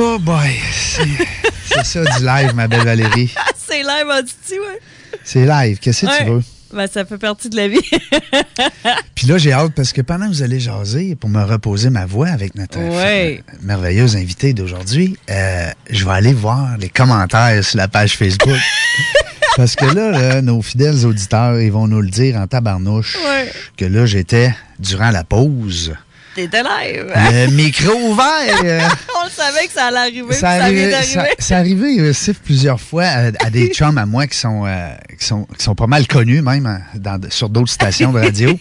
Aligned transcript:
Oh 0.00 0.18
boy, 0.20 0.50
c'est 1.66 1.84
ça 1.84 2.04
du 2.04 2.24
live, 2.24 2.54
ma 2.54 2.68
belle 2.68 2.84
Valérie. 2.84 3.34
c'est 3.56 3.82
live 3.82 4.06
en 4.08 4.22
Titi, 4.22 4.58
ouais? 4.60 4.80
C'est 5.24 5.44
live, 5.44 5.78
qu'est-ce 5.80 6.02
que 6.02 6.10
Ouais. 6.10 6.18
tu 6.24 6.30
veux? 6.30 6.42
Ben, 6.72 6.86
ça 6.86 7.04
fait 7.04 7.18
partie 7.18 7.48
de 7.48 7.56
la 7.56 7.66
vie. 7.68 7.80
Puis 9.18 9.26
là, 9.26 9.36
j'ai 9.36 9.50
hâte 9.52 9.72
parce 9.74 9.92
que 9.92 10.00
pendant 10.00 10.26
que 10.28 10.30
vous 10.32 10.42
allez 10.44 10.60
jaser 10.60 11.16
pour 11.16 11.28
me 11.28 11.42
reposer 11.42 11.90
ma 11.90 12.06
voix 12.06 12.28
avec 12.28 12.54
notre 12.54 12.78
Ouais. 12.78 13.42
f- 13.44 13.64
merveilleuse 13.64 14.14
invitée 14.14 14.52
d'aujourd'hui, 14.52 15.16
euh, 15.28 15.70
je 15.90 16.04
vais 16.04 16.12
aller 16.12 16.32
voir 16.32 16.78
les 16.78 16.88
commentaires 16.88 17.64
sur 17.64 17.78
la 17.78 17.88
page 17.88 18.16
Facebook. 18.16 18.54
parce 19.56 19.74
que 19.74 19.86
là, 19.86 20.12
là, 20.12 20.40
nos 20.40 20.62
fidèles 20.62 21.04
auditeurs, 21.04 21.58
ils 21.60 21.72
vont 21.72 21.88
nous 21.88 22.00
le 22.00 22.10
dire 22.10 22.36
en 22.36 22.46
tabarnouche 22.46 23.16
Ouais. 23.16 23.50
que 23.76 23.86
là, 23.86 24.06
j'étais 24.06 24.54
durant 24.78 25.10
la 25.10 25.24
pause. 25.24 25.94
Le 26.46 27.50
micro 27.52 27.92
ouvert. 27.92 28.26
On 29.20 29.24
le 29.24 29.30
savait 29.30 29.66
que 29.66 29.72
ça 29.72 29.86
allait 29.86 29.98
arriver. 29.98 30.34
ça, 30.34 30.48
puis 30.50 30.58
ça 30.58 30.64
arrivé, 30.64 30.90
d'arriver. 30.90 31.12
ça, 31.12 31.26
ça 31.38 31.56
arrivé 31.56 32.00
euh, 32.00 32.12
Sif, 32.12 32.38
plusieurs 32.40 32.80
fois 32.80 33.04
à, 33.04 33.26
à 33.44 33.50
des 33.50 33.68
chums 33.74 33.98
à 33.98 34.06
moi 34.06 34.26
qui 34.26 34.38
sont, 34.38 34.64
euh, 34.66 34.88
qui 35.18 35.24
sont, 35.26 35.44
qui 35.56 35.64
sont 35.64 35.74
pas 35.74 35.86
mal 35.86 36.06
connus 36.06 36.42
même 36.42 36.66
hein, 36.66 36.80
dans- 36.94 37.18
sur 37.30 37.48
d'autres 37.48 37.70
stations 37.72 38.12
de 38.12 38.20
radio. 38.20 38.58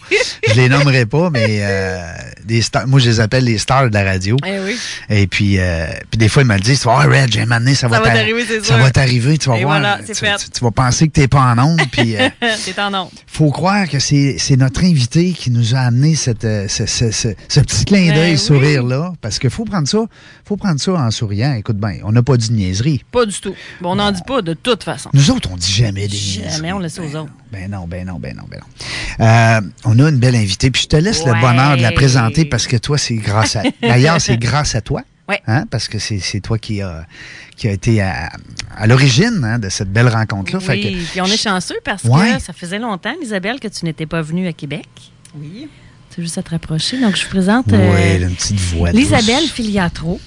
Je 0.48 0.53
les 0.53 0.70
nommerai 0.70 1.05
pas, 1.05 1.30
mais 1.30 1.59
euh, 1.62 2.00
des 2.45 2.62
stars, 2.62 2.88
moi 2.88 3.00
je 3.00 3.09
les 3.09 3.20
appelle 3.20 3.44
les 3.44 3.58
stars 3.58 3.89
de 3.89 3.94
la 3.94 4.03
radio. 4.03 4.38
Eh 4.45 4.59
oui. 4.59 4.78
Et 5.09 5.28
puis, 5.28 5.59
euh, 5.59 5.86
puis 6.09 6.17
des 6.17 6.30
fois 6.30 6.44
ils 6.44 6.48
me 6.48 6.55
le 6.55 6.59
disent, 6.62 6.84
oh, 6.86 6.91
Red, 6.91 7.31
j'ai 7.31 7.41
un 7.41 7.73
ça, 7.75 7.88
va 7.88 8.00
t'a- 8.00 8.12
t'arriver, 8.12 8.45
Ça 8.64 8.78
va 8.78 8.92
t'arriver, 8.92 9.38
tu 9.38 9.50
vas 9.50 9.58
Et 9.58 9.64
voir. 9.64 9.80
voilà, 9.80 10.00
tu, 10.05 10.64
vas 10.64 10.72
penser 10.72 11.08
que 11.08 11.14
t'es 11.14 11.28
pas 11.28 11.39
en 11.42 11.58
onde, 11.59 11.81
puis 11.92 12.16
T'es 12.66 12.81
en 12.81 12.94
onde. 12.94 13.09
faut 13.28 13.52
croire 13.52 13.88
que 13.89 14.00
c'est 14.00 14.36
c'est 14.39 14.55
notre 14.58 14.83
invité 14.83 15.31
qui 15.31 15.52
nous 15.52 15.75
a 15.75 15.80
amené 15.80 16.16
cette, 16.16 16.42
ce, 16.67 16.86
ce- 16.86 17.11
ce- 17.11 17.36
ce 17.48 17.59
petit 17.68 17.86
clin 17.86 18.08
Ben 18.08 18.16
d'œil, 18.16 18.32
oui. 18.32 18.38
sourire-là. 18.38 19.14
Parce 19.22 19.38
qu'il 19.38 19.50
faut 19.52 19.66
prendre 19.66 19.88
ça, 19.88 20.00
faut 20.46 20.58
prendre 20.58 20.80
ça 20.80 20.94
en 20.94 21.12
souriant. 21.12 21.54
Écoute 21.54 21.78
bien, 21.78 22.00
on 22.04 22.12
n'a 22.12 22.23
pas 22.23 22.38
dit 22.38 22.50
de 22.50 22.54
niaiserie. 22.56 23.04
Pas 23.12 23.26
du 23.26 23.40
tout. 23.40 23.54
Bon, 23.82 23.92
on 23.92 23.96
n'en 23.96 24.12
dit 24.12 24.22
pas 24.26 24.42
de 24.42 24.54
toute 24.54 24.84
façon. 24.84 25.10
Nous 25.14 25.30
autres, 25.32 25.50
on 25.52 25.58
dit 25.58 25.72
jamais 25.72 26.08
des 26.08 26.18
Jamais, 26.18 26.48
niaiseries. 26.48 26.73
on 26.73 26.80
laisse 26.80 27.00
aux 27.00 27.16
autres. 27.16 27.32
Ben 27.52 27.70
non, 27.70 27.86
ben 27.88 28.08
non, 28.08 28.18
ben 28.20 28.36
non, 28.36 28.44
ben 28.50 28.60
non. 28.62 29.26
Euh, 29.26 29.62
on 29.86 30.00
a 30.00 30.10
une 30.10 30.18
belle 30.20 30.36
invitée, 30.36 30.72
puis 30.72 30.82
je 30.84 30.88
te 30.88 30.95
laisse 30.95 31.26
le 31.26 31.34
bonheur 31.40 31.78
de 31.78 31.82
la 31.82 31.92
présenter 31.92 32.45
parce 32.45 32.66
que 32.68 32.78
toi, 32.78 32.98
c'est 32.98 33.16
grâce 33.16 33.56
à... 33.56 33.64
D'ailleurs, 33.82 34.20
c'est 34.20 34.38
grâce 34.38 34.73
à 34.76 34.82
toi. 34.82 35.02
Ouais. 35.30 35.42
Hein, 35.45 35.66
parce 35.70 35.90
que 35.90 36.00
c'est 36.00 36.20
c'est 36.20 36.40
toi 36.40 36.58
qui 36.58 36.82
a, 36.82 37.06
qui 37.58 37.68
a 37.68 37.72
été 37.73 38.02
à, 38.02 38.30
à 38.78 38.88
l'origine 38.88 39.42
hein, 39.44 39.60
de 39.60 39.68
cette 39.68 39.92
belle 39.92 40.08
rencontre-là. 40.08 40.62
Fait 40.62 40.80
que- 40.80 40.88
Oui, 40.88 41.06
puis 41.12 41.20
on 41.20 41.26
est 41.26 41.36
chanceux 41.36 41.76
parce 41.84 42.06
Ouais. 42.06 42.36
que 42.38 42.42
ça 42.42 42.54
faisait 42.54 42.80
longtemps, 42.80 43.14
Isabelle, 43.22 43.60
que 43.60 43.68
tu 43.68 43.84
n'étais 43.84 44.06
pas 44.06 44.22
venue 44.22 44.48
à 44.48 44.54
Québec. 44.54 44.88
Oui. 45.36 45.68
C'est 46.18 46.23
juste 46.23 46.38
à 46.40 46.42
te 46.42 46.50
rapprocher. 46.50 47.00
Donc, 47.00 47.16
je 47.16 47.23
vous 47.26 47.30
présente 47.30 47.68
Ouais, 47.68 48.20
euh, 48.23 48.30
petite 48.30 48.60
voix 48.60 48.92
douce. 48.92 49.00
l'Isabelle 49.00 49.44
Filiatro, 49.44 50.20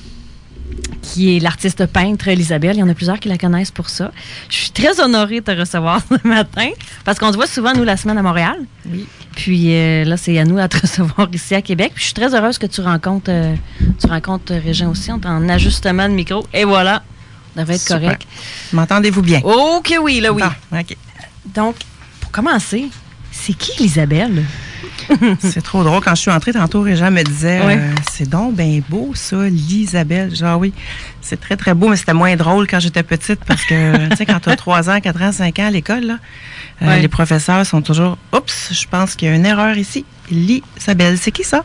qui 1.03 1.37
est 1.37 1.41
l'artiste 1.41 1.85
peintre 1.87 2.29
Elisabelle. 2.29 2.77
Il 2.77 2.79
y 2.79 2.83
en 2.85 2.89
a 2.89 2.95
plusieurs 2.95 3.19
qui 3.19 3.27
la 3.29 3.37
connaissent 3.37 3.73
pour 3.73 3.89
ça. 3.89 4.13
Je 4.49 4.55
suis 4.55 4.71
très 4.71 5.01
honorée 5.01 5.41
de 5.41 5.47
te 5.47 5.51
recevoir 5.51 6.01
ce 6.09 6.29
matin 6.29 6.69
parce 7.05 7.19
qu'on 7.19 7.33
se 7.33 7.37
voit 7.37 7.49
souvent, 7.49 7.73
nous, 7.75 7.83
la 7.83 7.97
semaine 7.97 8.19
à 8.19 8.23
Montréal. 8.23 8.57
Oui. 8.89 9.05
Puis 9.35 9.75
euh, 9.75 10.05
là, 10.05 10.17
c'est 10.17 10.39
à 10.39 10.45
nous 10.45 10.59
à 10.59 10.69
te 10.69 10.79
recevoir 10.83 11.29
ici 11.33 11.57
à 11.57 11.63
Québec. 11.63 11.91
Puis 11.93 12.03
je 12.03 12.05
suis 12.07 12.15
très 12.15 12.33
heureuse 12.37 12.57
que 12.59 12.67
tu 12.67 12.83
rencontres, 12.83 13.33
euh, 13.33 13.57
tu 14.01 14.07
rencontres 14.07 14.55
Régent 14.55 14.91
aussi. 14.91 15.11
On 15.11 15.21
est 15.21 15.27
en 15.27 15.49
ajustement 15.49 16.09
de 16.09 16.15
micro. 16.15 16.47
Et 16.55 16.63
voilà, 16.63 17.03
ça 17.57 17.63
devrait 17.63 17.75
être 17.75 17.81
Super. 17.83 18.01
correct. 18.01 18.27
M'entendez-vous 18.73 19.23
bien? 19.23 19.41
Oh 19.43 19.81
que 19.83 19.99
oui, 19.99 20.21
là 20.21 20.33
oui. 20.33 20.41
Bon, 20.71 20.79
OK. 20.79 20.97
Donc, 21.53 21.75
pour 22.21 22.31
commencer, 22.31 22.91
c'est 23.33 23.55
qui 23.55 23.73
Elisabelle? 23.81 24.45
C'est 25.41 25.63
trop 25.63 25.83
drôle. 25.85 26.01
Quand 26.03 26.15
je 26.15 26.21
suis 26.21 26.31
entrée 26.31 26.53
tantôt, 26.53 26.83
Régent 26.83 27.11
me 27.11 27.23
disait 27.23 27.65
Ouais. 27.65 27.77
euh, 27.79 27.91
C'est 28.13 28.29
donc 28.29 28.55
bien 28.55 28.81
beau, 28.89 29.11
ça, 29.15 29.49
l'Isabelle. 29.49 30.35
Genre, 30.35 30.59
oui, 30.59 30.73
c'est 31.23 31.41
très, 31.41 31.57
très 31.57 31.75
beau, 31.75 31.89
mais 31.89 31.97
c'était 31.97 32.13
moins 32.15 32.35
drôle 32.37 32.67
quand 32.67 32.81
j'étais 32.81 33.03
petite 33.03 33.41
parce 33.45 33.65
que, 33.65 34.09
tu 34.11 34.17
sais, 34.17 34.27
quand 34.27 34.41
tu 34.41 34.49
as 34.49 34.57
3 34.57 34.91
ans, 34.91 35.01
4 35.01 35.23
ans, 35.23 35.33
5 35.33 35.59
ans 35.59 35.67
à 35.67 35.71
l'école, 35.71 36.05
là, 36.05 36.15
euh, 36.83 36.87
Ouais. 36.87 37.01
les 37.01 37.09
professeurs 37.09 37.65
sont 37.67 37.83
toujours 37.83 38.17
Oups, 38.33 38.71
je 38.73 38.87
pense 38.87 39.15
qu'il 39.15 39.29
y 39.29 39.31
a 39.31 39.35
une 39.35 39.45
erreur 39.47 39.77
ici. 39.77 40.05
L'Isabelle, 40.31 41.19
c'est 41.19 41.33
qui 41.33 41.43
ça? 41.43 41.65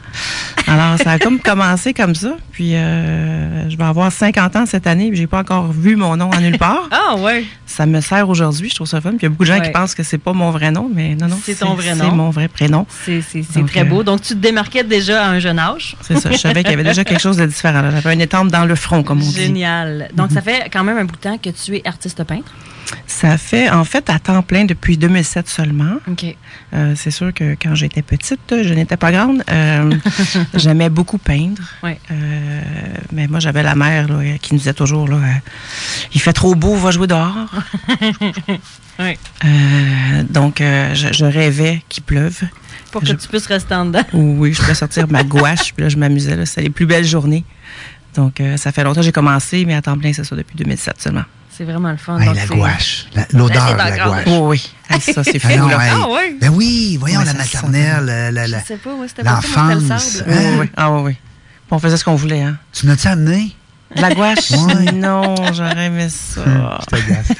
Alors, 0.67 0.97
ça 0.97 1.11
a 1.11 1.19
comme 1.19 1.39
commencé 1.51 1.93
comme 1.93 2.15
ça. 2.15 2.35
Puis, 2.51 2.75
euh, 2.75 3.69
je 3.69 3.77
vais 3.77 3.83
avoir 3.83 4.11
50 4.11 4.55
ans 4.55 4.65
cette 4.65 4.87
année, 4.87 5.09
puis 5.09 5.17
j'ai 5.17 5.27
pas 5.27 5.39
encore 5.39 5.71
vu 5.71 5.95
mon 5.95 6.17
nom 6.17 6.31
en 6.33 6.41
nulle 6.41 6.57
part. 6.57 6.89
Ah 6.91 7.15
ouais. 7.15 7.45
Ça 7.67 7.85
me 7.85 8.01
sert 8.01 8.27
aujourd'hui, 8.27 8.69
je 8.69 8.75
trouve 8.75 8.87
ça 8.87 9.01
fun. 9.01 9.09
Puis 9.11 9.19
il 9.21 9.23
y 9.23 9.25
a 9.27 9.29
beaucoup 9.29 9.43
de 9.43 9.49
gens 9.49 9.59
Ouais. 9.59 9.65
qui 9.67 9.71
pensent 9.71 9.93
que 9.93 10.01
c'est 10.03 10.17
pas 10.17 10.33
mon 10.33 10.49
vrai 10.51 10.71
nom, 10.71 10.89
mais 10.93 11.13
non, 11.15 11.27
non. 11.27 11.39
C'est 11.43 11.55
ton 11.59 11.75
vrai 11.75 11.93
nom. 11.95 12.05
C'est 12.09 12.15
mon 12.15 12.29
vrai 12.31 12.47
prénom. 12.47 12.87
C'est 13.05 13.21
très 13.67 13.81
euh, 13.81 13.83
beau. 13.85 14.03
Donc, 14.03 14.21
tu 14.21 14.29
te 14.33 14.39
démarquais 14.39 14.83
déjà 14.83 15.23
à 15.25 15.29
un 15.29 15.39
jeune 15.39 15.59
âge. 15.59 15.95
C'est 16.01 16.17
ça. 16.19 16.31
Je 16.31 16.37
savais 16.37 16.63
qu'il 16.63 16.71
y 16.71 16.73
avait 16.73 16.83
déjà 16.83 17.03
quelque 17.03 17.21
chose 17.21 17.37
de 17.37 17.45
différent. 17.45 17.83
J'avais 17.91 18.13
une 18.15 18.21
étampe 18.21 18.49
dans 18.49 18.65
le 18.65 18.75
front, 18.75 19.03
comme 19.03 19.21
on 19.21 19.29
dit. 19.29 19.44
Génial. 19.47 20.09
Donc, 20.13 20.31
ça 20.31 20.41
fait 20.41 20.69
quand 20.71 20.83
même 20.83 20.97
un 20.97 21.05
bout 21.05 21.15
de 21.15 21.21
temps 21.21 21.37
que 21.37 21.49
tu 21.49 21.75
es 21.75 21.87
artiste 21.87 22.23
peintre? 22.23 22.51
Ça 23.07 23.35
fait, 23.39 23.67
en 23.71 23.83
fait, 23.83 24.11
à 24.11 24.19
temps 24.19 24.43
plein 24.43 24.65
depuis 24.65 24.95
2007 24.95 25.49
seulement. 25.49 25.95
Euh, 26.73 26.93
c'est 26.95 27.09
sûr 27.09 27.33
que 27.33 27.55
quand 27.59 27.73
j'étais 27.73 28.03
petite, 28.03 28.39
je 28.61 28.73
n'étais 28.75 28.95
pas 28.97 29.11
grande. 29.11 29.43
euh, 29.49 29.91
J'aimais 30.53 30.89
beaucoup 30.89 31.17
peindre. 31.17 31.63
Ouais. 31.81 31.99
Euh, 32.11 32.61
mais 33.11 33.27
moi, 33.27 33.39
j'avais 33.39 33.63
la 33.63 33.73
mère 33.73 34.07
là, 34.07 34.37
qui 34.39 34.53
nous 34.53 34.59
disait 34.59 34.73
toujours 34.73 35.07
là, 35.07 35.17
il 36.13 36.21
fait 36.21 36.33
trop 36.33 36.53
beau, 36.53 36.75
va 36.75 36.91
jouer 36.91 37.07
dehors. 37.07 37.35
Donc, 40.29 40.57
je, 40.59 41.07
je 41.11 41.25
rêvais 41.25 41.81
qu'il 41.89 42.03
pleuve. 42.03 42.41
Pour 42.91 43.01
que 43.01 43.07
Je- 43.07 43.13
tu 43.13 43.27
puisses 43.27 43.47
rester 43.47 43.75
en 43.75 43.85
dedans. 43.85 44.03
Oui, 44.13 44.53
je 44.53 44.61
pouvais 44.61 44.73
sortir 44.75 45.07
ma 45.09 45.23
gouache, 45.23 45.73
puis 45.73 45.83
là, 45.83 45.89
je 45.89 45.97
m'amusais. 45.97 46.45
C'était 46.45 46.61
les 46.61 46.69
plus 46.69 46.85
belles 46.85 47.05
journées. 47.05 47.43
Donc, 48.15 48.39
euh, 48.39 48.57
ça 48.57 48.71
fait 48.71 48.83
longtemps 48.83 49.01
que 49.01 49.05
j'ai 49.05 49.11
commencé, 49.11 49.65
mais 49.65 49.75
à 49.75 49.81
temps 49.81 49.97
plein, 49.97 50.13
c'est 50.13 50.23
ça, 50.23 50.35
depuis 50.35 50.55
2007 50.57 51.01
seulement. 51.01 51.23
C'est 51.57 51.63
vraiment 51.63 51.91
le 51.91 51.97
fun. 51.97 52.19
Hey, 52.19 52.27
Donc, 52.27 52.35
la 52.35 52.45
gouache, 52.47 53.05
la- 53.13 53.27
l'odeur 53.31 53.73
de 53.73 53.77
la 53.77 53.91
gouache. 54.05 54.23
Oh 54.27 54.49
oui, 54.49 54.69
Hey, 54.89 54.99
ça, 54.99 55.23
c'est 55.23 55.35
Ah 55.43 55.49
fou, 55.49 55.57
non, 55.57 55.67
là. 55.67 55.85
hey. 55.85 55.91
Ah 55.93 56.09
ouais? 56.09 56.35
Ben 56.41 56.49
oui, 56.53 56.97
voyons 56.99 57.19
Ouais, 57.19 57.25
la 57.25 57.33
maternelle, 57.33 58.05
la- 58.05 58.31
la- 58.31 58.47
la- 58.47 58.59
Je 58.59 58.65
sais 58.65 58.77
pas, 58.77 58.93
moi, 58.95 59.05
c'était 59.07 59.23
pas 59.23 59.39
le 59.73 59.79
sable. 59.87 60.25
Oui, 60.27 60.33
Hein? 60.33 60.39
oui, 60.51 60.57
oui. 60.61 60.69
Ah 60.75 60.91
oui, 60.91 61.01
oui. 61.03 61.11
Puis 61.13 61.71
on 61.71 61.79
faisait 61.79 61.97
ce 61.97 62.03
qu'on 62.05 62.15
voulait, 62.15 62.41
hein. 62.41 62.57
Tu 62.73 62.85
m'as-tu 62.87 63.07
amené? 63.07 63.55
De 63.95 64.01
La 64.01 64.13
gouache? 64.13 64.51
Ouais. 64.51 64.91
Non, 64.91 65.35
j'aurais 65.53 65.85
aimé 65.85 66.07
ça. 66.09 66.41
Je 66.91 66.97
te 66.97 67.09
gasse. 67.09 67.31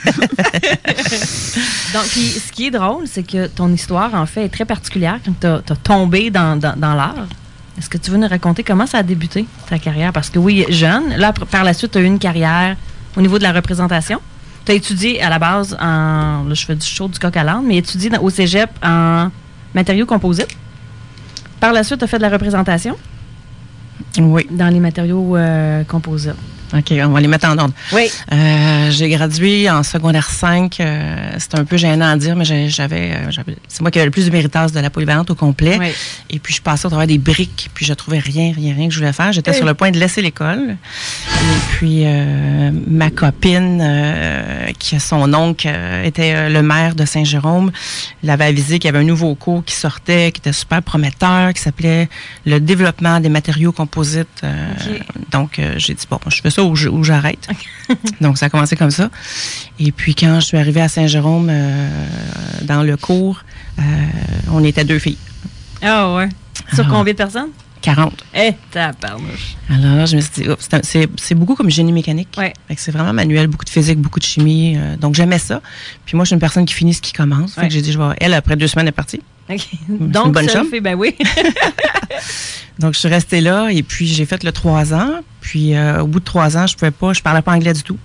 Donc, 1.94 2.04
puis, 2.12 2.30
ce 2.30 2.52
qui 2.52 2.68
est 2.68 2.72
drôle, 2.72 3.06
c'est 3.08 3.24
que 3.24 3.48
ton 3.48 3.72
histoire, 3.74 4.14
en 4.14 4.26
fait, 4.26 4.46
est 4.46 4.50
très 4.50 4.66
particulière 4.66 5.20
quand 5.26 5.34
tu 5.40 5.48
as, 5.48 5.76
tombé 5.84 6.30
dans, 6.30 6.58
dans, 6.60 6.76
dans 6.78 6.94
l'art. 6.94 7.28
Est-ce 7.78 7.90
que 7.90 7.98
tu 7.98 8.10
veux 8.12 8.18
nous 8.18 8.28
raconter 8.28 8.64
comment 8.64 8.86
ça 8.86 9.00
a 9.00 9.04
débuté, 9.04 9.46
ta 9.70 9.78
carrière? 9.80 10.14
Parce 10.14 10.30
que 10.30 10.40
oui, 10.40 10.66
jeune, 10.70 11.10
là, 11.18 11.34
par- 11.34 11.64
la 11.64 11.74
suite, 11.74 11.92
tu 11.92 11.98
as 11.98 12.02
eu 12.02 12.06
une 12.06 12.20
carrière 12.20 12.78
au 13.18 13.22
niveau 13.22 13.38
de 13.38 13.44
la 13.44 13.52
représentation. 13.52 14.20
Tu 14.66 14.72
as 14.72 14.76
étudié 14.76 15.22
à 15.22 15.30
la 15.30 15.40
base 15.40 15.76
en. 15.80 16.44
Là, 16.48 16.54
je 16.54 16.66
fais 16.66 16.76
du 16.76 16.86
show 16.86 17.08
du 17.08 17.20
coq 17.20 17.36
à 17.36 17.44
l'âne, 17.44 17.64
mais 17.66 17.78
étudié 17.78 18.10
dans- 18.10 18.22
au 18.22 18.30
cégep 18.30 18.70
en 18.84 19.30
matériaux 19.74 20.06
composites. 20.06 20.56
Par 21.60 21.74
la 21.74 21.84
suite, 21.84 22.00
tu 22.00 22.06
as 22.06 22.08
fait 22.08 22.18
de 22.18 22.22
la 22.24 22.30
représentation? 22.30 22.96
Oui. 24.18 24.46
dans 24.52 24.68
les 24.70 24.80
matériaux 24.80 25.36
euh, 25.38 25.84
composites. 25.84 26.34
OK, 26.74 26.92
on 26.92 27.10
va 27.10 27.20
les 27.22 27.28
mettre 27.28 27.48
en 27.48 27.58
ordre. 27.58 27.74
Oui. 27.94 28.10
Euh, 28.34 28.90
j'ai 28.92 29.08
gradué 29.10 29.70
en 29.70 29.84
secondaire 29.84 30.30
5. 30.30 30.80
euh, 30.80 31.32
c'est 31.38 31.56
un 31.60 31.64
peu 31.66 31.78
gênant 31.78 32.10
à 32.10 32.18
dire, 32.18 32.36
mais 32.36 32.44
j'avais, 32.46 33.12
euh, 33.12 33.30
j'avais- 33.32 33.56
c'est 33.68 33.82
moi 33.82 33.92
qui 33.92 34.00
avais 34.00 34.06
le 34.08 34.12
plus 34.12 34.26
de 34.26 34.32
méritage 34.32 34.72
de 34.72 34.80
la 34.80 34.90
polyvalente 34.90 35.30
au 35.30 35.36
complet. 35.36 35.78
Oui. 35.80 35.88
Et 36.32 36.40
puis, 36.40 36.54
je 36.54 36.62
passais 36.62 36.86
au 36.86 36.90
travers 36.90 37.08
des 37.08 37.18
briques, 37.20 37.70
puis 37.74 37.86
je 37.86 37.94
trouvais 37.94 38.20
rien, 38.20 38.52
rien, 38.56 38.74
rien 38.74 38.88
que 38.88 38.94
je 38.94 39.00
voulais 39.00 39.14
faire. 39.14 39.32
J'étais 39.32 39.52
sur 39.54 39.66
le 39.66 39.74
point 39.76 39.92
de 39.92 40.00
laisser 40.00 40.22
l'école. 40.22 40.76
Et 40.76 41.60
puis, 41.72 42.02
euh, 42.06 42.72
ma 42.88 43.10
copine, 43.12 44.74
qui 44.80 44.96
a 44.96 45.00
son 45.00 45.34
oncle, 45.34 45.70
était 46.04 46.50
le 46.50 46.62
maire 46.62 46.96
de 46.96 47.06
Saint-Jérôme, 47.06 47.72
l'avait 48.24 48.46
avisé 48.46 48.80
qu'il 48.80 48.88
y 48.88 48.94
avait 48.94 49.00
un 49.04 49.08
nouveau 49.08 49.36
cours 49.36 49.64
qui 49.64 49.76
sortait, 49.76 50.32
qui 50.32 50.40
était 50.40 50.54
super 50.54 50.82
prometteur, 50.82 51.54
qui 51.54 51.62
s'appelait 51.62 52.10
le 52.46 52.60
développement 52.60 53.20
des 53.20 53.30
matériaux 53.30 53.72
composites. 53.72 54.42
Donc, 55.32 55.62
j'ai 55.78 55.94
dit, 55.94 56.06
bon, 56.10 56.20
je 56.28 56.42
fais 56.42 56.50
ça 56.50 56.64
ou 56.72 57.04
j'arrête. 57.04 57.48
donc, 58.22 58.38
ça 58.38 58.48
a 58.48 58.50
commencé 58.50 58.76
comme 58.76 58.92
ça. 58.92 59.10
Et 59.80 59.92
puis, 59.92 60.16
quand 60.16 60.40
je 60.40 60.46
suis 60.46 60.58
arrivée 60.58 60.82
à 60.82 60.88
Saint-Jérôme, 60.88 61.48
euh, 61.50 61.90
dans 62.64 62.82
le 62.84 62.98
cours, 62.98 63.42
euh, 63.80 63.82
on 64.52 64.64
était 64.64 64.84
deux 64.84 65.00
filles. 65.00 65.18
Ah 65.82 66.14
ouais. 66.16 66.30
Sur 66.74 66.86
Ah. 66.88 66.90
combien 66.92 67.14
de 67.14 67.18
personnes? 67.18 67.50
40. 67.82 68.24
Eh, 68.34 68.54
tabarnouche. 68.72 69.56
Alors 69.70 70.08
je 70.08 70.16
me 70.16 70.22
suis 70.22 70.44
dit, 70.44 70.50
Oups, 70.50 70.68
c'est 71.18 71.36
beaucoup 71.36 71.54
comme 71.54 71.70
génie 71.70 71.92
mécanique. 71.92 72.30
Ouais. 72.36 72.52
C'est 72.78 72.92
vraiment 72.92 73.14
manuel, 73.14 73.46
beaucoup 73.46 73.66
de 73.66 73.70
physique, 73.70 74.00
beaucoup 74.00 74.18
de 74.20 74.24
chimie. 74.26 74.76
euh, 74.76 74.96
donc 74.98 75.14
j'aimais 75.14 75.38
ça. 75.38 75.62
Puis 76.04 76.16
moi, 76.16 76.24
je 76.26 76.30
suis 76.30 76.34
une 76.34 76.40
personne 76.40 76.66
qui 76.66 76.74
finit 76.74 76.96
ce 76.96 77.02
qui 77.02 77.14
commence. 77.14 77.54
Fait 77.54 77.62
Ouais. 77.62 77.68
que 77.68 77.74
j'ai 77.74 77.82
dit, 77.84 77.92
je 77.92 78.00
vais. 78.00 78.16
Elle, 78.20 78.34
après 78.34 78.56
deux 78.56 78.68
semaines, 78.68 78.86
elle 78.88 78.90
est 78.90 78.92
partie. 78.92 79.22
Une 79.50 80.10
Donc, 80.10 80.34
bonne 80.34 80.50
chum. 80.50 80.68
fille, 80.70 80.80
ben 80.82 80.96
oui. 80.96 81.16
Donc 82.80 82.94
je 82.94 83.00
suis 83.00 83.08
restée 83.08 83.42
là 83.42 83.70
et 83.72 83.84
puis 83.84 84.08
j'ai 84.08 84.26
fait 84.26 84.44
le 84.44 84.52
trois 84.52 84.94
ans. 84.94 85.22
Puis 85.42 85.76
euh, 85.76 86.02
au 86.02 86.08
bout 86.08 86.20
de 86.20 86.26
trois 86.26 86.58
ans, 86.58 86.68
je 86.68 86.76
pouvais 86.76 86.92
pas, 86.92 87.14
je 87.14 87.22
parlais 87.22 87.42
pas 87.42 87.54
anglais 87.54 87.74
du 87.74 87.84
tout. 87.84 87.98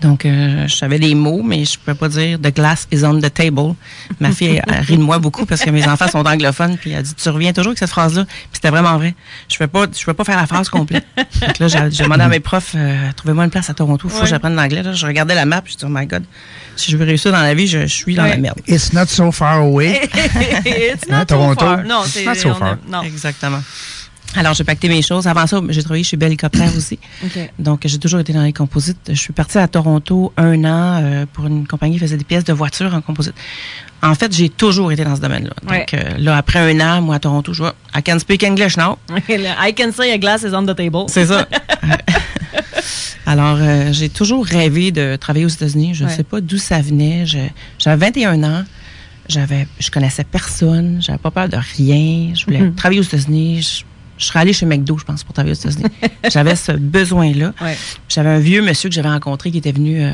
Donc, 0.00 0.24
euh, 0.24 0.66
je 0.66 0.74
savais 0.74 0.98
des 0.98 1.14
mots, 1.14 1.42
mais 1.42 1.64
je 1.64 1.72
ne 1.72 1.78
pouvais 1.78 1.94
pas 1.94 2.08
dire 2.08 2.38
The 2.38 2.54
glass 2.54 2.86
is 2.90 3.04
on 3.04 3.20
the 3.20 3.32
table. 3.32 3.74
Ma 4.20 4.32
fille 4.32 4.60
a 4.66 4.80
ri 4.80 4.96
de 4.96 5.02
moi 5.02 5.18
beaucoup 5.18 5.44
parce 5.44 5.60
que 5.62 5.70
mes 5.70 5.86
enfants 5.86 6.08
sont 6.08 6.24
anglophones. 6.26 6.76
Puis 6.78 6.90
elle 6.92 6.98
a 6.98 7.02
dit 7.02 7.14
Tu 7.14 7.28
reviens 7.28 7.52
toujours 7.52 7.70
avec 7.70 7.78
cette 7.78 7.90
phrase-là? 7.90 8.24
Puis 8.24 8.48
c'était 8.52 8.70
vraiment 8.70 8.96
vrai. 8.96 9.14
Je 9.48 9.56
ne 9.56 9.58
peux, 9.58 9.66
pas, 9.66 9.86
je 9.96 10.04
peux 10.04 10.14
pas 10.14 10.24
faire 10.24 10.36
la 10.36 10.46
phrase 10.46 10.68
complète. 10.68 11.04
Donc 11.40 11.58
là, 11.58 11.68
j'ai 11.68 12.02
demandé 12.02 12.22
à 12.22 12.28
mes 12.28 12.40
profs 12.40 12.72
euh, 12.76 13.10
Trouvez-moi 13.16 13.44
une 13.44 13.50
place 13.50 13.68
à 13.70 13.74
Toronto. 13.74 14.08
Il 14.08 14.10
faut 14.14 14.20
que 14.22 14.26
j'apprenne 14.26 14.54
l'anglais. 14.54 14.82
Je 14.92 15.06
regardais 15.06 15.34
la 15.34 15.44
map. 15.44 15.62
Je 15.66 15.72
dit 15.76 15.84
Oh 15.84 15.88
my 15.90 16.06
God, 16.06 16.24
si 16.76 16.90
je 16.90 16.96
veux 16.96 17.04
réussir 17.04 17.32
dans 17.32 17.40
la 17.42 17.54
vie, 17.54 17.66
je, 17.66 17.80
je 17.80 17.86
suis 17.92 18.14
dans 18.14 18.22
Ouais. 18.24 18.30
la 18.30 18.36
merde. 18.36 18.60
It's 18.66 18.92
not 18.92 19.06
so 19.06 19.30
far 19.32 19.58
away. 19.60 20.00
It's 20.66 21.04
Hein, 21.10 21.18
not 21.20 21.24
Toronto? 21.26 21.64
far. 21.64 21.84
Non, 21.84 22.02
It's 22.04 22.12
c'est 22.14 22.24
not 22.24 22.34
so 22.34 22.50
on 22.50 22.54
far. 22.54 22.72
est- 22.74 22.90
Non. 22.90 23.02
Exactement. 23.02 23.60
Alors, 24.36 24.52
j'ai 24.54 24.64
pacté 24.64 24.88
mes 24.88 25.00
choses. 25.00 25.28
Avant 25.28 25.46
ça, 25.46 25.60
j'ai 25.68 25.82
travaillé 25.84 26.02
chez 26.02 26.16
Bell 26.16 26.26
Hélicoptère 26.28 26.70
aussi. 26.76 26.98
Donc, 27.58 27.82
j'ai 27.84 27.98
toujours 27.98 28.18
été 28.20 28.32
dans 28.32 28.42
les 28.42 28.52
composites. 28.52 28.98
Je 29.10 29.14
suis 29.14 29.32
partie 29.32 29.58
à 29.58 29.68
Toronto 29.68 30.32
un 30.36 30.64
an 30.64 31.00
euh, 31.04 31.26
pour 31.32 31.46
une 31.46 31.66
compagnie 31.68 31.94
qui 31.94 32.00
faisait 32.00 32.16
des 32.16 32.24
pièces 32.24 32.42
de 32.44 32.52
voiture 32.52 32.92
en 32.94 33.00
composite. 33.00 33.34
En 34.04 34.14
fait, 34.14 34.32
j'ai 34.36 34.48
toujours 34.50 34.92
été 34.92 35.02
dans 35.04 35.16
ce 35.16 35.20
domaine-là. 35.20 35.52
Donc, 35.62 35.70
Ouais. 35.70 35.86
euh, 35.94 36.18
là, 36.18 36.36
après 36.36 36.58
un 36.58 36.78
an, 36.80 37.00
moi, 37.00 37.14
à 37.16 37.18
Toronto, 37.18 37.52
je 37.54 37.62
vois, 37.62 37.74
I 37.96 38.02
can 38.02 38.18
speak 38.18 38.42
English 38.44 38.76
now. 38.76 38.98
I 39.28 39.74
can 39.76 39.92
say 39.92 40.12
a 40.12 40.18
glass 40.18 40.42
is 40.42 40.54
on 40.54 40.64
the 40.66 40.76
table. 40.76 41.04
C'est 41.08 41.26
ça. 41.26 41.48
Alors, 43.26 43.56
euh, 43.60 43.92
j'ai 43.92 44.08
toujours 44.10 44.44
rêvé 44.44 44.92
de 44.92 45.16
travailler 45.16 45.46
aux 45.46 45.48
États-Unis. 45.48 45.94
Je 45.94 46.04
ne 46.04 46.08
Ouais. 46.10 46.14
sais 46.14 46.22
pas 46.24 46.40
d'où 46.40 46.58
ça 46.58 46.80
venait. 46.80 47.24
J'avais 47.78 47.96
21 48.06 48.42
ans. 48.44 48.64
J'avais, 49.28 49.66
je 49.80 49.90
connaissais 49.90 50.24
personne. 50.24 50.98
J'avais 51.00 51.18
pas 51.18 51.30
peur 51.30 51.48
de 51.48 51.56
rien. 51.56 52.32
Je 52.34 52.44
voulais 52.44 52.60
Mhm. 52.60 52.74
travailler 52.74 53.00
aux 53.00 53.04
États-Unis. 53.04 53.84
Je, 54.18 54.26
serais 54.26 54.40
allée 54.40 54.52
chez 54.52 54.66
McDo, 54.66 54.98
je 54.98 55.04
pense, 55.04 55.24
pour 55.24 55.34
travailler 55.34 55.54
aux 55.54 55.58
États-Unis. 55.58 55.90
j'avais 56.30 56.56
ce 56.56 56.72
besoin-là. 56.72 57.52
Ouais. 57.60 57.76
J'avais 58.08 58.30
un 58.30 58.38
vieux 58.38 58.62
monsieur 58.62 58.88
que 58.88 58.94
j'avais 58.94 59.08
rencontré 59.08 59.50
qui 59.50 59.58
était 59.58 59.72
venu 59.72 59.96
euh, 59.98 60.10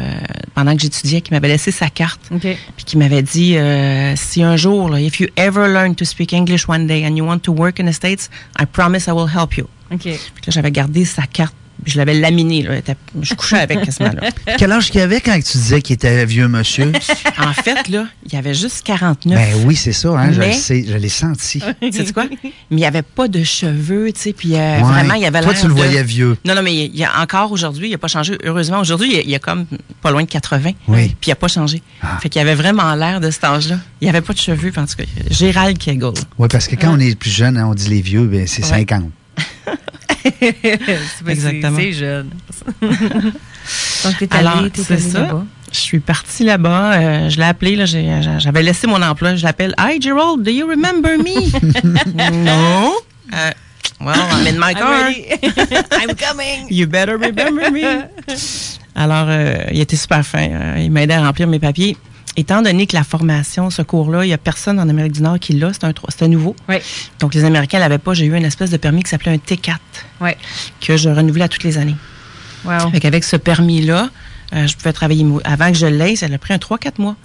pendant 0.55 0.75
que 0.75 0.83
j'étudiais, 0.83 1.21
qui 1.21 1.33
m'avait 1.33 1.49
laissé 1.49 1.71
sa 1.71 1.89
carte, 1.89 2.21
puis 2.41 2.85
qui 2.85 2.97
m'avait 2.97 3.23
dit 3.23 3.57
euh, 3.57 4.15
si 4.17 4.43
un 4.43 4.57
jour, 4.57 4.89
là, 4.89 5.01
if 5.01 5.21
you 5.21 5.29
ever 5.37 5.69
learn 5.69 5.95
to 5.95 6.05
speak 6.05 6.33
English 6.33 6.69
one 6.69 6.87
day 6.87 7.07
and 7.07 7.17
you 7.17 7.25
want 7.25 7.41
to 7.41 7.53
work 7.53 7.81
in 7.81 7.87
the 7.87 7.93
States, 7.93 8.31
I 8.59 8.67
promise 8.67 9.07
I 9.07 9.13
will 9.13 9.29
help 9.29 9.57
you. 9.57 9.67
Puis 9.99 10.13
là, 10.13 10.53
j'avais 10.53 10.71
gardé 10.71 11.05
sa 11.05 11.23
carte, 11.23 11.55
je 11.85 11.97
l'avais 11.97 12.15
laminée. 12.15 12.63
Là, 12.63 12.75
je 13.21 13.35
couchais 13.35 13.59
avec 13.59 13.83
quasiment. 13.83 14.11
Là. 14.21 14.31
Quel 14.59 14.71
âge 14.73 14.91
qu'il 14.91 15.01
avait 15.01 15.21
quand 15.21 15.35
tu 15.37 15.59
disais 15.59 15.81
qu'il 15.83 15.95
était 15.95 16.25
vieux 16.27 16.49
monsieur? 16.49 16.93
En 17.39 17.53
fait, 17.55 17.89
là, 17.89 18.07
il 18.27 18.33
y 18.33 18.37
avait 18.37 18.55
juste 18.55 18.83
49. 18.85 19.37
ben 19.39 19.67
oui, 19.67 19.75
c'est 19.75 19.93
ça, 19.93 20.11
hein, 20.11 20.31
je 20.33 20.39
Mais- 20.41 20.53
sais, 20.53 20.85
je 20.87 20.97
l'ai 20.97 21.09
senti. 21.09 21.61
Sais-tu 21.81 22.13
quoi? 22.13 22.25
Mais 22.43 22.51
il 22.71 22.77
n'y 22.77 22.85
avait 22.87 23.03
pas 23.03 23.29
de 23.29 23.43
cheveux, 23.43 24.13
tu 24.13 24.21
sais, 24.21 24.33
puis 24.33 24.55
euh, 24.55 24.77
Ouais. 24.77 24.83
vraiment, 24.83 25.15
il 25.15 25.25
avait 25.25 25.41
Toi, 25.41 25.53
l'air 25.53 25.61
tu 25.61 25.67
le 25.69 25.73
de- 25.75 25.79
voyais 25.79 26.03
vieux. 26.03 26.37
Non, 26.45 26.55
non, 26.55 26.63
mais 26.63 26.75
il 26.87 26.97
y 26.97 27.05
a 27.05 27.21
encore 27.21 27.51
aujourd'hui, 27.53 27.89
il 27.89 27.93
n'a 27.93 27.99
pas 27.99 28.09
changé. 28.09 28.37
Heureusement, 28.45 28.81
aujourd'hui, 28.81 29.09
il 29.11 29.17
y 29.17 29.19
a- 29.19 29.23
il 29.23 29.35
a 29.35 29.39
comme 29.39 29.67
pas 30.03 30.11
loin 30.11 30.23
de 30.23 30.29
80. 30.29 30.73
Oui. 30.89 31.09
Puis 31.21 31.29
il 31.29 31.31
n'a 31.31 31.37
pas 31.37 31.49
changé. 31.49 31.83
Ah. 32.03 32.19
Fait 32.23 32.29
qu'il 32.29 32.41
avait 32.43 32.55
vraiment 32.55 32.95
l'air 32.95 33.21
de 33.21 33.31
cet 33.31 33.45
âge-là. 33.45 33.79
Il 34.01 34.05
n'y 34.05 34.11
avait 34.11 34.21
pas 34.21 34.33
de 34.35 34.39
cheveux, 34.39 34.73
en 34.77 34.87
tout 34.87 34.97
cas, 34.97 35.05
Gérald 35.31 35.79
Kegel. 35.79 36.13
Oui, 36.39 36.49
parce 36.51 36.69
que 36.69 36.77
quand 36.77 36.95
on 36.95 36.99
est 37.01 37.15
plus 37.19 37.31
jeune, 37.31 37.57
hein, 37.57 37.67
on 37.71 37.75
dit 37.75 37.89
les 37.89 38.03
vieux, 38.03 38.25
ben, 38.25 38.47
c'est 38.47 38.63
Ouais. 38.63 38.69
50. 38.69 39.11
Exactement. 41.27 41.77
C'est 41.79 41.93
jeune. 41.93 42.31
Donc, 42.83 44.17
t'es 44.19 44.29
Alors, 44.35 44.59
allé, 44.59 44.71
t'es 44.71 44.83
c'est 44.83 44.95
allé 44.95 45.03
ça. 45.03 45.21
là-bas. 45.21 45.45
Je 45.73 45.79
suis 45.79 46.01
partie 46.01 46.45
là-bas. 46.45 46.93
euh, 46.95 47.29
je 47.31 47.37
l'ai 47.37 47.45
appelé. 47.45 47.77
là, 47.77 47.85
J'avais 47.87 48.63
laissé 48.63 48.87
mon 48.87 49.01
emploi. 49.03 49.37
Je 49.37 49.45
l'appelle. 49.45 49.75
Hi, 49.79 50.01
Gerald, 50.01 50.43
do 50.43 50.51
you 50.51 50.67
remember 50.69 51.17
me? 51.19 51.47
no. 52.45 52.95
Euh, 53.33 53.51
well, 54.01 54.17
I'm 54.33 54.47
in 54.47 54.59
my 54.59 54.75
car. 54.75 55.11
I'm 56.01 56.17
coming. 56.17 56.67
You 56.71 56.87
better 56.89 57.13
remember 57.17 57.71
me. 57.71 57.85
Alors, 58.97 59.27
euh, 59.29 59.55
il 59.71 59.81
était 59.81 59.97
super 59.97 60.27
fin. 60.27 60.77
Il 60.79 60.91
m'aidait 60.91 61.15
à 61.15 61.25
remplir 61.25 61.47
mes 61.47 61.61
papiers. 61.61 61.97
Étant 62.41 62.63
donné 62.63 62.87
que 62.87 62.97
la 62.97 63.05
formation, 63.05 63.69
ce 63.69 63.83
cours-là, 63.83 64.25
il 64.25 64.29
n'y 64.29 64.33
a 64.33 64.39
personne 64.39 64.81
en 64.81 64.89
Amérique 64.89 65.13
du 65.13 65.21
Nord 65.21 65.39
qui 65.39 65.53
l'a, 65.53 65.73
c'était 65.75 66.25
un 66.25 66.29
nouveau. 66.29 66.57
Oui. 66.71 66.77
Donc, 67.19 67.35
les 67.35 67.45
Américains 67.45 67.77
ne 67.77 67.83
l'avaient 67.83 67.99
pas. 67.99 68.15
J'ai 68.15 68.25
eu 68.25 68.35
une 68.35 68.47
espèce 68.47 68.71
de 68.71 68.79
permis 68.79 69.03
qui 69.03 69.11
s'appelait 69.11 69.33
un 69.33 69.37
T4 69.37 69.77
Oui. 70.23 70.31
que 70.81 70.97
je 70.97 71.11
renouvelais 71.11 71.45
à 71.45 71.49
toutes 71.49 71.65
les 71.65 71.77
années. 71.77 71.97
Wow. 72.65 72.93
Fait 72.93 73.01
qu'avec 73.01 73.25
ce 73.25 73.37
permis-là, 73.37 74.09
euh, 74.53 74.67
je 74.67 74.77
pouvais 74.77 74.93
travailler. 74.93 75.25
Avant 75.45 75.69
que 75.71 75.79
je 75.79 75.87
l'aie, 75.87 76.17
ça 76.17 76.27
a 76.27 76.39
pris 76.39 76.55
un 76.55 76.59
3-4 76.59 76.93
mois. 77.01 77.17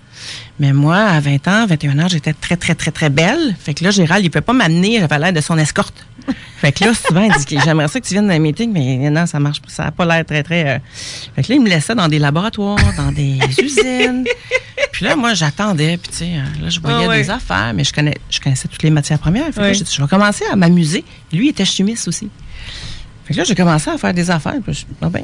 Mais 0.60 0.72
moi, 0.74 0.98
à 0.98 1.19
20 1.19 1.48
ans, 1.50 1.66
21 1.68 2.00
ans, 2.00 2.07
j'étais 2.07 2.33
très, 2.33 2.56
très, 2.56 2.74
très, 2.74 2.92
très 2.92 3.10
belle. 3.10 3.56
Fait 3.60 3.74
que 3.74 3.83
là, 3.83 3.92
Gérald, 3.92 4.24
il 4.24 4.27
ne 4.27 4.30
pouvait 4.31 4.42
pas 4.42 4.54
m'amener, 4.54 5.00
j'avais 5.00 5.19
l'air 5.19 5.33
de 5.33 5.42
son 5.42 5.57
escorte. 5.57 6.06
Fait 6.57 6.72
que 6.72 6.86
là, 6.86 6.94
souvent, 6.94 7.22
il 7.24 7.31
dit 7.45 7.57
j'aimerais 7.63 7.88
ça 7.89 8.00
que 8.00 8.06
tu 8.07 8.13
viennes 8.13 8.27
dans 8.27 8.33
un 8.33 8.39
meeting, 8.39 8.72
mais 8.72 9.10
non, 9.10 9.25
ça 9.25 9.39
marche 9.39 9.62
pas. 9.62 9.68
Ça 9.69 9.83
n'a 9.83 9.92
pas 9.92 10.06
l'air 10.06 10.25
très, 10.25 10.42
très. 10.42 10.75
euh. 10.75 10.80
Fait 11.36 11.44
que 11.44 11.50
là, 11.51 11.56
il 11.56 11.62
me 11.62 11.68
laissait 11.69 11.94
dans 11.95 12.07
des 12.07 12.18
laboratoires, 12.19 12.77
dans 12.95 13.12
des 13.12 13.38
usines. 13.62 14.25
Puis 14.94 15.06
là, 15.06 15.16
moi, 15.18 15.33
j'attendais, 15.33 15.98
puis 15.98 16.10
tu 16.12 16.18
sais, 16.19 16.25
euh, 16.36 16.63
là, 16.63 16.69
je 16.69 16.80
voyais 16.80 17.06
Ah 17.06 17.10
ouais. 17.10 17.21
des 17.24 17.30
affaires, 17.30 17.74
mais 17.75 17.83
je, 17.83 17.94
connais, 17.94 18.16
je 18.30 18.39
connaissais 18.39 18.68
toutes 18.69 18.83
les 18.83 18.89
matières 18.89 19.19
premières. 19.19 19.45
Fait 19.48 19.51
que 19.54 19.60
là, 19.60 19.66
Ouais. 19.68 19.74
j'ai 19.74 19.83
dit, 19.83 19.94
je 19.94 20.01
vais 20.01 20.07
commencer 20.07 20.45
à 20.51 20.56
m'amuser. 20.56 21.04
Lui, 21.33 21.48
il 21.48 21.50
était 21.50 21.66
chimiste 21.66 22.07
aussi. 22.07 22.30
Fait 23.25 23.33
que 23.33 23.39
là, 23.39 23.44
j'ai 23.44 23.56
commencé 23.56 23.89
à 23.89 23.98
faire 23.98 24.13
des 24.13 24.31
affaires. 24.31 24.56
Puis 24.63 24.74
je, 24.74 24.86
ah 25.01 25.10
ben, 25.10 25.24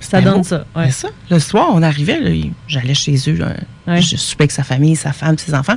Ça 0.00 0.20
ben 0.20 0.32
donne 0.32 0.44
ça. 0.44 0.64
Mais 0.74 0.82
Ouais. 0.84 0.90
ça, 0.90 1.08
le 1.30 1.38
soir, 1.38 1.68
on 1.72 1.82
arrivait, 1.82 2.18
j'allais 2.66 2.94
chez 2.94 3.16
eux, 3.28 3.34
là, 3.36 3.52
Ouais. 3.86 4.00
je 4.02 4.16
soupais 4.16 4.44
avec 4.44 4.52
sa 4.52 4.64
famille, 4.64 4.96
sa 4.96 5.12
femme, 5.12 5.36
ses 5.38 5.54
enfants. 5.54 5.76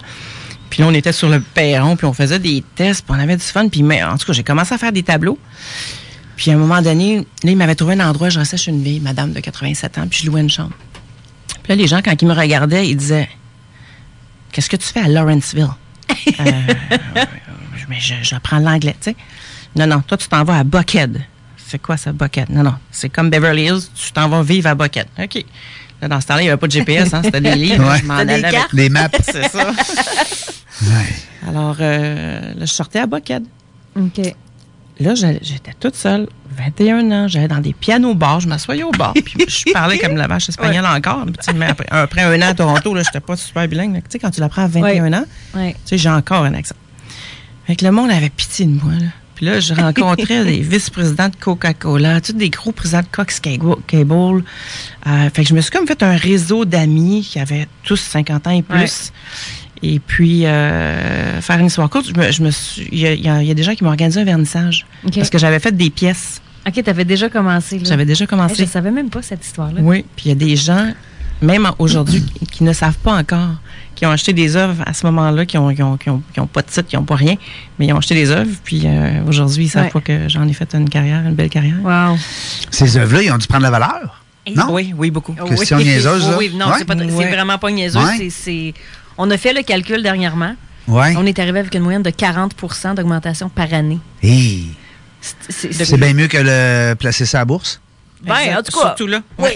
Puis 0.70 0.81
là, 0.81 0.88
on 0.90 0.94
était 0.94 1.12
sur 1.12 1.30
le 1.30 1.40
perron, 1.40 1.96
puis 1.96 2.06
on 2.08 2.14
faisait 2.14 2.40
des 2.40 2.64
tests, 2.75 3.06
puis 3.06 3.16
on 3.16 3.22
avait 3.22 3.36
du 3.38 3.44
fun. 3.44 3.68
Puis 3.70 3.84
mais, 3.84 4.02
en 4.04 4.18
tout 4.18 4.25
cas, 4.25 4.34
j'ai 4.34 4.44
commencé 4.44 4.74
à 4.74 4.78
faire 4.78 4.92
des 4.92 5.04
tableaux. 5.04 5.38
Puis 6.36 6.50
à 6.50 6.56
un 6.56 6.58
moment 6.58 6.81
donné, 6.81 7.18
là, 7.44 7.52
il 7.52 7.56
m'avait 7.58 7.75
trouvé 7.75 7.94
un 7.94 8.00
endroit, 8.10 8.30
je 8.30 8.40
restais 8.40 8.58
chez 8.58 8.72
une 8.72 8.81
vieille 8.81 9.00
madame 9.00 9.34
de 9.34 9.40
87 9.40 9.98
ans, 10.00 10.08
puis 10.10 10.22
je 10.24 10.28
louais 10.31 10.42
une 10.42 10.50
chambre. 10.50 10.74
Puis 11.62 11.70
là, 11.70 11.75
les 11.75 11.88
gens, 11.88 12.02
quand 12.04 12.20
ils 12.20 12.28
me 12.28 12.34
regardaient, 12.34 12.88
ils 12.90 12.98
disaient 12.98 13.30
Qu'est-ce 14.52 14.70
que 14.70 14.75
tu 14.78 14.88
fais 14.88 15.00
à 15.02 15.08
Lawrenceville? 15.08 15.70
Euh, 16.40 17.25
Mais 17.90 18.00
je- 18.00 18.14
j'apprends 18.22 18.60
l'anglais, 18.60 18.96
tu 19.02 19.12
sais. 19.12 19.16
Non, 19.75 19.88
non, 19.88 20.02
toi, 20.02 20.18
tu 20.18 20.28
t'en 20.28 20.44
vas 20.44 20.60
à 20.60 20.64
Buckhead. 20.64 21.22
C'est 21.74 21.80
quoi 21.81 21.98
ça, 21.98 22.12
Buckhead? 22.12 22.52
Non, 22.52 22.62
non, 22.62 22.75
c'est 22.92 23.10
comme 23.10 23.31
Beverly 23.31 23.64
Hills, 23.64 23.81
tu 23.96 24.12
t'en 24.12 24.30
vas 24.30 24.44
vivre 24.44 24.68
à 24.70 24.75
Buckhead. 24.75 25.08
OK. 25.18 25.44
Là, 26.04 26.08
dans 26.08 26.22
ce 26.22 26.28
temps-là, 26.28 26.42
il 26.42 26.44
n'y 26.44 26.50
avait 26.52 26.60
pas 26.60 26.68
de 26.68 26.72
GPS, 26.72 27.12
hein, 27.16 27.22
c'était 27.24 27.42
des 27.42 27.56
livres. 27.56 27.84
Ouais. 27.90 27.98
Je 27.98 28.06
m'en 28.06 28.24
des 28.24 28.34
allais 28.34 28.46
avec-. 28.46 28.74
Les 28.74 28.90
maps. 28.90 29.10
C'est 29.24 29.50
ça. 29.50 29.72
Ouais. 30.84 31.48
Alors, 31.50 31.75
euh, 31.80 32.42
là, 32.54 32.60
je 32.60 32.66
sortais 32.72 33.00
à 33.00 33.08
Buckhead. 33.08 33.44
OK. 34.00 34.22
Là, 35.00 35.16
j'étais 35.16 35.72
toute 35.80 35.96
seule, 35.96 36.28
21 36.56 37.10
ans, 37.10 37.28
j'allais 37.28 37.48
dans 37.48 37.58
des 37.58 37.74
pianos 37.74 38.14
bars, 38.14 38.40
je 38.40 38.48
m'assoyais 38.48 38.84
au 38.84 38.92
bar, 38.92 39.14
puis 39.16 39.34
je 39.48 39.74
parlais 39.74 39.98
comme 39.98 40.15
la 40.15 40.27
vache 40.27 40.50
espagnole 40.50 40.86
encore. 40.86 41.25
Mais 41.56 41.65
après, 41.65 41.88
après 41.89 42.22
un 42.22 42.39
an 42.44 42.50
à 42.50 42.53
Toronto, 42.53 42.94
là, 42.94 43.01
j'étais 43.01 43.20
pas 43.20 43.36
super 43.36 43.68
bilingue. 43.68 43.96
Tu 43.96 44.01
sais, 44.10 44.20
quand 44.20 44.30
tu 44.30 44.42
l'apprends 44.42 44.65
à 44.65 44.68
21 44.68 45.12
ans, 45.13 45.25
Ouais. 45.56 45.72
tu 45.74 45.80
sais, 45.86 45.98
j'ai 45.98 46.10
encore 46.10 46.44
un 46.44 46.53
accent. 46.53 46.75
Fait 47.65 47.75
que 47.75 47.84
le 47.84 47.92
monde 47.92 48.12
avait 48.12 48.30
pitié 48.30 48.68
de 48.68 48.74
moi, 48.80 48.94
là. 48.94 49.08
Puis 49.36 49.46
là, 49.46 49.60
je 49.60 49.74
rencontrais 49.74 50.44
des 50.46 50.60
vice-présidents 50.60 51.30
de 51.30 51.36
Coca-Cola, 51.36 52.22
tous 52.22 52.34
des 52.34 52.50
gros 52.50 52.72
présidents 52.72 53.02
de 53.02 53.08
Cox 53.12 53.40
Cable. 53.40 53.63
Euh, 55.08 55.30
fait 55.34 55.44
que 55.44 55.50
je 55.50 55.54
me 55.56 55.62
suis 55.62 55.72
comme 55.72 55.88
fait 55.88 56.02
un 56.04 56.16
réseau 56.16 56.66
d'amis 56.66 57.28
qui 57.30 57.40
avaient 57.40 57.68
tous 57.84 57.98
50 57.98 58.48
ans 58.48 58.52
et 58.52 58.62
plus. 58.62 59.12
Et 59.82 60.00
puis, 60.00 60.46
euh, 60.46 61.42
faire 61.42 61.60
une 61.60 61.66
histoire 61.66 61.90
courte, 61.90 62.08
je 62.08 62.20
me, 62.20 62.32
je 62.32 62.42
me 62.42 62.52
suis, 62.52 62.88
il 62.92 63.00
y, 63.00 63.08
a- 63.08 63.42
il 63.42 63.50
y 63.50 63.54
des 63.56 63.63
gens 63.63 63.75
qui 63.75 63.84
m'ont 63.84 63.90
organisé 63.90 64.22
un 64.22 64.24
vernissage. 64.24 64.86
Parce 65.13 65.30
que 65.30 65.38
j'avais 65.38 65.60
fait 65.60 65.75
des 65.75 65.90
pièces. 65.90 66.42
OK, 66.66 66.82
t'avais 66.82 67.04
déjà 67.04 67.28
commencé. 67.28 67.82
J'avais 67.84 68.06
déjà 68.06 68.24
Hey, 68.24 68.28
commencé. 68.30 68.56
Je 68.66 68.70
savais 68.70 68.92
même 68.92 69.10
pas 69.10 69.22
cette 69.22 69.46
histoire-là. 69.46 69.82
Oui, 69.82 70.06
puis 70.16 70.25
il 70.25 70.30
y 70.30 70.32
a 70.32 70.36
des 70.36 70.56
gens, 70.56 70.94
même 71.42 71.70
aujourd'hui, 71.80 72.24
qui 72.50 72.63
ne 72.63 72.72
savent 72.72 72.98
pas 73.00 73.18
encore, 73.18 73.56
qui 74.03 74.07
ont 74.07 74.12
acheté 74.12 74.33
des 74.33 74.57
œuvres 74.57 74.83
à 74.86 74.93
ce 74.93 75.05
moment-là, 75.05 75.45
qui 75.45 75.57
ont, 75.57 75.74
qui, 75.74 75.81
ont, 75.81 75.95
qui, 75.95 76.10
ont, 76.10 76.22
qui 76.33 76.39
ont 76.41 76.45
pas 76.48 76.62
de 76.62 76.67
titre, 76.67 76.86
qui 76.89 76.98
n'ont 76.98 77.05
pas 77.05 77.15
rien, 77.15 77.36
mais 77.79 77.86
ils 77.88 77.93
ont 77.93 77.98
acheté 78.00 78.15
des 78.15 78.31
œuvres, 78.31 78.51
puis 78.65 78.81
euh, 78.83 79.22
aujourd'hui, 79.25 79.63
ils 79.63 79.69
savent 79.69 79.86
Ouais. 79.86 79.91
pas 79.91 80.01
que 80.01 80.27
j'en 80.27 80.45
ai 80.45 80.51
fait 80.51 80.75
une 80.75 80.89
carrière, 80.89 81.22
une 81.25 81.36
belle 81.36 81.50
carrière. 81.50 81.77
Wow. 81.81 82.17
Ces 82.69 82.98
œuvres-là, 82.98 83.22
ils 83.24 83.31
ont 83.31 83.38
dû 83.38 83.48
prendre 83.48 83.63
la 83.63 83.72
valeur. 83.72 84.22
Non? 84.53 84.65
Oui, 84.72 84.93
oui, 84.98 85.10
beaucoup. 85.10 85.31
Question 85.48 85.77
niaiseuse, 85.77 86.25
Oui, 86.25 86.31
là. 86.31 86.38
oui, 86.38 86.51
non, 86.53 86.65
Ouais. 86.67 86.74
c'est 86.79 86.86
pas- 86.86 86.95
c'est 87.00 87.05
Ouais. 87.15 87.31
vraiment 87.31 87.57
pas 87.57 87.72
niaiseux. 87.72 87.98
Ouais. 87.98 88.17
c'est- 88.17 88.29
c'est- 88.29 88.74
On 89.17 89.31
a 89.31 89.38
fait 89.38 89.53
le 89.53 89.62
calcul 89.62 90.03
dernièrement. 90.03 90.53
Oui. 90.89 91.05
On 91.15 91.25
est 91.25 91.39
arrivé 91.39 91.60
avec 91.60 91.74
une 91.74 91.83
moyenne 91.83 92.03
de 92.03 92.10
40% 92.10 92.95
d'augmentation 92.95 93.48
par 93.48 93.74
année. 93.74 94.00
Hey, 94.22 94.65
C'est- 95.22 95.72
c'est- 95.72 95.86
c'est 95.86 95.98
bien 95.98 96.13
mieux 96.13 96.27
que 96.27 96.38
le 96.38 96.95
placer 96.95 97.25
ça 97.25 97.38
à 97.38 97.41
la 97.41 97.45
bourse? 97.45 97.79
Ben, 98.24 98.36
Exact. 98.38 98.58
en 98.60 98.63
tout 98.63 98.80
cas. 98.80 98.86
Surtout 98.88 99.08
là. 99.08 99.22
Oui. 99.38 99.50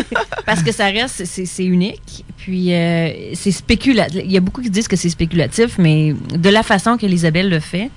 Parce 0.46 0.62
que 0.62 0.72
ça 0.72 0.86
reste, 0.86 1.24
c'est 1.24 1.64
unique. 1.64 2.24
Puis, 2.36 2.72
euh, 2.74 3.34
c'est 3.34 3.50
spéculatif. 3.52 4.20
Il 4.24 4.30
y 4.32 4.36
a 4.36 4.40
beaucoup 4.40 4.62
qui 4.62 4.70
disent 4.70 4.88
que 4.88 4.96
c'est 4.96 5.08
spéculatif, 5.08 5.78
mais 5.78 6.14
de 6.34 6.48
la 6.50 6.62
façon 6.62 6.96
qu'Elisabeth 6.96 7.46
le 7.46 7.60
fait, 7.60 7.90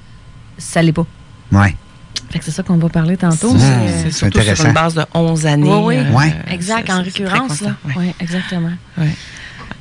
ça 0.58 0.82
l'est 0.82 0.92
pas. 0.92 1.06
Oui. 1.52 1.68
Fait 2.32 2.40
que 2.40 2.46
c'est 2.46 2.52
ça 2.52 2.64
qu'on 2.64 2.78
va 2.78 2.90
parler 2.90 3.18
tantôt. 3.18 3.56
C'est 3.58 3.66
euh, 3.66 4.12
surtout 4.12 4.42
sur 4.42 4.66
une 4.66 4.74
base 4.74 4.96
de 4.96 5.04
11 5.14 5.46
années. 5.46 5.70
Oui, 5.70 5.96
oui. 5.98 6.16
Ouais. 6.16 6.34
exact, 6.52 6.90
en 6.90 7.02
récurrence. 7.02 7.62
Là. 7.62 7.76
ouais. 7.86 7.94
Oui, 7.98 8.14
exactement. 8.20 8.72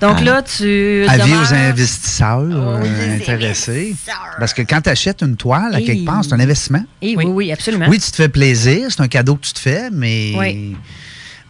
Donc 0.09 0.17
Ah. 0.21 0.25
là, 0.25 0.43
tu. 0.43 1.05
Avis 1.09 1.33
aux 1.35 1.55
investisseurs 1.55 2.39
Aux 2.41 2.43
euh, 2.85 3.17
intéressés. 3.17 3.95
Parce 4.39 4.53
que 4.53 4.63
quand 4.63 4.81
tu 4.83 4.91
achètes 4.91 5.23
une 5.23 5.37
toile, 5.37 5.75
à 5.75 5.79
Hey. 5.81 5.87
quelque 5.87 6.05
part, 6.05 6.23
c'est 6.25 6.33
un 6.35 6.41
investissement. 6.41 6.85
Eh 7.03 7.17
oui, 7.17 7.25
Oui. 7.25 7.33
oui, 7.33 7.53
absolument. 7.53 7.87
Oui, 7.89 7.99
tu 7.99 8.11
te 8.11 8.17
fais 8.17 8.29
plaisir, 8.29 8.89
c'est 8.91 9.01
un 9.01 9.09
cadeau 9.09 9.37
que 9.37 9.47
tu 9.47 9.53
te 9.53 9.59
fais, 9.59 9.89
mais 9.91 10.33
Oui. 10.37 10.77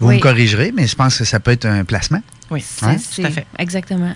Vous 0.01 0.09
Oui. 0.09 0.17
me 0.17 0.21
corrigerez, 0.21 0.73
mais 0.77 0.87
je 0.87 0.95
pense 0.97 1.19
que 1.19 1.25
ça 1.25 1.39
peut 1.41 1.53
être 1.53 1.67
un 1.67 1.85
placement. 1.85 2.21
Oui, 2.51 2.63
C'est- 2.67 2.85
Hein? 2.85 2.97
c'est- 2.99 3.23
tout 3.23 3.29
à 3.29 3.31
fait. 3.31 3.47
Exactement. 3.59 4.15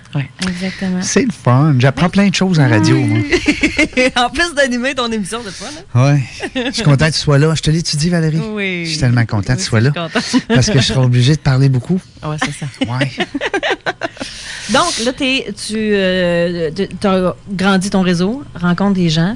C'est 1.01 1.25
le 1.25 1.33
fun. 1.33 1.75
J'apprends 1.79 2.11
plein 2.11 2.29
de 2.29 2.35
choses 2.35 2.61
en 2.61 2.69
radio. 2.69 2.97
en 4.17 4.31
plus 4.31 4.55
d'animer 4.55 4.95
ton 4.95 5.11
émission 5.11 5.43
de 5.43 5.51
fun, 5.51 5.67
hein? 5.95 6.13
Ouais. 6.13 6.23
Je 6.67 6.71
suis 6.73 6.83
content 6.83 7.07
que 7.07 7.13
tu 7.13 7.19
sois 7.19 7.39
là. 7.39 7.55
Je 7.55 7.63
te 7.63 7.71
l'étudie, 7.71 8.11
Valérie? 8.11 8.39
Oui. 8.53 8.85
Je 8.85 8.91
suis 8.91 8.99
tellement 8.99 9.25
content 9.25 9.55
que 9.55 9.59
tu 9.61 9.65
Oui, 9.65 9.65
sois 9.65 9.81
je 9.81 9.85
là. 9.87 10.09
Parce 10.49 10.71
que 10.71 10.79
je 10.79 10.85
serai 10.87 11.01
obligé 11.01 11.35
de 11.37 11.41
parler 11.41 11.69
beaucoup. 11.71 12.01
Ouais, 12.23 12.37
c'est 12.45 12.53
ça. 12.53 12.67
Ouais. 12.87 13.11
Donc, 14.73 14.99
là, 15.05 15.13
t'es- 15.15 15.47
tu 15.67 15.97
as 17.07 17.35
grandi 17.51 17.89
ton 17.91 18.03
réseau, 18.03 18.43
rencontres 18.55 18.95
des 18.95 19.09
gens, 19.09 19.33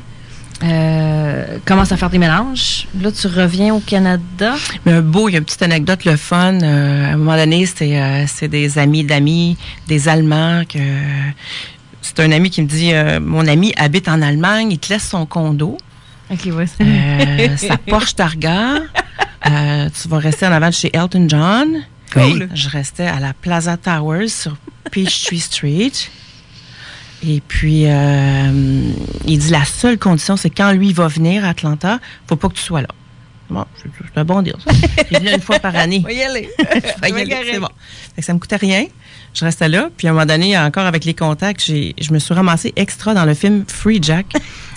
euh, 0.63 1.59
commences 1.65 1.93
à 1.93 1.97
faire 1.97 2.11
des 2.11 2.19
mélanges. 2.19 2.87
Là, 3.01 3.11
tu 3.11 3.27
reviens 3.27 3.75
au 3.75 3.81
Canada. 3.81 4.55
Mais 4.87 4.93
un 4.93 5.03
beau, 5.03 5.29
il 5.29 5.33
y 5.33 5.35
a 5.35 5.39
une 5.39 5.45
petite 5.45 5.63
anecdote, 5.63 6.05
le 6.05 6.17
fun. 6.17 6.61
euh, 6.63 7.11
à 7.11 7.15
un 7.15 7.17
moment 7.17 7.37
donné, 7.37 7.67
c'était 7.67 7.99
euh, 7.99 8.25
c'est 8.27 8.49
des 8.49 8.79
amis 8.79 9.05
d'amis, 9.05 9.57
des 9.89 10.09
Allemands. 10.09 10.63
que 10.69 10.79
C'est 12.01 12.21
un 12.21 12.31
ami 12.33 12.51
qui 12.51 12.63
me 12.63 12.67
dit 12.69 12.93
Mon 13.21 13.47
ami 13.47 13.73
habite 13.77 14.09
en 14.09 14.23
Allemagne, 14.23 14.71
il 14.73 14.79
te 14.79 14.93
laisse 14.93 15.09
son 15.09 15.27
condo, 15.27 15.79
OK, 16.31 16.49
ouais. 16.53 16.67
sa 17.57 17.77
Porsche 17.77 18.15
Targa. 18.15 18.83
tu 19.45 20.09
vas 20.09 20.19
rester 20.19 20.47
en 20.47 20.53
avant 20.53 20.69
de 20.69 20.75
chez 20.75 20.91
Elton 20.95 21.27
John. 21.29 21.83
Cool. 22.13 22.49
Je 22.55 22.69
restais 22.69 23.07
à 23.07 23.19
la 23.21 23.33
Plaza 23.33 23.77
Towers 23.77 24.29
sur 24.29 24.57
Peachtree 24.91 25.41
Street. 25.41 25.93
Et 27.27 27.41
puis, 27.47 27.85
euh, 27.87 28.93
il 29.27 29.39
dit 29.39 29.51
la 29.51 29.65
seule 29.65 29.99
condition, 29.99 30.37
c'est 30.37 30.51
quand 30.51 30.73
lui 30.73 30.93
va 30.93 31.07
venir 31.09 31.45
à 31.45 31.51
Atlanta, 31.51 32.01
faut 32.27 32.37
pas 32.37 32.49
que 32.49 32.55
tu 32.55 32.63
sois 32.63 32.83
là. 32.83 32.89
Bon, 33.53 33.67
c'est 33.77 34.19
un 34.19 34.25
bon 34.25 34.41
deal. 34.41 34.55
ça. 34.65 34.73
Il 35.11 35.19
venait 35.19 35.35
une 35.35 35.41
fois 35.41 35.59
par 35.59 35.77
année. 35.77 36.01
On 36.05 36.09
va 36.09 36.13
y 36.13 36.23
aller. 36.23 36.49
Je 36.59 37.01
vais 37.13 37.25
y 37.27 37.33
aller, 37.35 37.53
c'est 37.53 37.61
bon. 37.61 37.69
Fait 38.15 38.23
que 38.23 38.27
ça 38.27 38.33
me 38.33 38.39
coûtait 38.39 38.57
rien. 38.57 38.87
Je 39.35 39.45
restais 39.45 39.69
là. 39.69 39.89
Puis 39.97 40.07
à 40.07 40.11
un 40.11 40.15
moment 40.15 40.27
donné, 40.27 40.59
encore 40.59 40.87
avec 40.87 41.05
les 41.05 41.15
contacts, 41.15 41.65
j'ai, 41.65 41.95
je 42.01 42.13
me 42.13 42.19
suis 42.19 42.35
ramassée 42.35 42.73
extra 42.77 43.15
dans 43.15 43.25
le 43.25 43.35
film 43.35 43.65
Free 43.67 43.99
Jack 44.01 44.27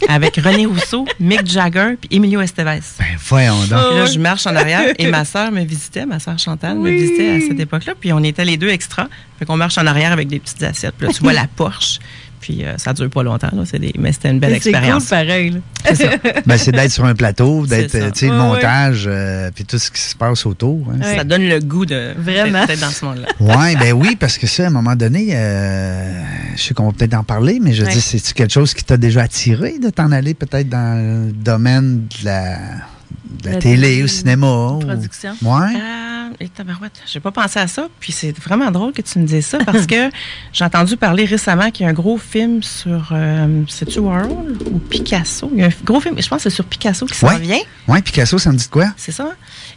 avec 0.08 0.36
René 0.38 0.66
Rousseau, 0.66 1.06
Mick 1.20 1.46
Jagger 1.46 1.96
puis 2.00 2.10
Emilio 2.18 2.42
Estevez. 2.42 2.80
Ben, 3.00 3.06
voyons 3.28 3.64
donc. 3.66 3.90
Puis 3.90 3.98
là, 3.98 4.06
je 4.06 4.20
marche 4.20 4.46
en 4.48 4.56
arrière 4.56 4.94
et 4.98 5.08
ma 5.08 5.26
sœur 5.26 5.52
me 5.52 5.64
visitait, 5.64 6.06
ma 6.06 6.20
sœur 6.20 6.38
Chantal 6.40 6.78
me 6.78 6.90
visitait 6.90 7.38
à 7.38 7.40
cette 7.42 7.60
époque-là. 7.60 7.94
Puis 8.00 8.14
on 8.14 8.24
était 8.24 8.46
les 8.46 8.58
deux 8.58 8.70
extras. 8.70 9.08
Fait 9.40 9.46
qu'on 9.46 9.58
marche 9.58 9.78
en 9.78 9.86
arrière 9.86 10.12
avec 10.12 10.28
des 10.28 10.40
petites 10.40 10.64
assiettes. 10.64 10.96
Puis 10.98 11.08
là, 11.08 11.14
tu 11.14 11.22
vois 11.22 11.34
la 11.34 11.48
Porsche. 11.48 12.00
Puis 12.46 12.64
euh, 12.64 12.78
ça 12.78 12.94
dure 12.94 13.10
pas 13.10 13.24
longtemps, 13.24 13.50
là. 13.52 13.64
C'est 13.66 13.80
des... 13.80 13.92
mais 13.98 14.12
c'était 14.12 14.30
une 14.30 14.40
belle 14.40 14.52
C'est 14.62 14.70
cool, 14.70 14.70
expérience. 14.76 15.06
pareil. 15.06 15.50
là. 15.50 15.60
C'est 15.86 15.96
ça. 15.96 16.10
Ben, 16.46 16.58
c'est 16.60 16.72
d'être 16.72 16.92
sur 16.92 17.04
un 17.06 17.16
plateau, 17.16 17.66
d'être, 17.66 17.96
euh, 17.96 18.12
tu 18.12 18.20
sais, 18.20 18.26
le 18.28 18.34
Ouais, 18.34 18.38
montage, 18.38 19.06
euh, 19.08 19.50
puis 19.54 19.66
tout 19.66 19.80
ce 19.80 19.90
qui 19.90 20.00
se 20.00 20.16
passe 20.16 20.46
autour. 20.46 20.88
hein. 20.92 21.00
Ouais. 21.02 21.16
Ça 21.18 21.24
donne 21.24 21.48
le 21.48 21.60
goût 21.60 21.88
de 21.88 22.14
Vraiment. 22.18 22.66
d'être 22.68 22.80
dans 22.82 22.90
ce 22.92 23.04
monde-là. 23.06 23.28
Ouais, 23.40 23.76
ben 23.76 23.94
oui, 23.94 24.16
parce 24.16 24.38
que 24.38 24.46
ça, 24.46 24.64
à 24.66 24.68
un 24.68 24.70
moment 24.70 24.96
donné, 24.96 25.30
euh, 25.32 26.22
je 26.56 26.62
sais 26.62 26.74
qu'on 26.76 26.86
va 26.86 26.92
peut-être 26.92 27.16
en 27.16 27.24
parler, 27.24 27.60
mais 27.60 27.74
je 27.74 27.82
veux 27.82 27.88
Ouais. 27.88 27.94
dire, 27.94 28.02
c'est-tu 28.04 28.34
quelque 28.36 28.54
chose 28.54 28.76
qui 28.76 28.84
t'a 28.84 28.98
déjà 28.98 29.24
attiré 29.24 29.80
de 29.80 29.90
t'en 29.90 30.12
aller 30.12 30.36
peut-être 30.36 30.70
dans 30.70 31.26
le 31.28 31.32
domaine 31.32 32.04
de 32.22 32.26
la, 32.26 32.58
de 33.42 33.46
la 33.48 33.52
La 33.54 33.60
télé, 33.62 34.04
au 34.04 34.08
cinéma? 34.08 34.48
ou- 34.74 34.80
Production. 34.80 35.36
Ouais. 35.42 35.76
Euh, 35.76 36.30
et 36.40 36.50
tabarouette, 36.50 37.00
j'ai 37.06 37.20
pas 37.20 37.32
pensé 37.32 37.60
à 37.60 37.68
ça. 37.68 37.88
Puis 38.00 38.12
c'est 38.12 38.38
vraiment 38.40 38.72
drôle 38.72 38.92
que 38.94 39.02
tu 39.02 39.20
me 39.20 39.26
dises 39.28 39.46
ça 39.46 39.60
parce 39.60 39.86
que 39.86 40.10
j'ai 40.54 40.64
entendu 40.66 40.98
parler 40.98 41.26
récemment 41.26 41.72
qu'il 41.72 41.84
y 41.84 41.88
a 41.88 41.90
un 41.90 41.94
gros 41.94 42.18
film 42.18 42.62
sur, 42.64 43.10
euh, 43.12 43.62
c'est-tu 43.70 44.00
Warhol 44.00 44.58
ou 44.72 44.80
Picasso? 44.80 45.50
Il 45.54 45.60
y 45.60 45.64
a 45.64 45.68
un 45.68 45.72
gros 45.84 46.00
film, 46.02 46.16
je 46.22 46.28
pense 46.28 46.44
que 46.44 46.50
c'est 46.50 46.56
sur 46.56 46.66
Picasso 46.66 47.06
qui 47.06 47.16
s'en 47.16 47.28
Ouais. 47.28 47.40
vient. 47.40 47.60
Ouais, 47.88 48.02
Picasso, 48.02 48.38
ça 48.38 48.52
me 48.52 48.58
dit 48.58 48.66
de 48.66 48.70
quoi? 48.72 48.88
C'est 48.98 49.12
ça? 49.12 49.32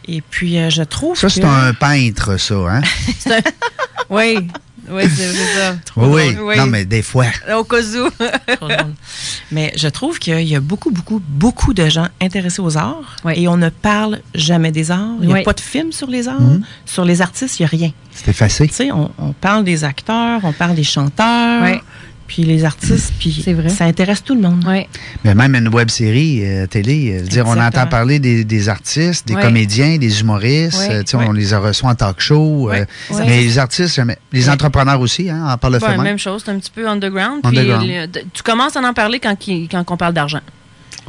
Et 0.07 0.21
puis, 0.21 0.57
euh, 0.57 0.69
je 0.69 0.81
trouve 0.83 1.17
Ça, 1.17 1.29
c'est 1.29 1.41
que... 1.41 1.45
un 1.45 1.73
peintre, 1.73 2.37
ça, 2.37 2.55
hein? 2.55 2.81
Un- 3.27 3.39
Oui, 4.09 4.47
oui, 4.91 5.03
c'est 5.15 5.33
ça. 5.33 5.75
oui, 5.97 6.35
oui. 6.41 6.57
Non, 6.57 6.65
mais 6.67 6.85
des 6.85 7.01
fois. 7.01 7.27
Au 7.55 7.63
cas 7.63 7.77
où. 7.81 8.09
Mais 9.51 9.73
je 9.75 9.87
trouve 9.87 10.19
qu'il 10.19 10.41
y 10.47 10.55
a 10.55 10.59
beaucoup, 10.59 10.91
beaucoup, 10.91 11.21
beaucoup 11.27 11.73
de 11.73 11.89
gens 11.89 12.07
intéressés 12.21 12.61
aux 12.61 12.77
arts 12.77 13.15
Oui. 13.25 13.33
et 13.35 13.47
on 13.47 13.57
ne 13.57 13.69
parle 13.69 14.19
jamais 14.35 14.71
des 14.71 14.91
arts. 14.91 15.15
Il 15.21 15.27
n'y 15.27 15.33
a 15.33 15.37
Oui. 15.37 15.43
pas 15.43 15.53
de 15.53 15.59
film 15.59 15.91
sur 15.91 16.07
les 16.07 16.27
arts. 16.27 16.39
Mhm. 16.41 16.61
Sur 16.85 17.05
les 17.05 17.21
artistes, 17.21 17.59
il 17.59 17.63
n'y 17.63 17.65
a 17.65 17.69
rien. 17.69 17.91
C'est 18.11 18.27
effacé. 18.29 18.67
Tu 18.67 18.73
sais, 18.73 18.91
on, 18.91 19.11
on 19.17 19.33
parle 19.33 19.63
des 19.63 19.83
acteurs, 19.83 20.41
on 20.43 20.53
parle 20.53 20.75
des 20.75 20.83
chanteurs, 20.83 21.63
Oui. 21.63 21.79
Puis 22.29 22.43
les 22.43 22.63
artistes, 22.63 23.11
puis 23.19 23.43
ça 23.67 23.83
intéresse 23.83 24.23
tout 24.23 24.35
le 24.35 24.41
monde. 24.41 24.63
Oui. 24.65 24.87
Mais 25.25 25.35
même 25.35 25.55
une 25.55 25.67
web 25.67 25.89
série 25.89 26.39
euh, 26.45 26.65
télé, 26.67 27.17
euh, 27.19 27.21
dire, 27.23 27.45
on 27.47 27.59
entend 27.59 27.85
parler 27.87 28.19
des, 28.19 28.45
des 28.45 28.69
artistes, 28.69 29.27
des 29.27 29.33
Ouais. 29.35 29.41
comédiens, 29.41 29.97
des 29.97 30.21
humoristes, 30.21 30.77
Ouais. 30.79 30.95
euh, 30.95 30.99
tu 31.03 31.11
sais, 31.11 31.17
Ouais. 31.17 31.25
on 31.27 31.33
les 31.33 31.53
a 31.53 31.59
reçus 31.59 31.85
en 31.85 31.95
talk 31.95 32.21
show. 32.21 32.69
euh. 32.71 32.85
Mais 33.25 33.41
les 33.41 33.57
artistes. 33.59 33.99
Les 34.31 34.45
Ouais. 34.45 34.49
entrepreneurs 34.53 35.01
aussi, 35.01 35.29
hein, 35.29 35.43
en 35.49 35.57
parle 35.57 35.73
le 35.73 35.79
Ouais, 35.79 35.85
fait 35.89 35.95
même. 35.97 36.03
même 36.03 36.17
chose, 36.19 36.43
c'est 36.45 36.51
un 36.51 36.59
petit 36.59 36.71
peu 36.71 36.87
underground. 36.87 37.41
Puis 37.43 37.55
le- 37.57 38.07
tu 38.33 38.43
commences 38.43 38.77
à 38.77 38.79
en 38.81 38.93
parler 38.93 39.19
quand, 39.19 39.35
on 39.91 39.97
parle 39.97 40.13
d'argent. 40.13 40.39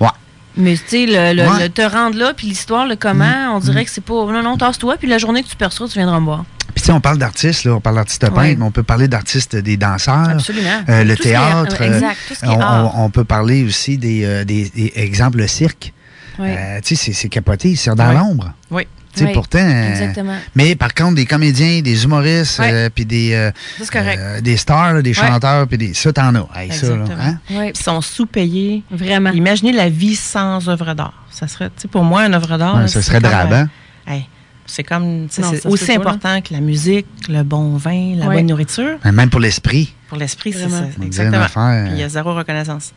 Ouais. 0.00 0.08
Mais 0.56 0.74
tu 0.74 0.82
sais, 0.86 1.06
le, 1.06 1.34
le- 1.42 1.48
Ouais. 1.48 1.56
Mm. 1.58 1.62
le 1.62 1.68
te 1.68 1.82
rendre 1.82 2.18
là, 2.18 2.32
puis 2.34 2.46
l'histoire, 2.48 2.86
le 2.86 2.96
comment, 2.96 3.54
on 3.54 3.60
dirait 3.60 3.84
que 3.84 3.90
c'est 3.90 4.00
pas. 4.02 4.14
Non, 4.14 4.42
non, 4.42 4.56
tasse-toi, 4.56 4.96
puis 4.98 5.06
la 5.08 5.18
journée 5.18 5.42
que 5.44 5.48
tu 5.48 5.56
perçois, 5.56 5.86
tu 5.86 5.94
viendras 5.94 6.18
me 6.18 6.24
voir. 6.24 6.44
Puis 6.74 6.82
tu 6.82 6.86
sais, 6.86 6.92
on 6.92 7.00
parle 7.00 7.18
d'artistes, 7.18 7.64
là, 7.64 7.72
on 7.74 7.80
parle 7.80 7.96
d'artistes 7.96 8.20
peintres, 8.30 8.58
mais 8.58 8.64
on 8.64 8.70
peut 8.70 8.82
parler 8.82 9.08
d'artistes 9.08 9.56
des 9.56 9.76
danseurs. 9.76 10.28
Absolument. 10.30 10.68
euh, 10.88 11.04
le 11.04 11.16
Tout 11.16 11.22
est- 11.22 11.26
théâtre, 11.30 11.76
euh, 11.80 11.94
exact, 11.94 12.16
tout 12.28 12.34
ce 12.34 12.40
qui 12.40 12.46
est 12.46 12.48
On, 12.48 12.60
art. 12.60 12.96
on- 12.96 13.04
on 13.04 13.10
peut 13.10 13.24
parler 13.24 13.64
aussi 13.64 13.98
des, 13.98 14.24
euh, 14.24 14.44
des, 14.44 14.68
des- 14.70 14.92
exemple, 14.96 15.38
le 15.38 15.46
cirque. 15.46 15.92
Euh, 16.38 16.80
tu 16.82 16.96
sais, 16.96 17.12
c'est- 17.12 17.28
capoté, 17.28 17.76
c'est 17.76 17.94
dans 17.94 18.12
l'ombre. 18.12 18.52
Oui. 18.70 18.86
Tu 19.12 19.18
sais, 19.20 19.26
Oui, 19.26 19.32
pourtant. 19.34 19.58
euh, 19.58 19.90
Exactement. 19.90 20.36
mais 20.54 20.76
par 20.76 20.94
contre, 20.94 21.16
des 21.16 21.26
comédiens, 21.26 21.80
des 21.82 22.04
humoristes, 22.04 22.60
euh, 22.60 22.88
puis 22.94 23.04
des, 23.04 23.32
euh, 23.34 23.50
euh, 23.96 24.56
stars, 24.56 24.94
là, 24.94 25.02
des 25.02 25.12
chanteurs, 25.12 25.66
puis 25.66 25.76
des. 25.78 25.92
Ça, 25.94 26.12
t'en 26.12 26.32
as. 26.36 26.46
Hey, 26.56 26.70
ça, 26.72 26.86
là, 26.90 26.94
Exactement. 27.02 27.18
hein? 27.20 27.38
Oui, 27.50 27.72
Ils 27.74 27.76
sont 27.82 28.00
sous-payés. 28.00 28.84
vraiment. 28.90 29.32
Imaginez 29.32 29.72
la 29.72 29.88
vie 29.88 30.14
sans 30.14 30.68
œuvre 30.68 30.94
d'art. 30.94 31.24
Ça 31.32 31.48
serait, 31.48 31.66
tu 31.70 31.82
sais, 31.82 31.88
pour 31.88 32.04
moi, 32.04 32.24
une 32.24 32.34
œuvre 32.34 32.56
d'art. 32.56 32.76
Ouais, 32.76 32.86
ça 32.88 33.02
serait 33.02 33.20
comme, 33.20 33.30
drab, 33.30 33.52
euh, 33.52 33.56
hein? 33.56 33.68
hey, 34.06 34.28
c'est 34.70 34.84
comme, 34.84 35.26
c'est 35.30 35.66
aussi 35.66 35.86
pas, 35.86 35.94
important 35.94 36.40
que 36.40 36.52
la 36.52 36.60
musique, 36.60 37.06
le 37.28 37.42
bon 37.42 37.76
vin, 37.76 38.14
la 38.16 38.26
Ouais. 38.26 38.36
bonne 38.36 38.46
nourriture. 38.46 38.98
Même 39.04 39.30
pour 39.30 39.40
l'esprit. 39.40 39.92
Pour 40.08 40.18
l'esprit, 40.18 40.52
c'est 40.52 40.68
ça. 40.68 40.84
Exactement. 41.02 41.42
affaire. 41.42 41.84
Puis 41.86 41.94
il 41.94 42.00
y 42.00 42.02
a 42.02 42.08
zéro 42.08 42.34
reconnaissance. 42.34 42.92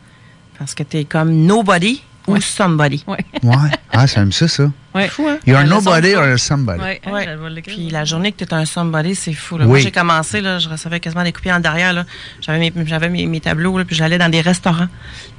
Parce 0.58 0.74
que 0.74 0.82
tu 0.84 0.98
es 0.98 1.04
comme 1.04 1.32
nobody 1.32 2.02
Ouais. 2.26 2.38
ou 2.38 2.40
somebody. 2.40 3.04
Oui. 3.06 3.16
Ouais. 3.42 3.54
Ah, 3.92 4.06
c'est 4.06 4.18
même 4.18 4.32
ça, 4.32 4.48
ça. 4.48 4.70
Ouais. 4.94 5.08
Fou, 5.08 5.26
hein? 5.28 5.38
You're 5.46 5.60
leçon 5.60 5.74
nobody 5.74 6.14
or 6.14 6.24
ça. 6.24 6.38
somebody. 6.38 6.80
Ouais. 6.82 7.00
Ouais. 7.12 7.62
Puis 7.62 7.90
la 7.90 8.06
journée 8.06 8.32
que 8.32 8.38
tu 8.42 8.44
es 8.44 8.54
un 8.54 8.64
somebody, 8.64 9.14
c'est 9.14 9.34
fou. 9.34 9.58
Là. 9.58 9.64
Oui. 9.64 9.68
Moi, 9.70 9.78
j'ai 9.80 9.90
commencé, 9.90 10.40
là, 10.40 10.58
je 10.58 10.68
recevais 10.70 11.00
quasiment 11.00 11.22
des 11.22 11.32
coupiers 11.32 11.52
en 11.52 11.60
derrière. 11.60 11.92
là. 11.92 12.04
J'avais 12.40 12.58
mes, 12.58 12.72
j'avais 12.86 13.10
mes, 13.10 13.26
mes 13.26 13.40
tableaux, 13.40 13.76
là, 13.76 13.84
puis 13.84 13.94
j'allais 13.94 14.16
dans 14.16 14.30
des 14.30 14.40
restaurants. 14.40 14.88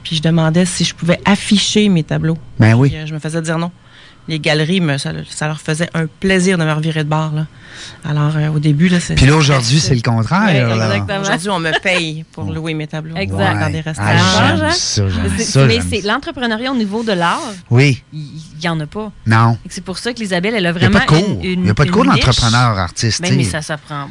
Puis 0.03 0.17
je 0.17 0.21
demandais 0.21 0.65
si 0.65 0.83
je 0.85 0.93
pouvais 0.93 1.19
afficher 1.25 1.89
mes 1.89 2.03
tableaux. 2.03 2.37
Ben 2.59 2.75
oui. 2.75 2.89
Puis, 2.89 2.99
euh, 2.99 3.05
je 3.07 3.13
me 3.15 3.19
faisais 3.19 3.41
dire 3.41 3.57
non. 3.57 3.71
Les 4.27 4.39
galeries, 4.39 4.81
me, 4.81 4.97
ça, 4.97 5.11
ça 5.29 5.47
leur 5.47 5.59
faisait 5.61 5.89
un 5.93 6.07
plaisir 6.07 6.57
de 6.57 6.63
me 6.63 6.73
revirer 6.73 7.03
de 7.03 7.09
bord. 7.09 7.31
Là. 7.35 7.45
Alors, 8.03 8.35
euh, 8.37 8.47
au 8.49 8.59
début, 8.59 8.87
là, 8.87 8.99
c'est. 8.99 9.13
Puis 9.15 9.27
là, 9.27 9.35
aujourd'hui, 9.35 9.79
c'est 9.79 9.93
le 9.93 10.01
contraire. 10.01 10.45
Ouais, 10.47 10.75
là. 10.75 10.85
exactement. 10.95 11.21
Aujourd'hui, 11.21 11.49
on 11.49 11.59
me 11.59 11.79
paye 11.81 12.25
pour 12.31 12.45
louer 12.51 12.73
mes 12.73 12.87
tableaux. 12.87 13.15
Exact. 13.15 13.59
Dans 13.59 13.69
des 13.71 13.81
restaurants. 13.81 14.09
Ah, 14.11 14.17
Ça 14.17 14.39
change, 14.49 14.59
j'aime 14.59 14.71
ça, 14.71 15.03
j'aime 15.09 15.23
Mais 15.31 15.37
c'est- 15.37 15.43
ça, 15.51 15.65
mais 15.65 15.73
j'aime 15.75 15.87
c'est 15.91 16.01
ça. 16.01 16.13
l'entrepreneuriat 16.13 16.71
au 16.71 16.75
niveau 16.75 17.03
de 17.03 17.11
l'art, 17.11 17.41
Oui. 17.69 18.01
il 18.13 18.41
n'y 18.61 18.67
en 18.69 18.79
a 18.79 18.87
pas. 18.87 19.11
Non. 19.27 19.57
Et 19.63 19.69
C'est 19.69 19.83
pour 19.83 19.99
ça 19.99 20.11
qu'Isabelle, 20.13 20.55
elle 20.55 20.65
a 20.65 20.69
Il 20.71 20.77
n'y 20.79 20.85
a 20.85 20.89
vraiment 20.89 20.99
de 20.99 21.43
Il 21.45 21.61
n'y 21.61 21.69
a 21.69 21.73
pas 21.75 21.85
de 21.85 21.91
cours 21.91 22.05
d'entrepreneur 22.05 22.79
artiste. 22.79 23.21
Ben, 23.21 23.35
mais 23.37 23.43
sais. 23.43 23.51
ça 23.51 23.61
s'apprend. 23.61 24.09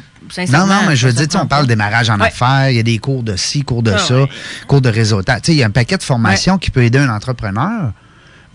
Non, 0.51 0.65
non, 0.65 0.79
mais 0.87 0.95
je 0.95 1.07
veux 1.07 1.13
dire, 1.13 1.27
tu 1.27 1.33
sais, 1.33 1.43
on 1.43 1.45
parle 1.45 1.63
pas. 1.63 1.67
démarrage 1.67 2.09
en 2.09 2.19
Ouais. 2.19 2.27
affaires, 2.27 2.69
il 2.69 2.77
y 2.77 2.79
a 2.79 2.83
des 2.83 2.97
cours 2.99 3.21
de 3.21 3.35
ci, 3.35 3.63
cours 3.63 3.83
de 3.83 3.91
Ah, 3.91 3.97
ça, 3.99 4.21
ouais. 4.21 4.29
cours 4.67 4.81
de 4.81 4.89
réseautage. 4.89 5.41
Tu 5.41 5.45
sais, 5.47 5.51
il 5.53 5.59
y 5.59 5.63
a 5.63 5.67
un 5.67 5.71
paquet 5.71 5.97
de 5.97 6.03
formations 6.03 6.57
qui 6.57 6.71
peut 6.71 6.83
aider 6.83 6.97
un 6.99 7.09
entrepreneur, 7.09 7.91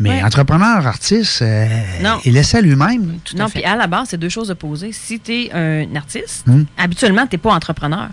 mais 0.00 0.11
Ouais. 0.11 0.23
entrepreneur, 0.25 0.85
artiste, 0.87 1.42
euh, 1.42 1.66
Non. 2.02 2.19
il 2.25 2.33
laisse 2.33 2.52
à 2.57 2.61
lui-même. 2.61 3.19
Non, 3.37 3.49
puis 3.49 3.62
à 3.62 3.76
la 3.76 3.87
base, 3.87 4.09
c'est 4.11 4.19
deux 4.19 4.28
choses 4.28 4.50
opposées. 4.50 4.90
Si 4.92 5.21
tu 5.21 5.33
es 5.45 5.52
un 5.52 5.95
artiste, 5.95 6.45
Hmm. 6.49 6.64
habituellement, 6.76 7.26
tu 7.28 7.35
n'es 7.37 7.38
pas 7.38 7.52
entrepreneur. 7.54 8.09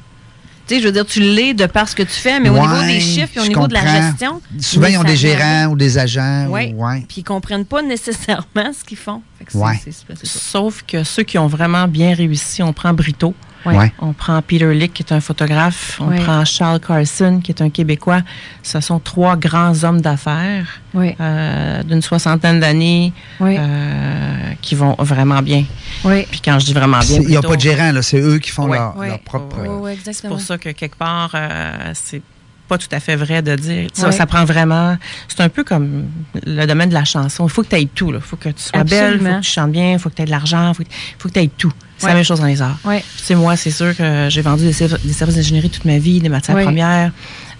Tu 0.68 0.76
sais, 0.76 0.82
je 0.82 0.86
veux 0.88 0.92
dire, 0.92 1.06
tu 1.06 1.22
l'es 1.22 1.54
de 1.54 1.66
par 1.66 1.88
ce 1.88 1.96
que 1.96 2.04
tu 2.04 2.10
fais, 2.12 2.42
mais 2.42 2.50
au 2.50 2.60
niveau 2.60 2.82
des 2.84 3.00
chiffres 3.00 3.32
et 3.38 3.40
au 3.40 3.48
niveau 3.48 3.68
de 3.70 3.74
la 3.74 3.86
gestion. 3.86 4.42
Souvent, 4.60 4.88
ils 4.88 4.98
ont 4.98 5.04
des 5.06 5.16
gérants 5.16 5.68
ou 5.72 5.78
des 5.78 5.98
agents. 5.98 6.48
Ouais. 6.50 6.74
ou- 6.76 6.84
ouais. 6.86 7.06
Puis 7.08 7.22
ils 7.22 7.24
comprennent 7.24 7.64
pas 7.66 7.82
nécessairement 7.96 8.74
ce 8.78 8.84
qu'ils 8.84 8.98
font. 8.98 9.22
Fait 9.40 9.46
que 9.46 9.58
Ouais. 9.58 9.80
Sauf 10.24 10.84
que 10.86 11.06
ceux 11.06 11.24
qui 11.24 11.38
ont 11.38 11.48
vraiment 11.48 11.88
bien 11.88 12.14
réussi, 12.14 12.62
on 12.62 12.74
prend 12.74 12.94
Brito, 12.94 13.34
Ouais. 13.68 13.78
Ouais. 13.78 13.94
on 14.00 14.14
prend 14.14 14.42
Peter 14.42 14.74
Lick, 14.74 14.94
qui 14.94 15.04
est 15.04 15.12
un 15.14 15.20
photographe, 15.22 15.98
on 16.02 16.08
Ouais. 16.08 16.20
prend 16.24 16.44
Charles 16.46 16.80
Carson, 16.80 17.40
qui 17.44 17.52
est 17.52 17.62
un 17.62 17.70
Québécois. 17.70 18.22
Ce 18.64 18.80
sont 18.80 19.00
trois 19.00 19.36
grands 19.36 19.84
hommes 19.84 20.02
d'affaires 20.02 20.82
euh, 20.96 21.84
d'une 21.84 22.02
soixantaine 22.02 22.60
d'années 22.60 23.14
euh, 23.42 24.38
qui 24.62 24.76
vont 24.76 24.96
vraiment 25.00 25.42
bien. 25.42 25.64
Puis 26.04 26.42
quand 26.44 26.60
je 26.60 26.66
dis 26.66 26.74
vraiment 26.74 27.00
bien, 27.00 27.18
Il 27.22 27.28
n'y 27.28 27.38
a 27.38 27.42
pas 27.42 27.56
de 27.56 27.62
gérant, 27.62 27.92
c'est 28.02 28.20
eux 28.20 28.40
qui 28.40 28.52
font 28.52 28.68
leur, 28.68 28.94
propre. 29.26 29.58
Euh, 29.60 29.96
C'est 30.12 30.28
pour 30.28 30.42
ça 30.42 30.58
que 30.58 30.70
quelque 30.70 30.98
part, 30.98 31.32
euh, 31.34 31.92
c'est 31.94 32.22
pas 32.68 32.78
tout 32.78 32.88
à 32.92 33.00
fait 33.00 33.16
vrai 33.16 33.42
de 33.42 33.56
dire. 33.56 33.88
Ça, 33.94 34.08
Ouais. 34.08 34.12
ça 34.12 34.26
prend 34.26 34.46
vraiment. 34.46 34.98
C'est 35.28 35.42
un 35.42 35.50
peu 35.50 35.64
comme 35.64 36.06
le 36.46 36.66
domaine 36.66 36.90
de 36.90 36.94
la 36.94 37.06
chanson. 37.06 37.46
Il 37.48 37.50
faut 37.52 37.64
que 37.64 37.70
tu 37.70 37.76
aies 37.76 37.86
tout. 37.94 38.12
Il 38.14 38.20
faut 38.22 38.36
que 38.38 38.50
tu 38.50 38.56
sois 38.62 38.84
belle, 38.84 38.86
il 38.86 38.90
faut 38.90 39.04
Absolument. 39.16 39.40
que 39.40 39.46
tu 39.46 39.52
chantes 39.52 39.72
bien, 39.72 39.94
il 39.94 40.00
faut 40.00 40.10
que 40.10 40.16
tu 40.16 40.22
aies 40.22 40.26
de 40.26 40.32
l'argent, 40.32 40.70
il 40.72 40.76
faut, 40.76 40.84
que- 40.84 40.90
faut 41.20 41.30
que 41.30 41.34
tu 41.34 41.40
aies 41.40 41.50
tout. 41.58 41.74
C'est 42.00 42.06
Ouais. 42.06 42.12
la 42.12 42.16
même 42.18 42.24
chose 42.26 42.40
dans 42.40 42.46
les 42.46 42.62
arts. 42.62 42.78
Ouais. 42.86 43.04
Tu 43.18 43.24
sais, 43.24 43.34
moi, 43.34 43.56
c'est 43.56 43.72
sûr 43.72 43.96
que 43.98 44.28
j'ai 44.30 44.42
vendu 44.44 44.66
des, 44.66 44.72
serv- 44.74 45.00
des 45.04 45.14
services 45.14 45.36
d'ingénierie 45.36 45.72
toute 45.72 45.86
ma 45.86 45.98
vie, 45.98 46.20
des 46.20 46.30
matières 46.30 46.56
Oui. 46.56 46.64
premières. 46.64 47.12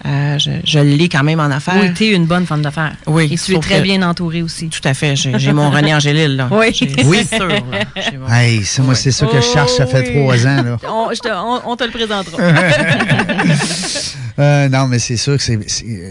Euh, 0.06 0.38
je 0.38 0.50
je 0.64 0.78
l'ai 0.78 1.08
quand 1.08 1.24
même 1.24 1.40
en 1.40 1.46
affaires. 1.50 1.74
Oui, 1.80 1.92
t'es 1.92 2.10
une 2.12 2.26
bonne 2.26 2.46
femme 2.46 2.62
d'affaires. 2.62 2.92
Oui, 3.08 3.28
Et 3.32 3.36
tu 3.36 3.56
es 3.56 3.58
très 3.58 3.78
que- 3.78 3.82
bien 3.82 4.00
entourée 4.08 4.42
aussi. 4.42 4.68
Tout 4.68 4.78
à 4.84 4.94
fait. 4.94 5.16
J'ai 5.16 5.52
mon 5.52 5.70
René 5.70 5.92
Angélil, 5.92 6.36
là. 6.36 6.48
Oui. 6.52 6.68
C'est 6.72 7.36
sûr, 7.36 7.48
mon- 7.48 8.28
Hey, 8.32 8.64
ça, 8.64 8.80
moi, 8.84 8.94
c'est 8.94 9.10
ça 9.10 9.26
que 9.26 9.38
je 9.40 9.46
cherche, 9.46 9.72
ça 9.72 9.86
fait 9.86 10.04
Oh, 10.06 10.10
oui. 10.14 10.20
trois 10.22 10.46
ans. 10.46 10.62
Là. 10.62 10.76
On, 10.88 11.10
je 11.12 11.18
te, 11.18 11.28
on, 11.28 11.72
on 11.72 11.74
te 11.76 11.82
le 11.82 11.90
présentera. 11.90 12.36
Euh, 14.38 14.68
non, 14.68 14.86
mais 14.86 14.98
c'est 15.00 15.16
sûr 15.16 15.36
que 15.36 15.42
c'est 15.42 15.58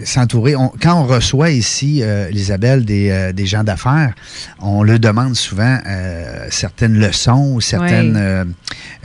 s'entourer. 0.05 0.55
On- 0.55 0.72
Quand 0.81 1.01
on 1.01 1.05
reçoit 1.05 1.50
ici, 1.51 2.00
euh, 2.03 2.29
Isabelle, 2.31 2.84
des, 2.84 3.10
euh, 3.10 3.31
des 3.31 3.46
gens 3.46 3.63
d'affaires, 3.63 4.13
on 4.60 4.84
leur 4.84 5.00
demande 5.00 5.36
souvent 5.36 5.77
euh, 5.88 6.48
certaines 6.50 7.00
leçons 7.00 7.51
ou 7.53 7.62
certaines 7.62 8.15
Oui. 8.15 8.22
euh, 8.22 8.46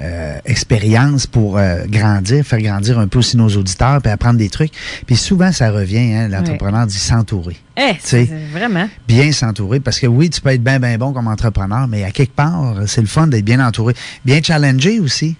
euh, 0.01 0.39
expériences 0.45 1.27
pour 1.27 1.57
euh, 1.59 1.85
grandir, 1.89 2.45
faire 2.45 2.61
grandir 2.61 2.99
un 2.99 3.07
peu 3.07 3.21
aussi 3.21 3.37
nos 3.37 3.49
auditeurs, 3.49 4.01
puis 4.03 4.11
apprendre 4.11 4.39
des 4.39 4.49
trucs. 4.51 4.73
Puis 5.07 5.17
souvent, 5.17 5.53
ça 5.53 5.71
revient, 5.71 6.13
hein, 6.15 6.29
l'entrepreneur 6.29 6.87
dit 6.87 6.99
s'entourer. 6.99 7.57
Eh, 7.77 7.95
c'est 8.01 8.29
vraiment. 8.53 8.89
Bien 9.09 9.33
s'entourer, 9.33 9.81
parce 9.81 9.99
que 9.99 10.07
oui, 10.07 10.29
tu 10.31 10.41
peux 10.41 10.51
être 10.51 10.63
bien, 10.63 10.79
bien 10.79 10.99
bon 10.99 11.13
comme 11.13 11.27
entrepreneur, 11.29 11.89
mais 11.89 12.05
à 12.05 12.11
quelque 12.11 12.35
part, 12.35 12.75
c'est 12.87 13.01
le 13.01 13.07
fun 13.07 13.27
d'être 13.27 13.45
bien 13.45 13.67
entouré. 13.67 13.95
Bien 14.25 14.43
challengé 14.43 15.01
aussi. 15.01 15.37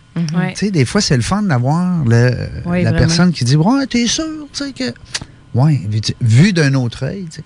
Sais, 0.55 0.71
des 0.71 0.85
fois, 0.85 1.01
c'est 1.01 1.17
le 1.17 1.23
fun 1.23 1.43
d'avoir 1.43 2.05
Oui, 2.05 2.83
la 2.83 2.91
vraiment. 2.91 2.99
personne 2.99 3.33
qui 3.33 3.45
dit 3.45 3.57
Ouais, 3.57 3.87
t'es 3.87 4.07
sûr, 4.07 4.25
que. 4.73 4.93
Oui, 5.55 5.81
vu, 5.89 6.01
vu 6.23 6.53
d'un 6.55 6.73
autre 6.75 7.05
œil. 7.05 7.27
tu 7.31 7.41
sais. 7.43 7.45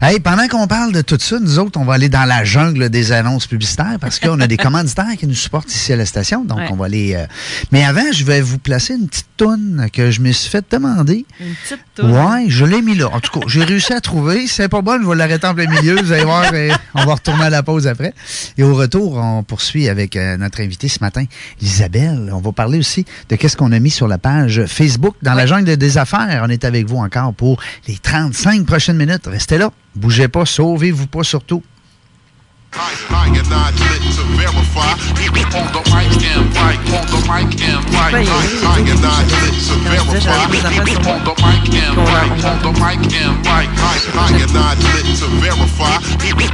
Hey, 0.00 0.20
pendant 0.20 0.46
qu'on 0.46 0.66
parle 0.68 0.92
de 0.92 1.02
tout 1.02 1.18
ça, 1.18 1.38
nous 1.40 1.58
autres, 1.58 1.80
on 1.80 1.84
va 1.84 1.94
aller 1.94 2.08
dans 2.08 2.24
la 2.24 2.44
jungle 2.44 2.90
des 2.90 3.10
annonces 3.12 3.46
publicitaires 3.48 3.96
parce 4.00 4.20
qu'on 4.20 4.38
a 4.40 4.46
des 4.46 4.56
commanditaires 4.58 5.16
qui 5.18 5.26
nous 5.26 5.34
supportent 5.34 5.72
ici 5.74 5.92
à 5.92 5.96
la 5.96 6.06
station. 6.06 6.44
Donc, 6.44 6.58
Ouais. 6.58 6.68
on 6.70 6.76
va 6.76 6.86
aller. 6.86 7.14
euh, 7.16 7.26
Mais 7.72 7.84
avant, 7.84 8.12
je 8.12 8.24
vais 8.24 8.40
vous 8.40 8.58
placer 8.58 8.94
une 8.94 9.08
petite 9.08 9.26
toune 9.36 9.88
que 9.92 10.10
je 10.12 10.20
me 10.20 10.30
suis 10.32 10.48
fait 10.48 10.64
demander. 10.70 11.26
Une 11.40 11.54
petite 11.54 11.80
toune? 11.96 12.12
Ouais, 12.12 12.44
je 12.48 12.64
l'ai 12.64 12.82
mis 12.82 12.94
là. 12.94 13.08
En 13.12 13.20
tout 13.20 13.38
cas, 13.40 13.46
j'ai 13.48 13.64
réussi 13.64 13.92
à 13.92 14.00
trouver. 14.00 14.46
C'est 14.46 14.68
pas 14.68 14.80
bon, 14.82 15.00
je 15.02 15.08
vais 15.08 15.16
l'arrêter 15.16 15.46
en 15.46 15.54
plein 15.54 15.68
milieu. 15.68 16.00
Vous 16.00 16.12
allez 16.12 16.24
voir, 16.24 16.54
et 16.54 16.70
on 16.94 17.04
va 17.04 17.14
retourner 17.14 17.44
à 17.44 17.50
la 17.50 17.62
pause 17.64 17.86
après. 17.88 18.14
Et 18.58 18.62
au 18.62 18.74
retour, 18.74 19.16
on 19.16 19.42
poursuit 19.42 19.88
avec 19.88 20.14
euh, 20.16 20.36
notre 20.36 20.60
invitée 20.60 20.88
ce 20.88 20.98
matin, 21.00 21.24
Isabelle. 21.60 22.30
On 22.32 22.40
va 22.40 22.52
parler 22.52 22.78
aussi 22.78 23.04
de 23.28 23.36
qu'est-ce 23.36 23.56
qu'on 23.56 23.72
a 23.72 23.78
mis 23.80 23.90
sur 23.90 24.06
la 24.08 24.18
page 24.18 24.64
Facebook 24.66 25.14
dans 25.22 25.34
la 25.34 25.46
jungle 25.46 25.76
des 25.76 25.98
affaires. 25.98 26.42
On 26.46 26.48
est 26.50 26.64
avec 26.64 26.86
vous 26.88 26.96
encore 26.98 27.32
pour 27.40 27.58
les 27.88 27.96
35 27.96 28.66
prochaines 28.66 28.98
minutes. 28.98 29.26
Restez 29.26 29.56
là. 29.56 29.72
Bougez 29.96 30.28
pas, 30.28 30.44
sauvez-vous 30.44 31.06
pas 31.06 31.24
surtout. 31.24 31.62
I 32.72 33.26
am 33.26 33.48
not 33.50 33.74
lit 33.74 34.02
to 34.14 34.22
verify. 34.38 34.94
On 35.50 35.66
the 35.74 35.82
mic 35.90 36.06
and 36.22 36.46
mic, 36.54 36.78
on 36.94 37.02
the 37.10 37.18
mic 37.26 37.50
and 37.58 37.82
mic. 37.90 38.14
Ouais, 38.14 38.22
I 38.62 38.78
am 38.86 39.00
not 39.02 39.26
lit 39.26 39.54
to 39.66 39.74
verify. 39.82 40.46
On 40.46 41.24
the 41.26 41.34
mic 41.42 41.66
and 41.74 41.96
mic, 41.98 42.30
on 42.46 42.62
the 42.62 42.70
mic 42.78 43.02
and 43.10 43.34
mic. 43.42 43.66
I 43.74 44.30
am 44.38 44.52
not 44.54 44.78
lit 44.78 45.02
to 45.18 45.26
verify. 45.42 45.98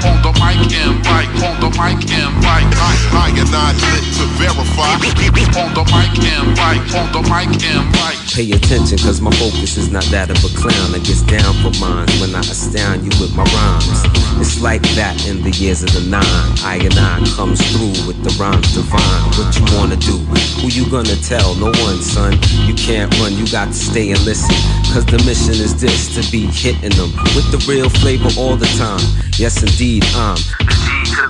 On 0.07 0.23
the 0.25 0.33
mic 0.41 0.73
and 0.73 0.97
mic, 1.05 1.29
on 1.45 1.61
the 1.61 1.69
mic 1.77 2.01
and 2.09 2.33
mic. 2.41 2.65
I 3.13 3.29
am 3.37 3.51
not 3.53 3.77
lit 3.77 4.05
to 4.17 4.25
verify. 4.41 4.97
On 4.97 5.75
the 5.77 5.85
mic 5.93 6.17
and 6.25 6.49
mic, 6.57 6.81
on 6.97 7.13
the 7.13 7.21
mic 7.29 7.53
and 7.61 7.85
mic. 7.93 8.17
Pay 8.33 8.53
attention, 8.53 8.99
cause 8.99 9.21
my 9.21 9.31
focus 9.37 9.77
is 9.77 9.91
not 9.91 10.05
that 10.09 10.31
of 10.31 10.41
a 10.45 10.49
clown. 10.57 10.95
I 10.95 10.99
gets 10.99 11.23
down 11.23 11.53
for 11.61 11.73
mine 11.81 12.09
when 12.21 12.35
I 12.35 12.41
astound 12.41 13.05
you 13.05 13.13
with 13.21 13.37
my 13.37 13.45
rhymes. 13.45 14.05
It's 14.41 14.61
like 14.61 14.83
that 14.97 15.27
in 15.27 15.43
the 15.43 15.51
years 15.51 15.83
of 15.83 15.93
the 15.93 16.06
nine. 16.11 16.23
I 16.63 16.79
and 16.83 16.95
I 16.95 17.21
comes 17.37 17.61
through 17.73 17.95
with 18.07 18.23
the 18.23 18.31
rhymes 18.41 18.75
divine. 18.75 19.23
What 19.39 19.55
you 19.59 19.65
wanna 19.77 19.97
do? 19.97 20.19
Who 20.61 20.69
you 20.69 20.89
gonna 20.91 21.17
tell? 21.17 21.55
No 21.57 21.67
one, 21.83 22.01
son. 22.03 22.33
You 22.67 22.75
can't 22.75 23.13
run, 23.19 23.33
you 23.37 23.47
got 23.51 23.69
to 23.69 23.75
stay 23.75 24.11
and 24.11 24.21
listen. 24.25 24.55
Cause 24.93 25.05
the 25.07 25.19
mission 25.27 25.55
is 25.55 25.81
this 25.81 26.15
to 26.15 26.31
be 26.31 26.47
hitting 26.47 26.97
them 26.97 27.13
with 27.35 27.51
the 27.51 27.63
real 27.69 27.91
flavor 27.91 28.31
all 28.39 28.57
the 28.57 28.71
time. 28.79 29.05
Yes, 29.39 29.63
indeed, 29.63 30.05
I'm 30.15 30.39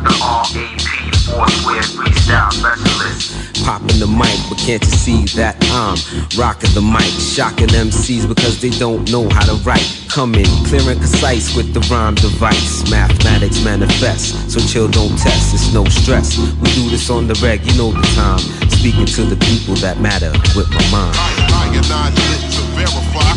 the 0.06 0.18
R-A-P, 0.22 0.86
four 1.26 1.48
square 1.48 1.82
freestyle 1.82 2.52
specialist. 2.52 3.64
popping 3.64 3.98
the 3.98 4.06
mic, 4.06 4.38
but 4.48 4.58
can't 4.58 4.82
you 4.82 4.94
see 4.94 5.24
that 5.34 5.58
I'm 5.74 5.98
rocking 6.38 6.70
the 6.74 6.82
mic, 6.82 7.10
shocking 7.18 7.68
MCs 7.74 8.28
because 8.28 8.60
they 8.60 8.70
don't 8.70 9.10
know 9.10 9.28
how 9.28 9.44
to 9.44 9.54
write. 9.66 9.86
Come 10.08 10.34
in, 10.34 10.46
clear 10.66 10.86
and 10.86 11.00
concise 11.00 11.54
with 11.56 11.74
the 11.74 11.80
rhyme 11.90 12.14
device. 12.14 12.88
Mathematics 12.90 13.62
manifest, 13.64 14.50
so 14.50 14.60
chill, 14.60 14.88
don't 14.88 15.18
test. 15.18 15.54
It's 15.54 15.72
no 15.74 15.84
stress. 15.86 16.38
We 16.38 16.70
do 16.78 16.88
this 16.88 17.10
on 17.10 17.26
the 17.26 17.34
reg, 17.42 17.66
you 17.66 17.74
know 17.76 17.90
the 17.90 18.06
time. 18.14 18.38
Speaking 18.70 19.06
to 19.06 19.22
the 19.24 19.36
people 19.50 19.74
that 19.82 19.98
matter 20.00 20.30
with 20.54 20.70
my 20.70 20.84
mind. 20.94 21.16
I 21.18 21.66
am 21.74 21.86
not 21.90 22.14
lit 22.14 22.42
to 22.54 22.62
verify. 22.78 23.34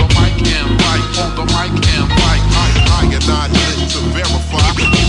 The 0.00 0.08
mic 0.16 0.40
and 0.40 0.80
on 1.20 1.36
the 1.36 1.44
mic 1.52 1.68
and 1.76 2.08
mic. 2.08 2.40
I 2.88 3.04
am 3.12 3.24
not 3.28 3.50
lit 3.52 3.90
to 3.92 4.00
verify. 4.16 5.01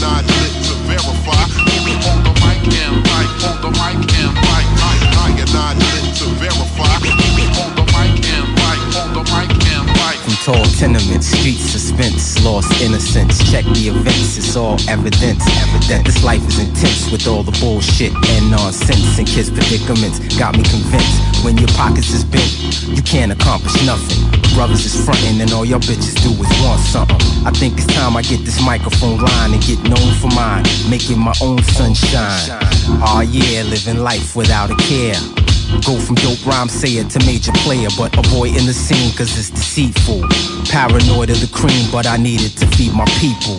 Not 0.00 0.43
tenements, 10.78 11.26
street 11.26 11.58
suspense, 11.58 12.42
lost 12.44 12.70
innocence. 12.82 13.38
Check 13.50 13.64
the 13.64 13.88
events, 13.88 14.38
it's 14.38 14.56
all 14.56 14.76
evidence. 14.88 15.42
Evident 15.62 16.04
this 16.06 16.22
life 16.24 16.42
is 16.48 16.58
intense 16.58 17.10
with 17.10 17.26
all 17.26 17.42
the 17.42 17.56
bullshit 17.60 18.12
and 18.12 18.50
nonsense 18.50 19.18
and 19.18 19.26
kids' 19.26 19.50
predicaments. 19.50 20.18
Got 20.36 20.56
me 20.56 20.64
convinced 20.64 21.44
when 21.44 21.56
your 21.58 21.68
pockets 21.68 22.10
is 22.10 22.24
bent, 22.24 22.50
you 22.88 23.02
can't 23.02 23.30
accomplish 23.30 23.74
nothing. 23.86 24.18
Brothers 24.54 24.84
is 24.84 25.04
frontin' 25.04 25.40
and 25.40 25.52
all 25.52 25.64
your 25.64 25.80
bitches 25.80 26.14
do 26.22 26.30
is 26.30 26.50
want 26.62 26.80
something. 26.80 27.16
I 27.46 27.50
think 27.50 27.78
it's 27.78 27.86
time 27.94 28.16
I 28.16 28.22
get 28.22 28.44
this 28.44 28.60
microphone 28.62 29.18
line 29.18 29.52
and 29.52 29.62
get 29.62 29.82
known 29.84 30.10
for 30.20 30.28
mine, 30.34 30.64
making 30.90 31.18
my 31.18 31.34
own 31.40 31.62
sunshine. 31.62 32.58
Oh 33.02 33.22
yeah, 33.26 33.62
living 33.62 33.98
life 33.98 34.34
without 34.34 34.70
a 34.70 34.76
care. 34.76 35.18
Go 35.82 35.98
from 35.98 36.14
dope 36.16 36.44
rhyme 36.46 36.68
sayer 36.68 37.04
to 37.04 37.18
major 37.26 37.52
player, 37.66 37.88
but 37.98 38.16
avoiding 38.16 38.66
the 38.66 38.72
scene 38.72 39.10
cause 39.16 39.36
it's 39.36 39.50
deceitful. 39.50 40.22
Paranoid 40.70 41.30
of 41.30 41.40
the 41.40 41.50
cream, 41.52 41.90
but 41.90 42.06
I 42.06 42.16
needed 42.16 42.56
to 42.58 42.66
feed 42.78 42.92
my 42.94 43.04
people. 43.18 43.58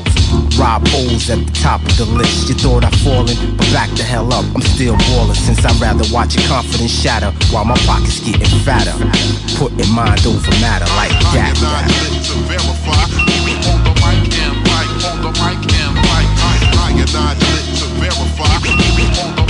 Rob 0.58 0.88
O's 0.95 1.30
at 1.30 1.43
the 1.43 1.51
top 1.51 1.82
of 1.84 1.97
the 1.97 2.06
list. 2.06 2.49
You 2.49 2.56
thought 2.56 2.86
I'd 2.86 2.95
fallen, 3.04 3.36
but 3.58 3.67
back 3.75 3.89
the 3.91 4.04
hell 4.04 4.32
up. 4.34 4.45
I'm 4.56 4.62
still 4.62 4.95
ballin' 5.12 5.36
since 5.36 5.63
I'd 5.65 5.75
rather 5.82 6.06
watch 6.13 6.36
your 6.36 6.47
confidence 6.47 6.91
shatter 6.91 7.32
while 7.51 7.65
my 7.65 7.78
pockets 7.86 8.19
getting 8.19 8.47
fatter. 8.63 8.95
Putting 9.60 9.89
mind 9.91 10.25
over 10.25 10.51
matter 10.63 10.88
like 10.95 11.13
that. 11.36 11.51
am 11.51 11.62
not 11.62 11.84
lit 11.99 12.23
to 12.23 12.36
verify. 12.47 13.06
On 13.65 13.84
the 13.84 13.93
mic 13.99 14.34
and 14.39 14.56
mic, 14.63 14.88
on 15.04 15.17
the 15.25 15.32
mic 15.41 15.62
and 15.78 15.93
mic. 15.99 16.25
Lit 17.43 17.65
to 17.80 17.88
verify. 17.99 18.56
On 19.23 19.36
the 19.36 19.44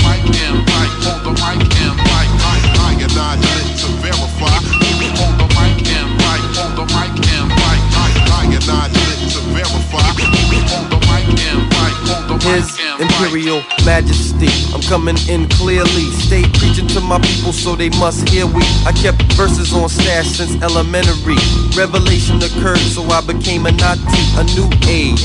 His. 12.45 12.86
Imperial 12.99 13.62
Majesty. 13.84 14.47
I'm 14.73 14.81
coming 14.81 15.17
in 15.27 15.49
clearly. 15.49 16.08
Stay 16.23 16.43
preaching 16.53 16.88
to 16.95 17.01
my 17.01 17.19
people 17.19 17.51
so 17.51 17.75
they 17.75 17.89
must 17.89 18.29
hear 18.29 18.45
we. 18.45 18.63
I 18.86 18.93
kept 18.93 19.21
verses 19.34 19.73
on 19.73 19.89
stash 19.89 20.27
since 20.27 20.55
elementary. 20.63 21.36
Revelation 21.75 22.38
occurred, 22.41 22.79
so 22.79 23.03
I 23.12 23.19
became 23.21 23.65
a 23.65 23.71
Nazi, 23.71 24.23
a 24.39 24.43
new 24.55 24.69
age. 24.88 25.19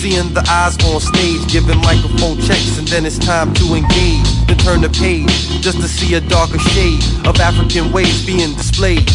Seeing 0.00 0.32
the 0.32 0.44
eyes 0.48 0.78
on 0.88 1.00
stage, 1.00 1.46
giving 1.52 1.78
microphone 1.82 2.38
checks, 2.40 2.78
and 2.78 2.88
then 2.88 3.04
it's 3.04 3.18
time 3.18 3.52
to 3.54 3.74
engage. 3.74 4.24
Then 4.46 4.56
turn 4.58 4.80
the 4.80 4.90
page 4.90 5.28
just 5.60 5.78
to 5.80 5.88
see 5.88 6.14
a 6.14 6.20
darker 6.20 6.58
shade 6.58 7.02
of 7.26 7.38
African 7.40 7.92
ways 7.92 8.24
being 8.24 8.54
displayed. 8.54 9.10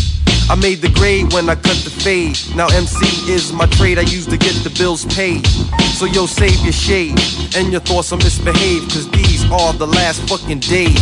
I 0.47 0.53
made 0.53 0.81
the 0.81 0.89
grade 0.89 1.33
when 1.33 1.49
I 1.49 1.55
cut 1.55 1.77
the 1.81 1.89
fade. 1.89 2.37
Now 2.55 2.67
MC 2.67 3.31
is 3.31 3.51
my 3.51 3.65
trade 3.65 3.97
I 3.97 4.03
use 4.03 4.27
to 4.27 4.37
get 4.37 4.53
the 4.63 4.69
bills 4.69 5.05
paid. 5.05 5.47
So 5.95 6.03
yo, 6.03 6.25
save 6.25 6.59
your 6.59 6.73
shade 6.73 7.17
and 7.55 7.71
your 7.71 7.79
thoughts 7.79 8.11
are 8.11 8.17
misbehaved, 8.17 8.91
cause 8.91 9.09
these 9.11 9.49
are 9.49 9.71
the 9.71 9.87
last 9.87 10.27
fucking 10.27 10.59
days. 10.59 10.99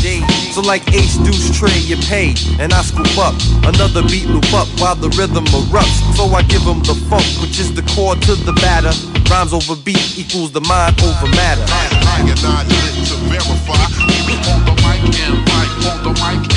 So 0.54 0.62
like 0.62 0.88
Ace 0.94 1.18
Deuce 1.18 1.50
Trey, 1.58 1.80
you 1.80 1.98
pay, 1.98 2.36
and 2.60 2.72
I 2.72 2.84
scoop 2.84 3.18
up 3.18 3.34
another 3.66 4.04
beat 4.04 4.28
loop 4.28 4.54
up 4.54 4.68
while 4.78 4.94
the 4.94 5.10
rhythm 5.18 5.46
erupts. 5.46 5.98
So 6.16 6.26
I 6.26 6.44
give 6.44 6.64
them 6.64 6.80
the 6.86 6.94
funk, 7.10 7.26
which 7.42 7.58
is 7.60 7.74
the 7.74 7.82
core 7.98 8.14
to 8.14 8.36
the 8.36 8.54
batter. 8.62 8.94
Rhymes 9.32 9.52
over 9.52 9.76
beat 9.76 10.16
equals 10.16 10.52
the 10.52 10.62
mind 10.62 11.02
over 11.02 11.28
matter. 11.34 11.66
I 11.66 12.22
am 12.22 12.38
not 12.46 12.68
lit 12.70 12.94
to 13.10 13.16
verify. 13.34 13.82
On 14.54 16.04
the 16.04 16.12
mic 16.22 16.53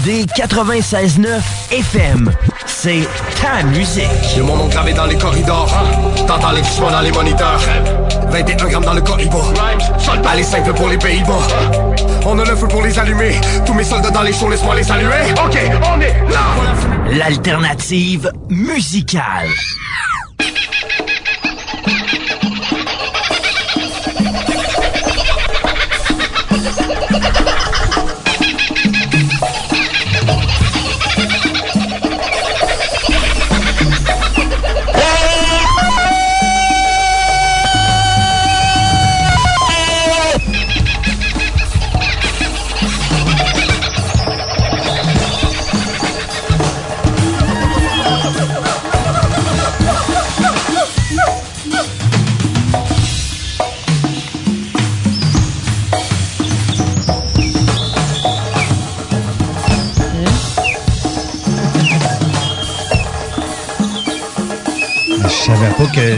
CJMD 0.00 0.26
96.9 0.34 1.40
FM. 1.72 2.30
C'est 2.66 3.06
ta 3.40 3.62
musique. 3.64 4.06
Le 4.36 4.42
mon 4.42 4.56
nom 4.56 4.68
gravé 4.68 4.92
dans 4.92 5.06
les 5.06 5.16
corridors. 5.16 5.70
T'entends 6.26 6.52
les 6.52 6.62
crissements 6.62 6.90
dans 6.90 7.00
les 7.00 7.10
moniteurs. 7.10 7.60
21 8.28 8.68
grammes 8.68 8.84
dans 8.84 8.94
le 8.94 9.00
corridor. 9.02 9.52
Allez 10.26 10.42
simple 10.42 10.72
pour 10.74 10.88
les 10.88 10.98
Pays-Bas. 10.98 11.46
On 12.24 12.38
a 12.38 12.44
le 12.44 12.56
feu 12.56 12.68
pour 12.68 12.82
les 12.82 12.98
allumer. 12.98 13.40
Tous 13.66 13.74
mes 13.74 13.84
soldats 13.84 14.10
dans 14.10 14.22
les 14.22 14.32
shows, 14.32 14.48
laisse-moi 14.48 14.74
les 14.76 14.84
saluer. 14.84 15.32
Ok, 15.44 15.58
on 15.82 16.00
est 16.00 16.14
là. 16.30 17.16
L'alternative 17.18 18.30
musicale. 18.48 19.48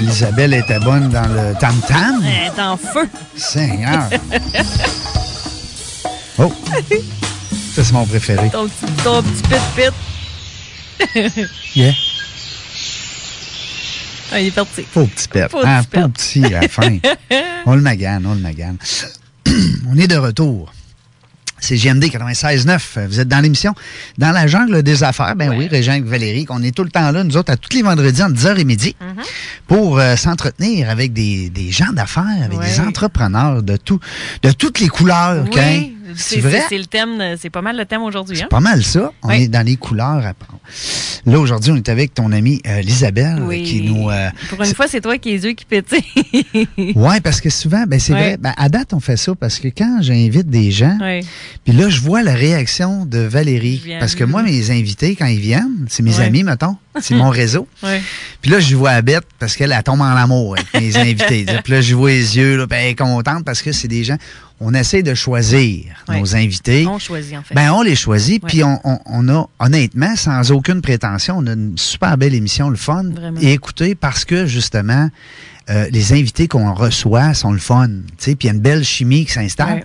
l'Isabelle 0.03 0.55
était 0.55 0.79
bonne 0.81 1.09
dans 1.11 1.27
le 1.29 1.55
tam-tam. 1.59 2.23
Elle 2.25 2.53
est 2.53 2.61
en 2.61 2.77
feu. 2.77 3.09
Seigneur. 3.37 4.09
Oh! 6.39 6.51
Ça, 7.75 7.85
c'est 7.85 7.93
mon 7.93 8.07
préféré. 8.07 8.49
Ton 8.49 8.67
petit, 8.67 8.87
ton 9.05 9.23
petit 9.23 9.43
pit-pit. 9.43 9.93
Yeah. 11.77 11.93
Ah, 14.33 14.41
il 14.41 14.47
est 14.47 14.51
parti. 14.51 14.83
Pauvre 14.95 15.09
petit 15.09 15.29
pet. 15.29 15.49
Pauvre 15.51 15.65
Ah, 15.67 15.83
petit 15.83 15.91
pet. 16.01 16.09
petit 16.13 16.45
à 16.55 16.61
la 16.63 16.69
fin. 16.69 16.97
on 17.67 17.75
le 17.75 17.83
magane, 17.83 18.25
on 18.27 18.33
le 18.35 18.41
magane. 18.41 18.79
on 19.91 19.99
est 19.99 20.07
de 20.07 20.17
retour. 20.17 20.73
C'est 21.63 21.77
GMD 21.77 22.05
96.9. 22.05 23.07
Vous 23.07 23.21
êtes 23.21 23.29
dans 23.29 23.39
l'émission 23.39 23.73
Dans 24.19 24.33
la 24.33 24.49
jungle 24.49 24.83
des 24.83 25.05
affaires. 25.05 25.37
Ben 25.37 25.55
oui, 25.57 25.69
Régent 25.69 25.93
et 25.95 26.01
Valérie, 26.01 26.45
qu'on 26.45 26.61
est 26.63 26.75
tout 26.75 26.83
le 26.83 26.91
temps 26.91 27.11
là, 27.13 27.23
nous 27.23 27.37
autres, 27.37 27.53
à 27.53 27.57
tous 27.57 27.75
les 27.77 27.83
vendredis 27.83 28.23
entre 28.23 28.35
10h 28.35 28.59
et 28.59 28.65
midi, 28.65 28.97
Mm-hmm. 29.01 29.25
pour 29.69 29.99
euh, 29.99 30.17
s'entretenir 30.17 30.91
avec 30.91 31.13
des, 31.13 31.51
des 31.51 31.71
gens 31.71 31.93
d'affaires, 31.93 32.25
avec 32.45 32.59
des 32.61 32.81
entrepreneurs 32.81 33.63
de 33.63 33.77
tout, 33.77 34.01
de 34.43 34.51
toutes 34.51 34.81
les 34.81 34.89
couleurs. 34.89 35.45
Oui. 35.45 35.97
C'est 36.17 36.37
C'est 36.37 36.41
vrai? 36.41 36.61
c'est- 36.61 36.67
c'est 36.71 36.79
le 36.79 36.87
thème, 36.87 37.37
c'est 37.39 37.51
pas 37.51 37.63
mal 37.63 37.77
le 37.77 37.85
thème 37.85 38.03
aujourd'hui. 38.03 38.41
Hein? 38.43 38.47
Pas 38.51 38.61
mal 38.61 38.83
ça. 38.85 39.13
On 39.23 39.29
Oui. 39.29 39.43
est 39.45 39.49
dans 39.49 39.65
les 39.65 39.77
couleurs. 39.77 40.25
à- 40.27 40.33
Là, 41.25 41.39
aujourd'hui, 41.39 41.71
on 41.73 41.77
est 41.77 41.89
avec 41.89 42.15
ton 42.15 42.33
amie 42.33 42.61
euh, 42.67 42.81
Lisabelle 42.81 43.41
Oui. 43.43 43.63
qui 43.63 43.83
nous... 43.83 44.11
euh, 44.11 44.29
Pour 44.49 44.63
une 44.63 44.75
fois, 44.75 44.89
c'est 44.89 45.01
toi 45.01 45.19
qui 45.19 45.31
ai 45.31 45.33
les 45.33 45.45
yeux 45.45 45.53
qui 45.53 45.65
pétillent. 45.65 46.03
Oui, 46.97 47.21
parce 47.23 47.41
que 47.41 47.51
souvent, 47.51 47.85
ben 47.87 48.01
c'est 48.01 48.13
vrai. 48.13 48.37
Ben, 48.39 48.53
à 48.57 48.69
date, 48.69 48.93
on 48.93 49.01
fait 49.01 49.17
ça 49.17 49.33
parce 49.35 49.59
que 49.59 49.69
quand 49.69 49.99
j'invite 50.03 50.49
des 50.49 50.71
gens, 50.71 50.99
puis 51.65 51.73
là, 51.75 51.89
je 51.89 52.01
vois 52.01 52.23
la 52.23 52.35
réaction 52.35 53.05
de 53.07 53.19
Valérie. 53.19 53.83
Parce 54.01 54.15
que 54.15 54.25
moi, 54.25 54.43
mes 54.43 54.71
invités, 54.71 55.17
quand 55.17 55.27
ils 55.27 55.39
viennent, 55.41 55.87
c'est 55.89 56.03
mes 56.03 56.19
amis, 56.21 56.43
mettons. 56.43 56.77
C'est 57.01 57.15
mon 57.15 57.31
réseau. 57.31 57.67
Puis 58.41 58.51
là, 58.51 58.61
je 58.61 58.75
vois 58.77 58.91
à 58.91 59.03
bête 59.03 59.25
parce 59.39 59.57
qu'elle 59.57 59.73
elle 59.73 59.83
tombe 59.83 60.01
en 60.01 60.05
amour 60.05 60.57
avec 60.57 60.75
mes 60.83 60.97
invités. 60.97 61.47
Puis 61.65 61.73
là, 61.73 61.81
je 61.81 61.95
vois 61.95 62.11
les 62.11 62.37
yeux, 62.37 62.57
là, 62.57 62.67
puis 62.67 62.79
elle 62.81 62.89
est 62.91 62.95
contente 62.99 63.45
parce 63.45 63.63
que 63.63 63.73
c'est 63.73 63.89
des 63.89 64.05
gens. 64.05 64.17
On 64.65 64.75
essaie 64.75 65.03
de 65.03 65.13
choisir 65.15 65.85
nos 66.09 66.37
invités. 66.37 66.87
On 66.87 66.99
choisit, 66.99 67.37
en 67.37 67.43
fait. 67.43 67.55
Ben, 67.55 67.73
on 67.73 67.83
les 67.83 67.97
choisit, 67.97 68.43
puis 68.45 68.63
on, 68.63 68.81
on- 68.85 69.01
on 69.07 69.29
a, 69.29 69.49
honnêtement, 69.59 70.15
sans 70.15 70.53
aucune 70.53 70.81
prétention, 70.83 71.39
on 71.39 71.47
a 71.49 71.53
une 71.53 71.77
super 71.77 72.17
belle 72.17 72.33
émission, 72.35 72.71
le 72.71 72.77
fun. 72.77 73.05
Vraiment. 73.13 73.41
Et 73.41 73.53
écoutez, 73.53 73.95
parce 73.97 74.25
que, 74.25 74.47
justement, 74.47 75.11
euh, 75.69 75.87
les 75.91 76.13
invités 76.13 76.47
qu'on 76.47 76.73
reçoit 76.75 77.35
sont 77.35 77.53
le 77.53 77.59
fun, 77.59 77.89
tu 77.89 78.03
sais, 78.19 78.35
puis 78.37 78.47
il 78.47 78.51
y 78.51 78.51
a 78.51 78.55
une 78.55 78.61
belle 78.61 78.85
chimie 78.85 79.27
qui 79.27 79.33
s'installe. 79.33 79.85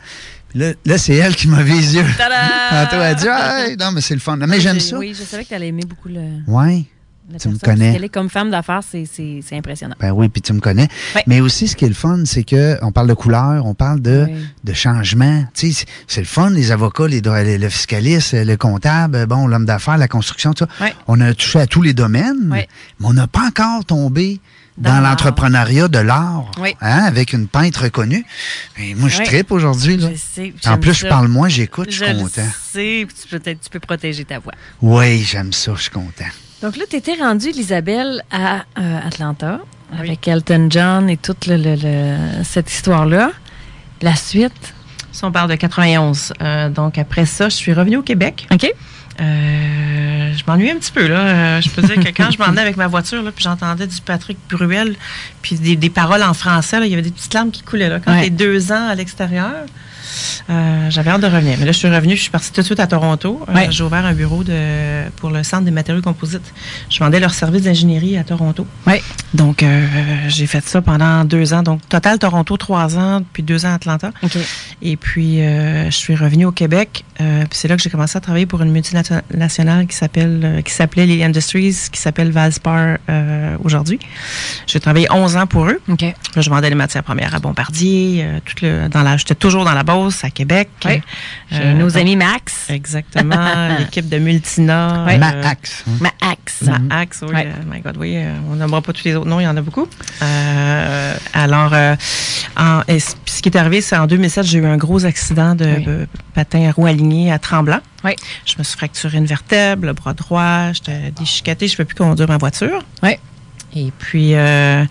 Là, 0.56 0.74
là 0.86 0.98
c'est 0.98 1.16
elle 1.16 1.36
qui 1.36 1.48
m'a 1.48 1.62
vu 1.64 1.74
les 1.74 1.96
yeux. 1.96 2.06
Tada! 2.18 2.36
Tantôt, 2.86 3.02
elle 3.04 3.16
dit, 3.16 3.28
Hey, 3.72 3.78
non, 3.78 3.92
mais 3.92 4.02
c'est 4.02 4.14
le 4.14 4.20
fun. 4.20 4.38
Mais 4.38 4.60
j'aime 4.60 4.76
J'ai- 4.76 4.80
ça. 4.80 4.98
Oui, 4.98 5.16
je 5.18 5.24
savais 5.24 5.44
que 5.44 5.50
tu 5.50 5.54
allais 5.56 5.68
aimer 5.68 5.84
beaucoup 5.88 6.08
le, 6.10 6.22
Ouais. 6.48 6.84
La 7.32 7.40
Tu 7.40 7.50
me 7.50 7.58
connais. 7.58 7.94
Elle 7.96 8.04
est 8.06 8.10
comme 8.10 8.30
femme 8.30 8.50
d'affaires, 8.52 8.82
c'est- 8.90 9.06
impressionnant. 9.52 9.96
Ben 10.00 10.12
oui, 10.12 10.30
puis 10.30 10.42
tu 10.42 10.54
me 10.54 10.60
connais. 10.60 10.88
Mais 11.28 11.42
aussi, 11.42 11.68
ce 11.68 11.76
qui 11.76 11.86
est 11.86 11.90
le 11.90 11.94
fun, 11.94 12.24
c'est 12.26 12.44
que 12.44 12.78
on 12.82 12.92
parle 12.92 13.08
de 13.08 13.14
couleur, 13.14 13.66
on 13.66 13.74
parle 13.74 14.02
de, 14.02 14.26
Oui. 14.30 14.46
de 14.64 14.74
changement. 14.74 15.46
Tu 15.54 15.72
sais, 15.74 15.86
c'est- 16.08 16.22
le 16.22 16.28
fun, 16.28 16.50
les 16.50 16.72
avocats, 16.72 17.08
les, 17.08 17.22
le 17.58 17.70
fiscaliste, 17.70 18.34
le 18.34 18.56
comptable, 18.56 19.26
bon, 19.26 19.48
l'homme 19.48 19.66
d'affaires, 19.66 19.98
la 19.98 20.08
construction, 20.08 20.54
tout 20.54 20.66
ça. 20.80 20.86
On 21.08 21.20
a 21.22 21.34
touché 21.34 21.60
à 21.60 21.68
tous 21.68 21.82
les 21.82 21.94
domaines, 21.94 22.38
mais 22.46 22.68
on 23.04 23.14
n'a 23.14 23.28
pas 23.28 23.48
encore 23.48 23.84
tombé 23.86 24.40
Dans 24.80 25.00
l'entrepreneuriat 25.02 25.88
de 25.88 25.98
l'art, 25.98 26.52
Oui. 26.62 26.76
hein, 26.82 27.00
avec 27.06 27.34
une 27.34 27.48
peintre 27.48 27.86
reconnue. 27.86 28.24
Et 28.78 28.94
moi, 28.94 29.10
je 29.10 29.18
Oui. 29.18 29.24
tripe 29.26 29.52
aujourd'hui. 29.52 29.98
Je 30.00 30.16
sais. 30.16 30.54
En 30.68 30.78
plus, 30.78 30.94
je 30.94 31.08
parle 31.08 31.28
moins, 31.30 31.50
j'écoute, 31.50 31.88
je 31.90 31.98
Je 31.98 32.06
suis 32.06 32.14
content. 32.16 32.48
sais, 32.72 33.06
puis 33.08 33.16
tu 33.20 33.28
peux, 33.28 33.40
peut-être- 33.40 33.60
tu 33.62 33.70
peux 33.72 33.80
protéger 33.80 34.24
ta 34.24 34.38
voix. 34.38 34.54
Oui, 34.84 35.24
j'aime 35.24 35.52
ça, 35.52 35.74
je 35.76 35.82
suis 35.82 35.90
content. 35.90 36.26
Donc 36.62 36.76
là, 36.78 36.86
tu 36.90 36.96
étais 36.96 37.14
rendue, 37.16 37.50
Isabelle, 37.50 38.24
à 38.32 38.66
euh, 38.80 39.00
Atlanta, 39.06 39.60
avec 39.98 40.28
Elton 40.28 40.68
John 40.70 41.10
et 41.10 41.18
toute 41.18 41.46
le- 41.46 41.58
le- 41.58 41.76
le- 41.76 42.44
cette 42.44 42.72
histoire-là. 42.72 43.32
La 44.02 44.16
suite? 44.16 44.74
Si 45.12 45.24
on 45.24 45.32
parle 45.32 45.50
de 45.50 45.56
91. 45.56 46.34
euh, 46.42 46.70
donc, 46.70 46.98
après 46.98 47.26
ça, 47.26 47.50
je 47.50 47.56
suis 47.56 47.74
revenue 47.74 47.98
au 47.98 48.02
Québec. 48.04 48.48
OK. 48.52 48.72
Euh, 49.20 50.34
je 50.36 50.44
m'ennuie 50.48 50.70
un 50.70 50.76
petit 50.78 50.92
peu, 50.92 51.08
là. 51.08 51.60
Je 51.62 51.70
peux 51.70 51.82
dire 51.82 51.96
que 51.96 52.10
quand 52.10 52.30
je 52.32 52.38
m'en 52.38 52.46
allais 52.46 52.62
avec 52.62 52.78
ma 52.78 52.88
voiture, 52.88 53.24
là, 53.24 53.32
puis 53.32 53.44
j'entendais 53.44 53.88
du 53.88 54.00
Patrick 54.02 54.38
Bruel, 54.50 54.96
puis 55.42 55.56
des, 55.56 55.76
des 55.76 55.90
paroles 55.90 56.22
en 56.24 56.34
français, 56.36 56.80
là, 56.80 56.86
il 56.86 56.90
y 56.92 56.94
avait 56.94 57.02
des 57.02 57.12
petites 57.12 57.34
larmes 57.34 57.50
qui 57.52 57.64
coulaient, 57.64 57.90
là. 57.90 58.00
Quand 58.00 58.12
Ouais. 58.14 58.24
t'es 58.26 58.30
deux 58.30 58.72
ans 58.72 58.88
à 58.90 58.94
l'extérieur, 58.96 59.66
euh, 60.50 60.90
j'avais 60.90 61.10
hâte 61.10 61.22
de 61.22 61.28
revenir. 61.28 61.58
Mais 61.60 61.66
là, 61.66 61.72
je 61.72 61.78
suis 61.78 61.90
revenue, 61.90 62.16
je 62.16 62.22
suis 62.22 62.32
partie 62.32 62.52
tout 62.52 62.62
de 62.62 62.66
suite 62.66 62.80
à 62.80 62.88
Toronto. 62.88 63.42
Euh, 63.50 63.54
Ouais. 63.54 63.68
J'ai 63.72 63.84
ouvert 63.84 64.06
un 64.06 64.14
bureau 64.14 64.44
de, 64.44 65.10
pour 65.18 65.30
le 65.32 65.42
Centre 65.44 65.64
des 65.64 65.72
matériaux 65.72 66.02
composites. 66.02 66.54
Je 66.90 67.00
vendais 67.00 67.20
leur 67.20 67.34
service 67.34 67.64
d'ingénierie 67.64 68.18
à 68.18 68.24
Toronto. 68.24 68.68
Oui. 68.86 68.96
Donc, 69.34 69.64
euh, 69.64 69.86
j'ai 70.28 70.46
fait 70.48 70.64
ça 70.68 70.82
pendant 70.82 71.24
deux 71.24 71.54
ans. 71.54 71.64
Donc, 71.64 71.82
total 71.90 72.20
Toronto, 72.20 72.56
trois 72.58 72.98
ans, 72.98 73.22
puis 73.34 73.42
deux 73.44 73.66
ans 73.66 73.70
à 73.72 73.74
Atlanta. 73.76 74.12
Et 74.82 74.96
puis, 74.98 75.38
je 75.40 75.88
suis 75.92 76.16
revenue 76.16 76.46
au 76.46 76.52
Québec. 76.52 77.04
puis 77.18 77.26
c'est 77.52 77.68
là 77.68 77.76
que 77.76 77.82
j'ai 77.82 77.90
commencé 77.90 78.18
à 78.18 78.22
travailler 78.22 78.46
pour 78.46 78.62
une 78.62 78.72
multinationale 78.72 79.88
qui 79.88 79.96
s'appelle, 79.96 80.62
qui 80.64 80.72
s'appelait 80.74 81.06
Lily 81.06 81.24
Industries, 81.24 81.76
qui 81.92 82.00
s'appelle 82.00 82.32
Valspar 82.32 82.98
aujourd'hui. 83.64 84.00
J'ai 84.68 84.80
travaillé 84.80 85.08
11 85.12 85.38
ans 85.38 85.48
pour 85.48 85.66
eux. 85.68 85.80
Là, 86.36 86.42
je 86.42 86.50
vendais 86.50 86.70
les 86.70 86.76
matières 86.76 87.04
premières 87.04 87.34
à 87.36 87.40
Bombardier. 87.40 88.26
tout 88.46 88.56
le, 88.66 88.88
dans 88.90 89.04
la, 89.04 89.18
j'étais 89.18 89.36
toujours 89.36 89.66
dans 89.66 89.74
la 89.74 89.84
Beauce, 90.08 90.24
à 90.24 90.30
Québec. 90.30 90.70
Oui. 90.86 91.02
Euh, 91.54 91.74
nos 91.74 91.88
donc- 91.90 91.98
amis 92.02 92.16
Max. 92.16 92.70
Exactement. 92.70 93.36
L'équipe 93.80 94.08
de 94.08 94.18
Multina. 94.20 95.04
Ouais. 95.06 95.16
euh, 95.16 95.18
Ma 95.20 95.50
axe. 95.50 95.84
hein. 95.88 95.92
Max. 96.02 96.64
Max, 96.64 97.24
oui. 97.28 97.34
Euh, 97.36 97.52
my 97.70 97.82
God, 97.82 97.98
oui. 97.98 98.14
euh, 98.18 98.34
on 98.50 98.56
n'aimera 98.56 98.82
pas 98.82 98.94
tous 98.94 99.04
les 99.04 99.16
autres 99.16 99.28
noms, 99.28 99.40
il 99.40 99.44
y 99.44 99.48
en 99.48 99.58
a 99.58 99.62
beaucoup. 99.62 99.88
Euh, 100.22 101.18
alors, 101.34 101.74
euh, 101.74 101.96
en- 102.58 102.82
et 102.88 103.00
ce 103.00 103.42
qui 103.42 103.50
est 103.50 103.58
arrivé, 103.58 103.82
c'est 103.82 103.98
en 103.98 104.08
2007, 104.08 104.46
j'ai 104.46 104.60
eu 104.60 104.66
un 104.66 104.78
gros 104.78 105.06
accident 105.06 105.56
de 105.56 105.66
Oui. 105.66 106.06
patin 106.34 106.68
à 106.68 106.72
roue 106.72 106.86
alignée 106.86 107.32
à 107.32 107.40
Tremblant. 107.40 107.80
Oui. 108.04 108.12
Je 108.46 108.56
me 108.58 108.64
suis 108.64 108.78
fracturé 108.78 109.18
une 109.18 109.26
vertèbre, 109.26 109.86
le 109.86 109.94
bras 109.94 110.14
droit, 110.14 110.72
j'étais 110.74 111.12
déchiquetée, 111.18 111.68
je 111.68 111.74
ne 111.74 111.78
peux 111.78 111.86
plus 111.86 111.96
conduire 111.96 112.28
ma 112.30 112.38
voiture. 112.38 112.80
Oui. 113.04 113.16
Et 113.80 113.92
puis, 114.00 114.34
euh, 114.36 114.84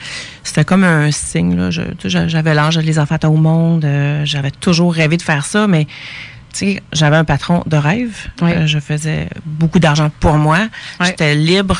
c'était 0.45 0.65
comme 0.65 0.85
un 0.85 1.11
signe. 1.11 1.57
Là. 1.57 1.71
Je- 1.71 1.83
j'avais 2.29 2.55
l'âge 2.55 2.77
de 2.77 2.81
les 2.83 2.99
enfants 2.99 3.17
au 3.25 3.37
monde. 3.37 3.85
euh, 3.85 4.23
j'avais 4.25 4.51
toujours 4.53 4.95
rêvé 4.95 5.17
de 5.17 5.23
faire 5.23 5.45
ça, 5.45 5.67
mais 5.67 5.87
tu 6.53 6.61
sais, 6.75 6.83
j'avais 6.93 7.17
un 7.17 7.25
patron 7.25 7.63
de 7.67 7.77
rêve. 7.77 8.17
Oui. 8.41 8.53
Euh, 8.53 8.67
je 8.67 8.79
faisais 8.79 9.29
beaucoup 9.45 9.79
d'argent 9.79 10.11
pour 10.21 10.35
moi. 10.35 10.69
Oui. 11.01 11.07
J'étais 11.07 11.35
libre. 11.35 11.79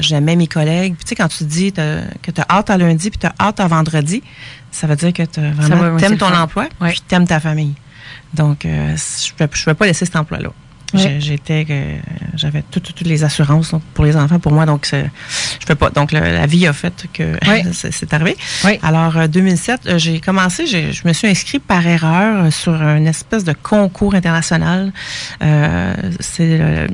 J'aimais 0.00 0.36
mes 0.36 0.46
collègues. 0.48 0.94
Puis, 0.96 1.04
tu 1.04 1.08
sais, 1.10 1.14
quand 1.14 1.28
tu 1.28 1.44
dis 1.44 1.72
que 1.72 2.30
tu 2.30 2.40
as 2.40 2.46
hâte 2.50 2.70
à 2.70 2.76
lundi 2.76 3.10
puis 3.10 3.18
tu 3.18 3.26
as 3.26 3.34
hâte 3.40 3.60
à 3.60 3.66
vendredi, 3.68 4.22
ça 4.70 4.86
veut 4.86 4.96
dire 4.96 5.12
que 5.12 5.22
tu 5.22 5.40
vraiment 5.40 5.96
t'aimes 5.98 6.18
ton 6.18 6.26
fun. 6.28 6.42
emploi 6.42 6.68
Oui. 6.80 6.90
puis 6.90 7.02
t'aimes 7.06 7.26
ta 7.26 7.40
famille. 7.40 7.74
Donc, 8.34 8.58
je 8.64 8.68
ne 9.40 9.46
pouvais 9.46 9.74
pas 9.74 9.86
laisser 9.86 10.04
cet 10.04 10.16
emploi-là. 10.16 10.50
J'étais, 10.94 11.66
euh, 11.68 11.96
j'avais 12.34 12.62
tout- 12.70 12.80
tout- 12.80 12.92
toutes 12.92 13.06
les 13.06 13.22
assurances 13.24 13.72
donc, 13.72 13.82
pour 13.94 14.04
les 14.06 14.16
enfants, 14.16 14.38
pour 14.38 14.52
moi, 14.52 14.64
donc 14.64 14.88
je 14.90 15.66
peux 15.66 15.74
pas. 15.74 15.90
Donc 15.90 16.12
le- 16.12 16.20
la 16.20 16.46
vie 16.46 16.66
a 16.66 16.72
fait 16.72 17.06
que 17.12 17.36
Oui. 17.46 17.62
c'est 17.72 18.12
arrivé. 18.14 18.36
Oui. 18.64 18.78
Alors 18.82 19.16
euh, 19.18 19.26
2007, 19.26 19.80
euh, 19.86 19.98
j'ai 19.98 20.20
commencé, 20.20 20.66
je 20.66 21.06
me 21.06 21.12
suis 21.12 21.28
inscrit 21.28 21.58
par 21.58 21.86
erreur 21.86 22.44
euh, 22.46 22.50
sur 22.50 22.72
une 22.72 23.06
espèce 23.06 23.44
de 23.44 23.52
concours 23.52 24.14
international. 24.14 24.92
Euh, 25.42 25.94
c'est 26.20 26.58
euh, 26.60 26.86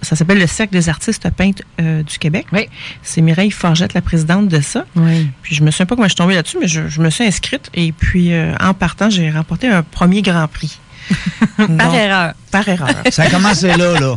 ça 0.00 0.16
s'appelle 0.16 0.38
le 0.38 0.46
Cercle 0.46 0.72
des 0.72 0.88
artistes 0.88 1.28
peintres 1.30 1.62
euh, 1.80 2.02
du 2.02 2.18
Québec. 2.18 2.46
Oui. 2.52 2.66
C'est 3.02 3.20
Mireille 3.20 3.50
Forgette, 3.50 3.94
la 3.94 4.00
présidente 4.02 4.48
de 4.48 4.60
ça. 4.60 4.84
Oui. 4.96 5.28
Puis 5.42 5.54
je 5.54 5.62
me 5.62 5.70
souviens 5.70 5.86
pas 5.86 5.94
comment 5.94 6.08
je 6.08 6.12
suis 6.12 6.16
tombée 6.16 6.34
là-dessus, 6.34 6.56
mais 6.60 6.68
je, 6.68 6.88
je 6.88 7.00
me 7.00 7.10
suis 7.10 7.24
inscrite 7.24 7.70
et 7.74 7.92
puis 7.92 8.32
euh, 8.32 8.54
en 8.60 8.72
partant, 8.74 9.10
j'ai 9.10 9.30
remporté 9.30 9.68
un 9.68 9.82
premier 9.82 10.22
Grand 10.22 10.48
Prix. 10.48 10.78
Par 11.78 11.94
erreur. 11.94 12.34
Par 12.50 12.68
erreur. 12.68 12.88
Ça 13.10 13.22
a 13.24 13.30
commencé 13.30 13.68
là, 13.68 13.98
là. 14.00 14.14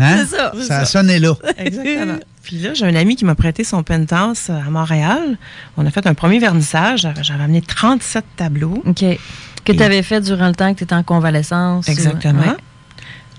Hein? 0.00 0.16
C'est 0.18 0.36
ça. 0.36 0.52
Ça 0.66 0.78
a 0.80 0.84
sonné 0.84 1.18
là. 1.18 1.34
Exactement. 1.58 2.18
Puis 2.42 2.56
là, 2.58 2.72
j'ai 2.72 2.86
un 2.86 2.94
ami 2.94 3.16
qui 3.16 3.24
m'a 3.24 3.34
prêté 3.34 3.64
son 3.64 3.82
penthouse 3.82 4.48
à 4.48 4.70
Montréal. 4.70 5.36
On 5.76 5.84
a 5.84 5.90
fait 5.90 6.06
un 6.06 6.14
premier 6.14 6.38
vernissage. 6.38 7.00
J'avais 7.00 7.22
j'avais 7.24 7.42
amené 7.44 7.60
37 7.62 8.24
tableaux. 8.36 8.82
OK. 8.86 9.04
Que 9.64 9.72
tu 9.72 9.82
avais 9.82 10.02
fait 10.02 10.20
durant 10.20 10.46
le 10.48 10.54
temps 10.54 10.72
que 10.72 10.78
tu 10.78 10.84
étais 10.84 10.94
en 10.94 11.02
convalescence. 11.02 11.86
ou- 11.86 11.90
Exactement. 11.90 12.40
Ouais. 12.40 12.56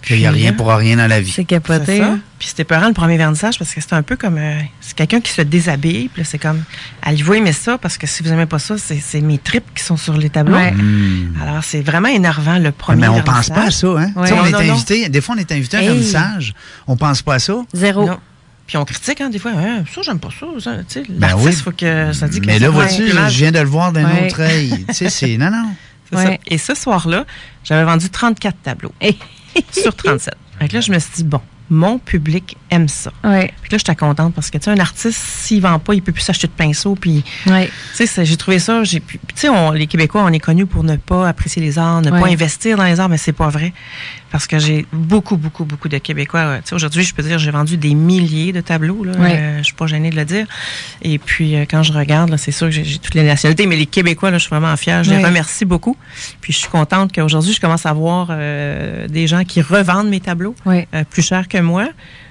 Il 0.09 0.17
n'y 0.17 0.25
a 0.25 0.31
rien 0.31 0.53
pour 0.53 0.67
rien 0.73 0.97
dans 0.97 1.07
la 1.07 1.19
vie. 1.21 1.29
C'est 1.29 1.41
C'est 1.41 1.45
capoté. 1.45 1.99
ça. 1.99 2.17
Puis 2.39 2.47
c'était 2.47 2.63
peurant 2.63 2.87
le 2.87 2.93
premier 2.93 3.17
vernissage 3.17 3.59
parce 3.59 3.73
que 3.73 3.81
c'était 3.81 3.95
un 3.95 4.01
peu 4.01 4.15
comme 4.15 4.37
euh, 4.37 4.59
c'est 4.81 4.95
quelqu'un 4.95 5.19
qui 5.21 5.31
se 5.31 5.41
déshabille. 5.41 6.07
Puis 6.07 6.21
là, 6.21 6.27
c'est 6.29 6.37
comme 6.39 6.63
allez-vous 7.01 7.33
aimer 7.33 7.51
ça 7.51 7.77
parce 7.77 7.97
que 7.97 8.07
si 8.07 8.23
vous 8.23 8.31
aimez 8.31 8.45
pas 8.45 8.59
ça, 8.59 8.77
c'est 8.77 8.99
c'est 8.99 9.21
mes 9.21 9.37
tripes 9.37 9.73
qui 9.75 9.83
sont 9.83 9.97
sur 9.97 10.15
les 10.17 10.29
tableaux. 10.29 10.55
Ouais. 10.55 10.71
Hmm. 10.71 11.33
Alors 11.41 11.63
c'est 11.63 11.81
vraiment 11.81 12.07
énervant 12.07 12.57
le 12.57 12.71
premier. 12.71 13.01
Mais 13.01 13.07
on 13.09 13.21
pense 13.21 13.49
vernissage. 13.49 13.55
pas 13.55 13.63
à 13.65 13.71
ça, 13.71 13.87
hein? 13.87 14.11
Ouais. 14.15 14.27
Tu 14.27 14.27
sais, 14.29 14.33
on 14.33 14.37
Non, 14.37 14.45
est 14.45 14.51
non, 14.51 14.63
non. 14.63 14.73
invité, 14.73 15.09
des 15.09 15.21
fois, 15.21 15.35
on 15.37 15.39
est 15.39 15.51
invité 15.51 15.77
à 15.77 15.79
un 15.79 15.83
Hey. 15.83 15.87
vernissage. 15.89 16.53
On 16.87 16.95
pense 16.97 17.21
pas 17.21 17.35
à 17.35 17.39
ça. 17.39 17.55
Zéro. 17.73 18.07
Non. 18.07 18.19
Puis 18.67 18.77
on 18.77 18.85
critique 18.85 19.19
hein, 19.19 19.29
des 19.29 19.39
fois. 19.39 19.51
Hein, 19.57 19.83
ça 19.93 20.01
j'aime 20.03 20.19
pas 20.19 20.29
ça. 20.39 20.45
ça 20.59 20.77
tu 20.77 20.83
sais, 20.87 21.03
Ben 21.09 21.27
L'artiste, 21.27 21.47
oui. 21.47 21.63
faut 21.63 21.71
que 21.71 22.13
ça 22.13 22.27
dit 22.27 22.39
que 22.39 22.45
Mais 22.45 22.53
c'est 22.53 22.59
là, 22.59 22.69
vois-tu, 22.69 23.07
je 23.09 23.37
viens 23.37 23.51
de 23.51 23.59
le 23.59 23.65
voir 23.67 23.91
d'un 23.91 24.05
Ouais. 24.05 24.27
autre 24.27 24.41
œil. 24.41 24.85
tu 24.87 24.93
sais, 24.93 25.09
c'est. 25.09 25.37
Non, 25.37 25.51
non. 25.51 25.65
C'est 26.11 26.17
ça. 26.17 26.31
Et 26.47 26.57
ce 26.57 26.73
soir-là, 26.73 27.23
j'avais 27.63 27.83
vendu 27.83 28.09
34 28.09 28.55
tableaux 28.63 28.91
sur 29.71 29.95
37. 29.95 30.33
Fait 30.59 30.67
que 30.67 30.73
là, 30.75 30.81
je 30.81 30.91
me 30.91 30.99
suis 30.99 31.11
dit, 31.17 31.23
bon, 31.23 31.41
mon 31.69 31.99
public 31.99 32.57
aime 32.71 32.87
ça. 32.87 33.11
Ouais. 33.23 33.53
Puis 33.61 33.71
là, 33.71 33.77
j'étais 33.77 33.95
contente 33.95 34.33
parce 34.33 34.49
que, 34.49 34.57
tu 34.57 34.65
sais, 34.65 34.71
un 34.71 34.79
artiste, 34.79 35.19
s'il 35.21 35.61
vend 35.61 35.77
pas, 35.79 35.93
il 35.93 36.01
peut 36.01 36.11
plus 36.11 36.23
s'acheter 36.23 36.47
de 36.47 36.51
pinceau. 36.53 36.95
Puis, 36.95 37.23
Ouais. 37.45 37.69
tu 37.95 38.07
sais, 38.07 38.25
j'ai 38.25 38.37
trouvé 38.37 38.57
ça. 38.59 38.83
j'ai 38.83 38.99
Tu 39.01 39.19
sais, 39.35 39.49
les 39.75 39.87
Québécois, 39.87 40.23
on 40.25 40.33
est 40.33 40.39
connus 40.39 40.65
pour 40.65 40.83
ne 40.83 40.95
pas 40.95 41.27
apprécier 41.27 41.61
les 41.61 41.77
arts, 41.77 42.01
ne 42.01 42.09
Ouais. 42.11 42.19
pas 42.19 42.27
investir 42.27 42.75
dans 42.77 42.85
les 42.85 42.99
arts, 42.99 43.09
mais 43.09 43.17
c'est 43.17 43.33
pas 43.33 43.49
vrai. 43.49 43.71
Parce 44.31 44.45
que 44.47 44.59
j'ai 44.59 44.85
beaucoup, 44.93 45.37
beaucoup, 45.37 45.65
beaucoup 45.65 45.89
de 45.89 45.97
Québécois. 45.97 46.39
euh, 46.41 46.57
Tu 46.57 46.69
sais, 46.69 46.75
aujourd'hui, 46.75 47.03
je 47.03 47.13
peux 47.15 47.23
dire, 47.23 47.39
j'ai 47.39 47.51
vendu 47.51 47.77
des 47.77 47.93
milliers 47.95 48.51
de 48.53 48.61
tableaux. 48.61 49.03
Là, 49.03 49.13
Ouais. 49.13 49.35
Euh, 49.39 49.57
je 49.59 49.63
suis 49.63 49.73
pas 49.73 49.87
gênée 49.87 50.11
de 50.11 50.15
le 50.15 50.25
dire. 50.25 50.45
Et 51.01 51.17
puis, 51.17 51.55
euh, 51.55 51.65
quand 51.69 51.81
je 51.83 51.93
regarde, 51.93 52.35
c'est 52.37 52.51
sûr 52.51 52.67
que 52.67 52.71
j'ai 52.73 52.99
toutes 52.99 53.15
les 53.15 53.23
nationalités, 53.23 53.65
mais 53.65 53.75
les 53.75 53.85
Québécois, 53.87 54.29
là, 54.31 54.37
je 54.37 54.43
suis 54.43 54.49
vraiment 54.49 54.75
fière. 54.77 55.03
Je 55.03 55.09
les 55.11 55.17
remercie 55.25 55.65
beaucoup. 55.65 55.97
Puis, 56.41 56.53
je 56.53 56.59
suis 56.59 56.69
contente 56.69 57.11
qu'aujourd'hui, 57.13 57.53
je 57.53 57.59
commence 57.59 57.85
à 57.85 57.93
voir 57.93 58.27
euh, 58.29 59.07
des 59.07 59.25
gens 59.27 59.43
qui 59.45 59.61
revendent 59.61 60.09
mes 60.09 60.19
tableaux 60.19 60.55
euh, 60.93 61.03
plus 61.09 61.23
cher 61.23 61.47
que 61.47 61.57
moi. 61.57 61.87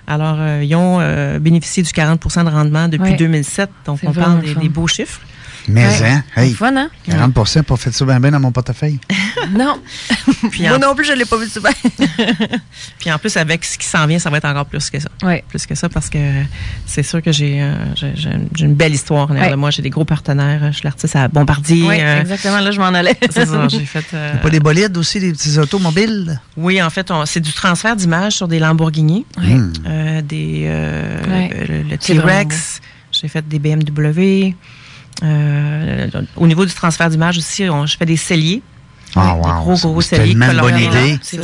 Alors, 0.07 0.37
euh, 0.39 0.63
ils 0.65 0.75
ont 0.75 0.99
euh, 1.01 1.39
bénéficié 1.39 1.83
du 1.83 1.91
40% 1.91 2.45
de 2.45 2.51
rendement 2.51 2.89
depuis 2.89 3.11
Ouais. 3.11 3.17
2007. 3.17 3.69
Donc, 3.87 3.99
on 4.05 4.13
parle 4.13 4.43
des 4.61 4.69
beaux 4.69 4.87
chiffres. 4.87 5.21
Mais, 5.69 5.87
Ouais. 5.87 6.09
hein, 6.09 6.23
C'est 6.35 6.47
hey, 6.47 6.55
fun, 6.55 6.75
hein? 6.77 6.89
40% 7.09 7.63
pas 7.63 7.77
fait 7.77 7.93
ça 7.93 8.05
bien, 8.05 8.31
dans 8.31 8.41
mon 8.41 8.53
portefeuille. 8.53 8.99
Non. 9.53 9.79
Puis 10.51 10.63
Moi 10.63 10.77
en, 10.77 10.79
non 10.81 10.95
plus, 10.97 11.05
je 11.07 11.13
l'ai 11.13 11.25
pas 11.25 11.37
vu 11.37 11.47
souvent. 11.49 11.71
puis 12.99 13.11
en 13.13 13.19
plus, 13.19 13.37
avec 13.37 13.65
ce 13.65 13.79
qui 13.79 13.87
s'en 13.87 14.07
vient, 14.07 14.19
ça 14.19 14.31
va 14.31 14.39
être 14.39 14.45
encore 14.47 14.67
plus 14.67 14.91
que 14.91 14.99
ça. 14.99 15.09
Ouais. 15.23 15.45
Plus 15.49 15.65
que 15.65 15.75
ça, 15.75 15.89
parce 15.89 16.09
que 16.11 16.19
c'est 16.87 17.03
sûr 17.05 17.23
que 17.23 17.31
j'ai 17.33 17.63
euh, 17.63 17.75
une- 18.59 18.75
belle 18.75 18.93
histoire 18.95 19.31
Ouais. 19.31 19.51
de 19.51 19.55
moi. 19.55 19.71
J'ai 19.71 19.83
des 19.83 19.91
gros 19.91 20.05
partenaires. 20.05 20.61
Je 20.73 20.79
suis 20.79 20.85
l'artiste 20.85 21.15
à 21.17 21.29
Bombardier. 21.29 21.83
Oui, 21.87 21.97
euh, 22.01 22.21
exactement. 22.21 22.59
Là, 22.61 22.71
je 22.73 22.81
m'en 22.81 22.87
allais. 22.87 23.17
c'est 23.31 23.47
ça, 23.47 23.69
j'ai 23.69 23.85
fait. 23.87 24.05
euh, 24.15 24.35
Pas 24.37 24.51
des 24.51 24.61
bolides 24.61 24.97
aussi, 24.97 25.21
des 25.21 25.33
petits 25.33 25.57
automobiles? 25.59 26.41
oui, 26.57 26.83
en 26.83 26.91
fait, 26.91 27.11
c'est 27.27 27.41
du 27.41 27.53
transfert 27.53 27.95
d'images 27.97 28.33
sur 28.33 28.49
des 28.49 28.59
Lamborghini, 28.59 29.25
Hmm. 29.39 29.73
euh, 29.87 30.23
des 30.23 30.65
euh, 30.67 31.23
Ouais. 31.29 31.85
le, 31.91 31.97
T-Rex. 31.97 32.81
J'ai 33.13 33.29
fait 33.29 33.47
des 33.49 33.59
BMW. 33.59 34.55
Euh, 35.23 36.07
au 36.37 36.47
niveau 36.47 36.65
du 36.65 36.73
transfert 36.73 37.09
d'images 37.11 37.39
aussi, 37.39 37.69
on- 37.69 37.87
je 37.87 37.97
fais 37.97 38.07
des 38.07 38.17
celliers. 38.17 38.63
Ah, 39.17 39.33
Des 39.43 39.49
wow. 39.49 39.55
gros, 39.63 39.75
gros 39.75 40.01
C'est 40.03 40.17
celliers 40.17 40.29
tellement 40.39 40.51
une 40.53 40.61
bonne 40.61 40.79
idée. 40.79 41.19
C'est 41.23 41.41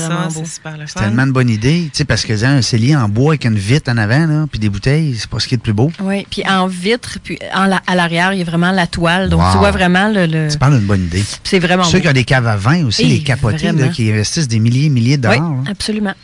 tellement 0.95 1.23
une 1.25 1.33
bonne 1.33 1.49
idée. 1.49 1.85
Tu 1.85 1.99
sais, 1.99 2.05
parce 2.05 2.25
que 2.25 2.33
hein, 2.45 2.57
un 2.59 2.63
cellier 2.63 2.95
en 2.95 3.09
bois 3.09 3.33
avec 3.33 3.47
une 3.47 3.57
vitre 3.57 3.91
en 3.91 3.97
avant, 3.97 4.27
là, 4.27 4.45
puis 4.51 4.59
des 4.61 4.69
bouteilles, 4.69 5.17
c'est 5.19 5.29
pas 5.29 5.41
ce 5.41 5.49
qui 5.49 5.55
est 5.55 5.57
le 5.57 5.63
plus 5.63 5.73
beau. 5.73 5.91
Oui, 6.03 6.27
puis 6.31 6.43
en 6.47 6.67
vitre, 6.67 7.19
puis 7.25 7.39
en 7.55 7.65
la- 7.65 7.81
à 7.87 7.95
l'arrière, 7.95 8.33
il 8.35 8.39
y 8.41 8.43
a 8.43 8.45
vraiment 8.45 8.71
la 8.71 8.87
toile. 8.87 9.31
Donc, 9.31 9.41
Wow. 9.41 9.53
tu 9.53 9.59
vois 9.59 9.71
vraiment 9.71 10.09
le. 10.09 10.27
le- 10.27 10.49
Tu 10.51 10.59
parles 10.59 10.77
d'une 10.79 10.87
bonne 10.87 11.05
idée. 11.05 11.25
C'est 11.43 11.59
vraiment 11.59 11.85
Ceux 11.85 11.99
beau. 11.99 12.03
qui 12.03 12.09
ont 12.09 12.13
des 12.13 12.25
caves 12.25 12.47
à 12.47 12.57
vin 12.57 12.85
aussi, 12.85 13.03
Et 13.03 13.07
les 13.07 13.23
capotés, 13.23 13.73
là, 13.73 13.89
qui 13.89 14.11
investissent 14.11 14.49
des 14.49 14.59
milliers 14.61 14.87
et 14.87 14.91
milliers 14.91 15.17
de 15.17 15.27
Oui, 15.27 15.37
dollars. 15.39 15.51
là. 15.65 15.71
absolument. 15.71 16.15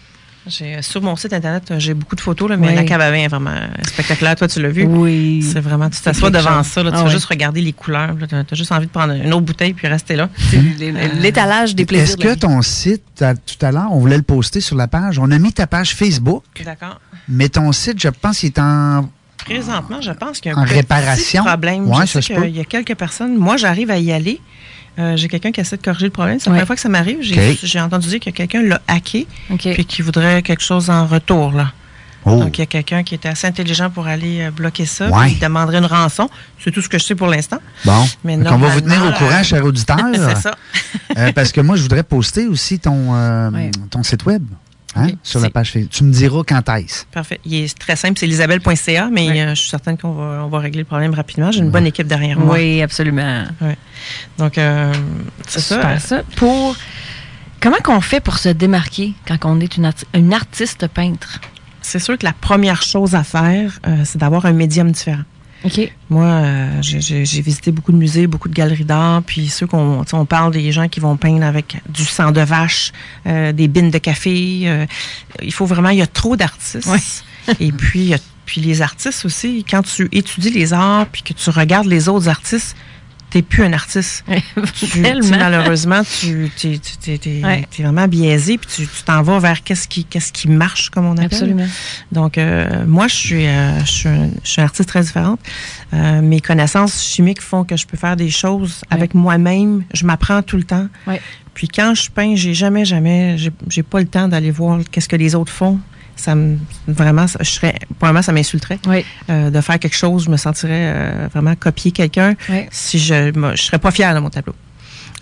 J'ai, 0.46 0.76
euh, 0.76 0.82
sur 0.82 1.02
mon 1.02 1.16
site 1.16 1.34
internet, 1.34 1.70
euh, 1.70 1.78
j'ai 1.78 1.92
beaucoup 1.92 2.16
de 2.16 2.20
photos, 2.20 2.48
là, 2.48 2.56
mais 2.56 2.74
la 2.74 2.84
cave 2.84 3.00
à 3.02 3.10
vin 3.10 3.18
est 3.18 3.28
vraiment 3.28 3.54
spectaculaire. 3.86 4.36
Toi, 4.36 4.48
tu 4.48 4.60
l'as 4.62 4.70
vu? 4.70 4.84
Oui. 4.84 5.42
C'est 5.42 5.60
vraiment, 5.60 5.90
tu 5.90 6.00
t'assois 6.00 6.30
devant 6.30 6.62
chose. 6.62 6.72
ça, 6.72 6.82
là, 6.82 6.90
tu 6.92 6.96
Ah 6.98 7.04
vas 7.04 7.10
juste 7.10 7.26
regarder 7.26 7.60
les 7.60 7.72
couleurs. 7.74 8.16
Tu 8.28 8.34
as 8.34 8.44
juste 8.56 8.72
envie 8.72 8.86
de 8.86 8.90
prendre 8.90 9.12
une 9.12 9.32
autre 9.34 9.44
bouteille 9.44 9.74
puis 9.74 9.86
rester 9.86 10.16
là. 10.16 10.28
L'étalage 11.18 11.74
des 11.74 11.84
plaisirs. 11.84 12.08
Est-ce 12.08 12.16
de 12.16 12.22
que 12.22 12.34
ton 12.34 12.62
site, 12.62 13.02
tout 13.18 13.66
à 13.66 13.72
l'heure, 13.72 13.88
on 13.90 13.98
voulait 13.98 14.16
le 14.16 14.22
poster 14.22 14.60
sur 14.60 14.76
la 14.76 14.88
page, 14.88 15.18
on 15.18 15.30
a 15.30 15.38
mis 15.38 15.52
ta 15.52 15.66
page 15.66 15.94
Facebook, 15.94 16.44
D'accord. 16.64 17.00
mais 17.28 17.48
ton 17.48 17.70
site, 17.72 18.00
je 18.00 18.08
pense, 18.08 18.42
il 18.42 18.46
est 18.46 18.58
en... 18.58 19.08
Présentement, 19.38 20.00
je 20.02 20.12
pense 20.12 20.38
qu'il 20.40 20.52
y 20.52 20.54
a 20.54 20.58
un 20.58 20.64
petit 20.64 20.74
réparation? 20.74 21.44
problème. 21.44 21.88
Ouais, 21.88 22.06
je 22.06 22.12
ça 22.12 22.22
sais 22.22 22.34
se 22.34 22.38
peut. 22.38 22.42
qu'il 22.46 22.56
y 22.56 22.60
a 22.60 22.64
quelques 22.64 22.94
personnes. 22.94 23.36
Moi, 23.36 23.56
j'arrive 23.56 23.90
à 23.90 23.98
y 23.98 24.12
aller. 24.12 24.38
Euh, 24.98 25.16
j'ai 25.16 25.28
quelqu'un 25.28 25.52
qui 25.52 25.60
essaie 25.60 25.76
de 25.76 25.82
corriger 25.82 26.06
le 26.06 26.10
problème. 26.10 26.38
C'est 26.40 26.46
la 26.46 26.52
Ouais. 26.52 26.56
première 26.58 26.66
fois 26.66 26.76
que 26.76 26.82
ça 26.82 26.88
m'arrive. 26.88 27.18
J'ai, 27.22 27.80
entendu 27.80 28.08
dire 28.08 28.20
que 28.20 28.30
quelqu'un 28.30 28.62
l'a 28.62 28.80
hacké 28.88 29.26
OK. 29.50 29.68
puis 29.72 29.84
qu'il 29.84 30.04
voudrait 30.04 30.42
quelque 30.42 30.62
chose 30.62 30.90
en 30.90 31.06
retour. 31.06 31.52
Là. 31.52 31.72
Oh, 32.26 32.36
Donc, 32.38 32.58
il 32.58 32.60
y 32.60 32.64
a 32.64 32.66
quelqu'un 32.66 33.02
qui 33.02 33.14
était 33.14 33.30
assez 33.30 33.46
intelligent 33.46 33.88
pour 33.88 34.06
aller 34.06 34.42
euh, 34.42 34.50
bloquer 34.50 34.84
ça. 34.84 35.08
Ouais. 35.08 35.26
puis 35.28 35.32
Il 35.36 35.38
demanderait 35.38 35.78
une 35.78 35.86
rançon. 35.86 36.28
C'est 36.62 36.70
tout 36.70 36.82
ce 36.82 36.88
que 36.88 36.98
je 36.98 37.04
sais 37.04 37.14
pour 37.14 37.28
l'instant. 37.28 37.58
bon. 37.86 38.06
Mais 38.24 38.36
Donc, 38.36 38.52
on 38.52 38.58
va 38.58 38.68
vous 38.68 38.82
tenir 38.82 39.02
au 39.06 39.12
courant, 39.12 39.40
euh, 39.40 39.42
cher 39.42 39.64
auditeur. 39.64 39.96
C'est 40.12 40.36
ça. 40.36 40.54
Euh, 41.16 41.32
parce 41.32 41.50
que 41.52 41.62
moi, 41.62 41.76
je 41.76 41.82
voudrais 41.82 42.02
poster 42.02 42.46
aussi 42.46 42.78
ton, 42.78 43.14
euh, 43.14 43.50
Ouais. 43.50 43.70
ton 43.90 44.02
site 44.02 44.26
web 44.26 44.42
hein, 44.96 45.08
sur 45.22 45.40
la 45.40 45.50
page 45.50 45.72
Facebook. 45.72 45.90
Tu 45.92 46.04
me 46.04 46.12
diras 46.12 46.42
quand 46.46 46.68
est-ce. 46.76 47.04
Parfait. 47.06 47.40
Il 47.44 47.54
est 47.54 47.78
très 47.78 47.96
simple. 47.96 48.18
C'est 48.18 48.26
lisabelle.ca, 48.26 49.08
mais 49.12 49.28
Ouais. 49.28 49.40
euh, 49.40 49.50
je 49.54 49.60
suis 49.60 49.68
certaine 49.70 49.96
qu'on 49.98 50.12
va, 50.12 50.42
on 50.44 50.48
va 50.48 50.58
régler 50.58 50.80
le 50.80 50.84
problème 50.86 51.14
rapidement. 51.14 51.50
J'ai 51.52 51.60
une 51.60 51.70
bonne 51.70 51.86
équipe 51.86 52.06
derrière 52.06 52.38
moi. 52.38 52.54
Oui, 52.56 52.82
absolument. 52.82 53.44
Donc, 54.38 54.58
euh, 54.58 54.92
c'est 55.48 55.60
ça. 55.60 55.74
Super, 55.76 56.00
ça. 56.00 56.22
Pour. 56.36 56.76
Comment 57.60 57.76
qu'on 57.84 58.00
fait 58.00 58.20
pour 58.20 58.38
se 58.38 58.48
démarquer 58.48 59.12
quand 59.28 59.36
on 59.44 59.60
est 59.60 59.76
une, 59.76 59.84
arti- 59.86 60.06
une 60.14 60.32
artiste 60.32 60.86
peintre? 60.88 61.40
C'est 61.82 61.98
sûr 61.98 62.16
que 62.16 62.24
la 62.24 62.32
première 62.32 62.82
chose 62.82 63.14
à 63.14 63.22
faire, 63.22 63.78
euh, 63.86 64.02
c'est 64.04 64.16
d'avoir 64.18 64.46
un 64.46 64.52
médium 64.52 64.90
différent. 64.90 65.22
OK. 65.64 65.92
Moi, 66.08 66.24
euh, 66.24 66.78
j'ai- 66.80 67.22
visité 67.42 67.70
beaucoup 67.70 67.92
de 67.92 67.96
musées, 67.98 68.26
beaucoup 68.26 68.48
de 68.48 68.54
galeries 68.54 68.84
d'art, 68.84 69.22
puis 69.22 69.48
ceux 69.48 69.66
qu'on 69.66 70.04
on 70.12 70.24
parle 70.24 70.52
des 70.52 70.72
gens 70.72 70.88
qui 70.88 71.00
vont 71.00 71.16
peindre 71.16 71.44
avec 71.44 71.76
du 71.88 72.04
sang 72.04 72.30
de 72.32 72.40
vache, 72.40 72.92
euh, 73.26 73.52
des 73.52 73.68
bines 73.68 73.90
de 73.90 73.98
café. 73.98 74.62
euh, 74.64 74.86
il 75.42 75.52
faut 75.52 75.66
vraiment, 75.66 75.90
il 75.90 75.98
y 75.98 76.02
a 76.02 76.06
trop 76.06 76.36
d'artistes. 76.36 76.88
Et 77.60 77.72
puis, 77.72 78.00
il 78.00 78.08
y 78.08 78.14
a- 78.14 78.18
puis 78.46 78.60
les 78.60 78.82
artistes 78.82 79.24
aussi, 79.24 79.64
quand 79.68 79.82
tu 79.82 80.08
étudies 80.12 80.50
les 80.50 80.72
arts, 80.72 81.06
puis 81.12 81.22
que 81.22 81.32
tu 81.32 81.50
regardes 81.50 81.86
les 81.86 82.08
autres 82.08 82.28
artistes, 82.28 82.74
t'es 83.30 83.42
plus 83.42 83.62
un 83.64 83.72
artiste. 83.72 84.24
Tu- 84.74 84.86
tu- 84.88 85.02
Tellement. 85.02 85.38
malheureusement, 85.38 86.02
tu 86.20 86.44
Ouais. 86.44 87.66
t'es 87.70 87.82
vraiment 87.82 88.08
biaisé, 88.08 88.58
puis 88.58 88.68
tu 88.74 88.88
t'en 89.04 89.22
vas 89.22 89.38
vers 89.38 89.62
qu'est-ce 89.62 89.86
qui, 89.88 90.04
qu'est-ce 90.04 90.32
qui 90.32 90.48
marche, 90.48 90.90
comme 90.90 91.06
on 91.06 91.12
appelle. 91.12 91.26
Absolument. 91.26 91.66
Donc, 92.12 92.38
euh, 92.38 92.84
moi, 92.86 93.08
je 93.08 93.14
suis, 93.14 93.46
euh, 93.46 93.78
je, 93.84 93.90
suis 93.90 94.08
un- 94.08 94.30
je 94.42 94.48
suis 94.50 94.60
une 94.60 94.64
artiste 94.64 94.88
très 94.88 95.02
différente. 95.02 95.40
Euh, 95.94 96.20
mes 96.22 96.40
connaissances 96.40 97.02
chimiques 97.02 97.40
font 97.40 97.64
que 97.64 97.76
je 97.76 97.86
peux 97.86 97.96
faire 97.96 98.16
des 98.16 98.30
choses 98.30 98.82
Ouais. 98.90 98.96
avec 98.96 99.14
moi-même. 99.14 99.84
Je 99.94 100.04
m'apprends 100.06 100.42
tout 100.42 100.56
le 100.56 100.64
temps. 100.64 100.88
Ouais. 101.06 101.20
Puis 101.54 101.68
quand 101.68 101.94
je 101.94 102.10
peins, 102.10 102.34
j'ai 102.36 102.54
jamais, 102.54 102.84
jamais, 102.84 103.36
j'ai 103.68 103.82
pas 103.82 104.00
le 104.00 104.06
temps 104.06 104.28
d'aller 104.28 104.50
voir 104.50 104.78
qu'est-ce 104.90 105.08
que 105.08 105.16
les 105.16 105.34
autres 105.34 105.52
font. 105.52 105.78
Ça 106.20 106.34
me, 106.34 106.58
vraiment, 106.86 107.26
ça- 107.26 107.38
je 107.42 107.48
serais, 107.50 107.74
probablement, 107.98 108.22
ça 108.22 108.32
m'insulterait 108.32 108.78
Oui. 108.86 109.04
euh, 109.30 109.48
de 109.50 109.60
faire 109.62 109.78
quelque 109.78 109.96
chose. 109.96 110.24
Je 110.26 110.30
me 110.30 110.36
sentirais 110.36 110.92
euh, 110.94 111.28
vraiment 111.32 111.54
copier 111.54 111.92
quelqu'un 111.92 112.34
Oui. 112.50 112.66
si 112.70 112.98
je, 112.98 113.36
me- 113.38 113.56
je 113.56 113.62
serais 113.62 113.78
pas 113.78 113.90
fière 113.90 114.14
de 114.14 114.20
mon 114.20 114.28
tableau. 114.28 114.54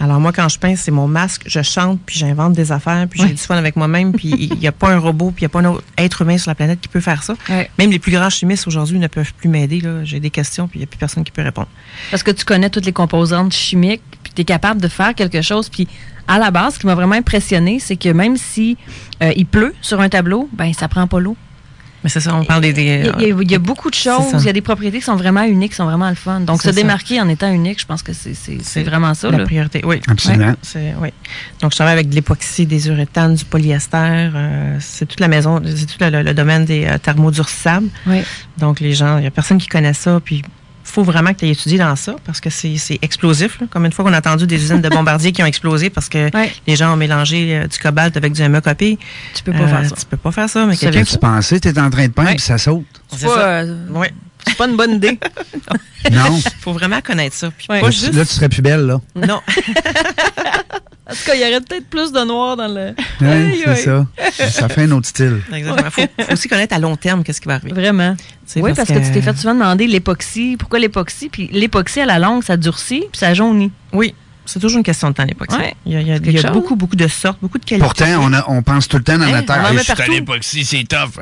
Alors 0.00 0.20
moi, 0.20 0.30
quand 0.32 0.48
je 0.48 0.61
peins, 0.61 0.76
c'est 0.76 0.92
mon 0.92 1.08
masque, 1.08 1.42
je 1.46 1.61
chante, 1.61 1.98
puis 2.06 2.16
j'invente 2.18 2.52
des 2.52 2.70
affaires, 2.70 3.06
puis 3.11 3.20
j'ai 3.20 3.28
du 3.30 3.37
fun 3.37 3.56
avec 3.56 3.74
moi-même, 3.74 4.12
puis 4.12 4.28
il 4.52 4.56
n'y 4.58 4.68
a 4.68 4.72
pas 4.72 4.90
un 4.90 4.98
robot, 4.98 5.32
puis 5.32 5.42
il 5.42 5.42
n'y 5.42 5.46
a 5.46 5.48
pas 5.48 5.58
un 5.58 5.64
autre 5.64 5.82
être 5.96 6.22
humain 6.22 6.38
sur 6.38 6.50
la 6.50 6.54
planète 6.54 6.80
qui 6.80 6.87
peut 6.87 7.00
faire 7.00 7.24
ça. 7.24 7.34
Même 7.78 7.90
les 7.90 7.98
plus 7.98 8.12
grands 8.12 8.30
chimistes 8.30 8.68
aujourd'hui 8.68 9.00
ne 9.00 9.08
peuvent 9.08 9.32
plus 9.34 9.48
m'aider. 9.48 9.82
J'ai 10.04 10.20
des 10.20 10.30
questions, 10.30 10.68
puis 10.68 10.78
il 10.78 10.82
n'y 10.82 10.84
a 10.84 10.87
plus 10.87 10.98
personne 10.98 11.24
qui 11.24 11.32
peut 11.32 11.42
répondre. 11.42 11.66
Parce 12.12 12.22
que 12.22 12.30
tu 12.30 12.44
connais 12.44 12.70
toutes 12.70 12.87
les 12.87 12.92
composantes 12.92 13.52
chimiques, 13.52 14.02
tu 14.38 14.42
es 14.42 14.44
capable 14.44 14.81
de 14.81 14.88
faire 14.88 15.14
quelque 15.14 15.42
chose. 15.42 15.68
Puis 15.68 15.88
à 16.29 16.38
la 16.38 16.51
base, 16.51 16.74
ce 16.74 16.79
qui 16.79 16.87
m'a 16.87 16.94
vraiment 16.94 17.14
impressionné, 17.16 17.79
c'est 17.81 17.96
que 17.96 18.11
même 18.11 18.37
si 18.37 18.77
euh, 19.22 19.33
il 19.37 19.46
pleut 19.46 19.74
sur 19.81 20.01
un 20.01 20.09
tableau, 20.09 20.48
ben 20.53 20.72
ça 20.72 20.87
prend 20.88 21.07
pas 21.07 21.18
l'eau. 21.20 21.37
Mais 22.05 22.11
c'est 22.11 22.20
ça, 22.20 22.33
on 22.33 22.44
parle 22.44 22.61
des... 22.61 22.72
des- 22.72 22.83
Il 22.83 22.88
y, 23.07 23.09
a, 23.09 23.14
il 23.18 23.22
y 23.29 23.33
a- 23.33 23.37
il 23.42 23.51
y 23.51 23.55
a 23.57 23.59
beaucoup 23.59 23.90
de 23.90 23.94
choses, 23.96 24.31
il 24.35 24.44
y 24.46 24.48
a 24.48 24.53
des 24.53 24.61
propriétés 24.61 24.98
qui 25.01 25.05
sont 25.05 25.16
vraiment 25.16 25.42
uniques, 25.42 25.70
qui 25.72 25.77
sont 25.79 25.85
vraiment 25.85 26.09
le 26.09 26.14
fun. 26.14 26.38
Donc 26.38 26.62
se 26.62 26.68
ça. 26.68 26.72
démarquer 26.72 27.20
en 27.20 27.29
étant 27.29 27.51
unique, 27.53 27.81
je 27.81 27.87
pense 27.87 28.05
que 28.05 28.12
c'est- 28.12 28.35
c'est 28.35 28.59
c'est 28.62 28.85
vraiment 28.85 29.14
ça. 29.14 29.31
La 29.33 29.38
là. 29.38 29.44
priorité, 29.44 29.81
oui. 29.85 30.01
Absolument. 30.07 30.55
Ouais, 30.77 30.94
oui. 31.01 31.09
Donc, 31.61 31.72
je 31.72 31.77
travaille 31.77 31.94
avec 31.94 32.09
de 32.09 32.14
l'époxy, 32.14 32.66
des 32.66 32.87
uréthanes, 32.87 33.35
du 33.35 33.44
polyester. 33.44 33.96
euh, 34.33 34.77
c'est 34.79 35.07
toute 35.07 35.18
la 35.18 35.27
maison, 35.27 35.61
c'est 35.64 35.87
tout 35.87 35.96
le, 36.01 36.11
le- 36.11 36.22
le 36.22 36.35
domaine 36.35 36.64
des 36.64 36.85
euh, 36.85 36.98
thermodurcissables. 36.98 37.88
Oui. 38.07 38.20
Donc, 38.59 38.79
les 38.79 38.92
gens, 38.94 39.16
il 39.18 39.22
n'y 39.22 39.27
a 39.27 39.33
personne 39.33 39.59
qui 39.59 39.66
connaît 39.66 39.92
ça. 39.92 40.20
Puis, 40.24 40.42
faut 40.90 41.03
vraiment 41.05 41.33
que 41.33 41.38
tu 41.38 41.46
aies 41.46 41.51
étudié 41.51 41.79
dans 41.79 41.94
ça 41.96 42.16
parce 42.24 42.40
que 42.40 42.51
c'est 42.51 42.77
c'est 42.77 42.98
explosif. 43.03 43.61
là. 43.61 43.66
Comme 43.70 43.85
une 43.87 43.92
fois 43.92 44.05
qu'on 44.05 44.12
a 44.12 44.18
entendu 44.18 44.46
des 44.46 44.57
usines 44.62 44.81
de 44.81 44.88
bombardiers 44.88 45.33
qui 45.33 45.42
ont 45.42 45.46
explosé 45.46 45.90
parce 45.90 46.09
que 46.09 46.35
Ouais. 46.37 46.51
les 46.66 46.77
gens 46.77 46.92
ont 46.92 46.96
mélangé 46.96 47.57
euh, 47.57 47.66
du 47.66 47.79
cobalt 47.79 48.16
avec 48.16 48.33
du 48.33 48.42
ME-copie. 48.42 48.98
Tu 49.35 49.42
peux 49.42 49.53
pas 49.53 49.66
faire 49.68 49.88
ça. 49.88 49.96
Tu 49.96 50.07
peux 50.07 50.16
pas 50.16 50.33
faire 50.33 50.48
ça, 50.48 50.66
mais 50.66 50.74
Tu 50.74 50.81
savais 50.81 50.92
quelqu'un 50.98 51.12
Tu 51.12 51.18
pensais, 51.18 51.61
tu 51.61 51.68
es 51.68 51.79
en 51.79 51.90
train 51.90 52.07
de 52.07 52.12
peindre, 52.12 52.29
Ouais. 52.31 52.35
puis 52.37 52.44
ça 52.44 52.59
saute? 52.59 52.85
C'est 53.16 53.27
ça. 53.27 53.38
euh, 53.38 53.88
Ouais. 53.90 54.12
C'est 54.46 54.57
pas 54.57 54.66
une 54.68 54.77
bonne 54.77 54.92
idée. 54.92 55.18
Non. 56.12 56.40
faut 56.61 56.72
vraiment 56.72 57.01
connaître 57.01 57.35
ça. 57.35 57.51
Puis 57.51 57.66
Ouais. 57.68 57.81
pas 57.81 57.87
Là, 57.88 57.92
tu, 57.92 57.98
juste... 57.98 58.14
là, 58.14 58.24
tu 58.24 58.33
serais 58.33 58.48
plus 58.48 58.62
belle, 58.62 58.87
là. 58.87 59.01
Non. 59.16 59.40
En 61.11 61.14
tout 61.14 61.20
cas, 61.24 61.35
il 61.35 61.40
y 61.40 61.44
aurait 61.44 61.62
peut-être 61.62 61.87
plus 61.88 62.12
de 62.12 62.20
noir 62.22 62.55
dans 62.59 62.68
le. 62.68 62.94
C'est 63.18 63.77
ça. 63.77 64.07
Ça 64.51 64.68
fait 64.68 64.83
un 64.83 64.90
autre 64.90 65.09
style. 65.09 65.40
Exactement. 65.51 65.90
Faut, 65.90 66.03
faut 66.20 66.33
aussi 66.35 66.48
connaître 66.48 66.74
à 66.74 66.79
long 66.79 66.96
terme 66.96 67.24
qu'est-ce 67.24 67.40
qui 67.40 67.48
va 67.48 67.55
arriver. 67.55 67.72
Vraiment. 67.72 68.14
Oui, 68.57 68.72
parce, 68.74 68.77
parce 68.77 68.88
que, 68.90 69.07
tu 69.07 69.12
t'es 69.12 69.22
fait 69.22 69.35
souvent 69.38 69.55
demander 69.55 69.87
l'époxy. 69.87 70.57
Pourquoi 70.59 70.79
l'époxy? 70.79 71.31
Puis 71.31 71.48
l'époxy 71.51 72.01
à 72.01 72.07
la 72.07 72.18
longue, 72.18 72.44
ça 72.44 72.59
durcit, 72.59 73.05
puis 73.11 73.18
ça 73.18 73.33
jaunit. 73.33 73.72
Oui, 73.94 74.14
c'est 74.44 74.61
toujours 74.61 74.77
une 74.79 74.85
question 74.85 75.09
de 75.09 75.14
temps, 75.14 75.24
l'époxy. 75.24 75.57
Ouais. 75.57 75.74
Il 75.87 75.92
y 75.92 75.96
a, 75.96 76.01
il 76.03 76.09
y 76.09 76.12
a- 76.12 76.16
C'est 76.18 76.24
il 76.24 76.33
y 76.33 76.38
a 76.38 76.42
quelque 76.42 76.53
beaucoup, 76.53 76.77
beaucoup 76.77 76.96
de 76.96 77.09
sortes, 77.09 77.38
beaucoup 77.40 77.59
de 77.59 77.64
qualités. 77.64 77.85
Pourtant, 77.87 78.07
on, 78.20 78.33
a- 78.35 78.44
on 78.48 78.62
pense 78.62 78.87
tout 78.87 78.98
le 78.98 79.03
temps 79.03 79.16
dans 79.16 79.24
Hein, 79.24 79.33
notre 79.33 79.46
terre. 79.46 79.66
Hey, 79.72 79.79
je 79.79 79.83
suis 79.85 79.92
à 80.03 80.07
l'époxy, 80.09 80.64
c'est 80.66 80.85
tough. 80.87 81.18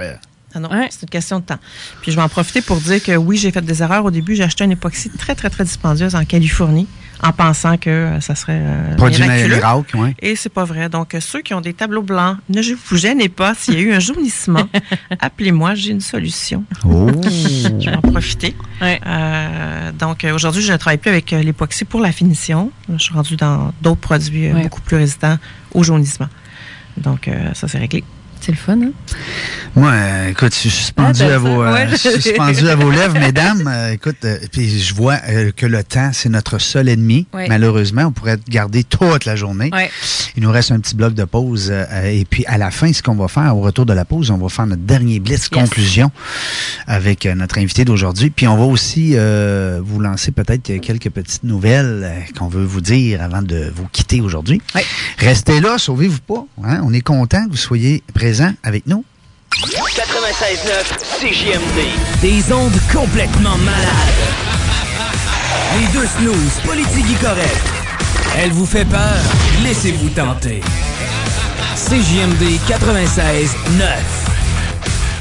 Ah 0.56 0.60
non, 0.60 0.70
Ouais. 0.70 0.88
c'est 0.90 1.02
une 1.02 1.10
question 1.10 1.38
de 1.40 1.44
temps. 1.44 1.58
Puis 2.00 2.10
je 2.12 2.16
vais 2.16 2.22
en 2.22 2.28
profiter 2.30 2.62
pour 2.62 2.78
dire 2.78 3.02
que 3.02 3.14
oui, 3.16 3.36
j'ai 3.36 3.50
fait 3.50 3.60
des 3.62 3.82
erreurs. 3.82 4.04
Au 4.06 4.10
début, 4.10 4.34
j'ai 4.34 4.42
acheté 4.42 4.64
une 4.64 4.72
époxy 4.72 5.10
très, 5.10 5.34
très, 5.34 5.50
très 5.50 5.64
dispendieuse 5.64 6.14
en 6.14 6.24
Californie 6.24 6.86
en 7.22 7.32
pensant 7.32 7.76
que 7.78 7.88
euh, 7.90 8.20
ça 8.20 8.34
serait 8.34 8.60
euh, 8.60 8.94
Produit 8.96 9.22
miracle. 9.22 9.96
Et 10.20 10.34
c'est 10.36 10.48
pas 10.50 10.64
vrai. 10.64 10.88
Donc, 10.88 11.14
euh, 11.14 11.20
ceux 11.20 11.40
qui 11.42 11.52
ont 11.54 11.60
des 11.60 11.72
tableaux 11.74 12.02
blancs, 12.02 12.36
ne 12.50 12.60
vous 12.62 12.96
gênez 12.96 13.28
pas. 13.28 13.54
S'il 13.54 13.74
y 13.74 13.76
a 13.78 13.80
eu 13.80 13.92
un 13.92 14.00
jaunissement, 14.00 14.68
appelez-moi, 15.20 15.74
j'ai 15.74 15.90
une 15.92 16.00
solution. 16.00 16.64
Oh. 16.84 17.10
Je 17.24 17.90
vais 17.90 17.96
en 17.96 18.00
profiter. 18.02 18.54
Ouais. 18.80 19.00
Euh, 19.06 19.92
donc, 19.92 20.26
aujourd'hui, 20.34 20.62
je 20.62 20.72
ne 20.72 20.76
travaille 20.78 20.98
plus 20.98 21.10
avec 21.10 21.30
l'époxy 21.30 21.84
pour 21.84 22.00
la 22.00 22.12
finition. 22.12 22.70
Je 22.92 22.98
suis 23.02 23.14
rendue 23.14 23.36
dans 23.36 23.72
d'autres 23.82 24.00
produits 24.00 24.52
Ouais. 24.52 24.62
beaucoup 24.62 24.80
plus 24.80 24.96
résistants 24.96 25.38
au 25.74 25.82
jaunissement. 25.82 26.28
Donc, 26.98 27.28
euh, 27.28 27.52
ça, 27.54 27.68
c'est 27.68 27.78
réglé. 27.78 28.04
C'est 28.46 28.52
le 28.52 28.58
fun, 28.58 28.78
hein? 28.80 28.92
Moi, 29.74 29.90
euh, 29.90 30.28
écoute, 30.28 30.52
je 30.54 30.58
suis 30.60 30.70
suspendu, 30.70 31.22
Ah, 31.24 31.34
à, 31.34 31.38
vos, 31.38 31.64
ça, 31.64 31.68
euh, 31.68 31.74
ouais. 31.74 31.88
je 31.90 31.96
suis 31.96 32.22
suspendu 32.22 32.68
à 32.68 32.76
vos 32.76 32.92
lèvres, 32.92 33.14
mesdames. 33.18 33.66
Euh, 33.66 33.90
écoute, 33.90 34.18
euh, 34.24 34.38
puis 34.52 34.78
je 34.78 34.94
vois 34.94 35.16
euh, 35.28 35.50
que 35.50 35.66
le 35.66 35.82
temps, 35.82 36.10
c'est 36.12 36.28
notre 36.28 36.60
seul 36.60 36.88
ennemi. 36.88 37.26
Ouais. 37.34 37.48
Malheureusement, 37.48 38.02
on 38.04 38.12
pourrait 38.12 38.38
garder 38.48 38.84
toute 38.84 39.24
la 39.24 39.34
journée. 39.34 39.70
Ouais. 39.72 39.90
Il 40.36 40.44
nous 40.44 40.52
reste 40.52 40.70
un 40.70 40.78
petit 40.78 40.94
bloc 40.94 41.12
de 41.14 41.24
pause. 41.24 41.72
et 42.04 42.24
puis, 42.30 42.46
à 42.46 42.56
la 42.56 42.70
fin, 42.70 42.92
ce 42.92 43.02
qu'on 43.02 43.16
va 43.16 43.26
faire, 43.26 43.56
au 43.56 43.62
retour 43.62 43.84
de 43.84 43.92
la 43.92 44.04
pause, 44.04 44.30
on 44.30 44.38
va 44.38 44.48
faire 44.48 44.66
notre 44.68 44.82
dernier 44.82 45.18
blitz 45.18 45.36
Yes. 45.36 45.48
conclusion 45.48 46.12
avec 46.86 47.24
notre 47.26 47.58
invité 47.58 47.84
d'aujourd'hui. 47.84 48.30
Puis, 48.30 48.46
on 48.46 48.56
va 48.56 48.64
aussi 48.64 49.16
vous 49.82 49.98
lancer 49.98 50.30
peut-être 50.30 50.78
quelques 50.80 51.10
petites 51.10 51.42
nouvelles 51.42 52.24
qu'on 52.38 52.46
veut 52.48 52.64
vous 52.64 52.80
dire 52.80 53.22
avant 53.22 53.42
de 53.42 53.72
vous 53.74 53.88
quitter 53.90 54.20
aujourd'hui. 54.20 54.62
Restez 55.18 55.60
là, 55.60 55.78
sauvez-vous 55.78 56.20
pas. 56.20 56.46
hein? 56.64 56.80
On 56.84 56.92
est 56.92 57.00
content 57.00 57.44
que 57.46 57.50
vous 57.50 57.56
soyez 57.56 58.04
présents 58.14 58.35
avec 58.62 58.86
nous. 58.86 59.04
96.9 59.52 61.20
CJMD. 61.20 62.20
Des 62.20 62.52
ondes 62.52 62.78
complètement 62.92 63.56
malades. 63.58 63.86
Les 65.78 65.86
deux 65.98 66.06
snooze, 66.06 66.60
politique 66.64 67.20
correct. 67.20 67.60
Elle 68.36 68.50
vous 68.50 68.66
fait 68.66 68.84
peur? 68.84 69.16
Laissez-vous 69.62 70.10
tenter. 70.10 70.60
CJMD 71.76 72.58
96.9. 72.68 74.45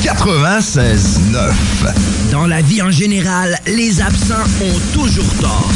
96.9. 0.01 1.53
Dans 2.31 2.47
la 2.47 2.61
vie 2.61 2.81
en 2.81 2.91
général, 2.91 3.57
les 3.65 4.01
absents 4.01 4.35
ont 4.61 4.79
toujours 4.93 5.33
tort. 5.41 5.69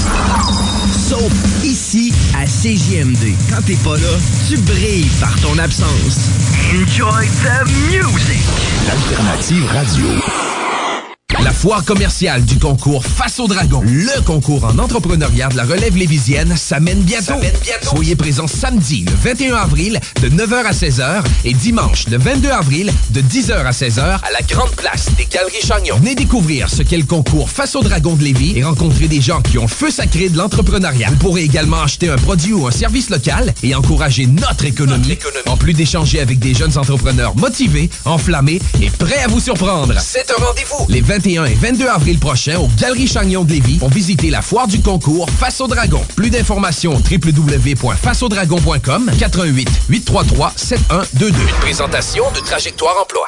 Sauf 1.12 1.34
ici 1.62 2.14
à 2.34 2.46
CJMD. 2.46 3.36
Quand 3.50 3.62
t'es 3.66 3.76
pas 3.84 3.98
là, 3.98 4.18
tu 4.48 4.58
brilles 4.60 5.12
par 5.20 5.36
ton 5.42 5.58
absence. 5.58 6.30
Enjoy 6.74 7.28
the 7.28 7.68
music! 7.90 8.40
L'alternative 8.88 9.66
radio. 9.66 10.71
La 11.44 11.52
foire 11.52 11.84
commerciale 11.84 12.46
du 12.46 12.60
concours 12.60 13.04
Face 13.04 13.40
au 13.40 13.48
Dragon, 13.48 13.82
le 13.84 14.22
concours 14.22 14.64
en 14.64 14.78
entrepreneuriat 14.78 15.50
de 15.50 15.58
la 15.58 15.64
relève 15.64 15.98
lévisienne, 15.98 16.56
s'amène 16.56 17.02
bientôt. 17.02 17.34
Soyez 17.82 18.16
présents 18.16 18.46
samedi, 18.46 19.06
le 19.08 19.14
21 19.16 19.56
avril, 19.56 20.00
de 20.22 20.30
9h 20.30 20.66
à 20.66 20.72
16h 20.72 21.24
et 21.44 21.54
dimanche, 21.54 22.06
le 22.10 22.20
22 22.20 22.50
avril, 22.52 22.94
de 23.10 23.22
10h 23.22 23.54
à 23.54 23.72
16h 23.72 24.02
à 24.02 24.32
la 24.32 24.42
Grande 24.48 24.70
Place 24.76 25.08
des 25.18 25.26
Galeries 25.26 25.66
Chagnon. 25.66 25.96
Venez 25.98 26.14
découvrir 26.14 26.70
ce 26.70 26.84
qu'est 26.84 26.98
le 26.98 27.06
concours 27.06 27.50
Face 27.50 27.76
au 27.76 27.82
Dragon 27.82 28.14
de 28.14 28.24
Lévis 28.24 28.60
et 28.60 28.64
rencontrer 28.64 29.08
des 29.08 29.22
gens 29.22 29.42
qui 29.42 29.58
ont 29.58 29.68
feu 29.68 29.90
sacré 29.90 30.30
de 30.30 30.38
l'entrepreneuriat. 30.38 31.10
Vous 31.10 31.16
pourrez 31.16 31.42
également 31.42 31.82
acheter 31.82 32.10
un 32.10 32.18
produit 32.18 32.54
ou 32.54 32.68
un 32.68 32.72
service 32.72 33.10
local 33.10 33.52
et 33.64 33.74
encourager 33.74 34.28
notre 34.28 34.66
économie, 34.66 35.18
en 35.48 35.58
plus 35.58 35.74
d'échanger 35.74 36.20
avec 36.20 36.38
des 36.38 36.54
jeunes 36.54 36.78
entrepreneurs 36.78 37.36
motivés, 37.36 37.90
enflammés 38.06 38.62
et 38.80 38.92
prêts 38.92 39.24
à 39.24 39.28
vous 39.28 39.40
surprendre. 39.40 39.96
C'est 40.00 40.30
un 40.30 40.46
rendez-vous 40.46 40.86
les 40.88 41.02
21 41.02 41.31
et 41.32 41.56
22 41.56 41.88
avril 41.88 42.20
prochains 42.20 42.60
aux 42.60 42.68
Galeries 42.78 43.08
Chagnon 43.08 43.46
de 43.46 43.52
Lévis 43.52 43.78
pour 43.78 43.90
visiter 43.90 44.30
la 44.30 44.42
foire 44.42 44.68
du 44.68 44.82
concours 44.82 45.30
Face 45.30 45.62
au 45.62 45.68
Dragon. 45.68 46.02
Plus 46.16 46.30
d'informations 46.30 47.02
www.faceaudragon.com 47.10 49.12
88 49.18 49.70
833 49.90 50.54
7122. 50.56 51.28
Une 51.28 51.34
présentation 51.62 52.26
de 52.36 52.40
Trajectoire 52.40 52.96
Emploi. 53.02 53.28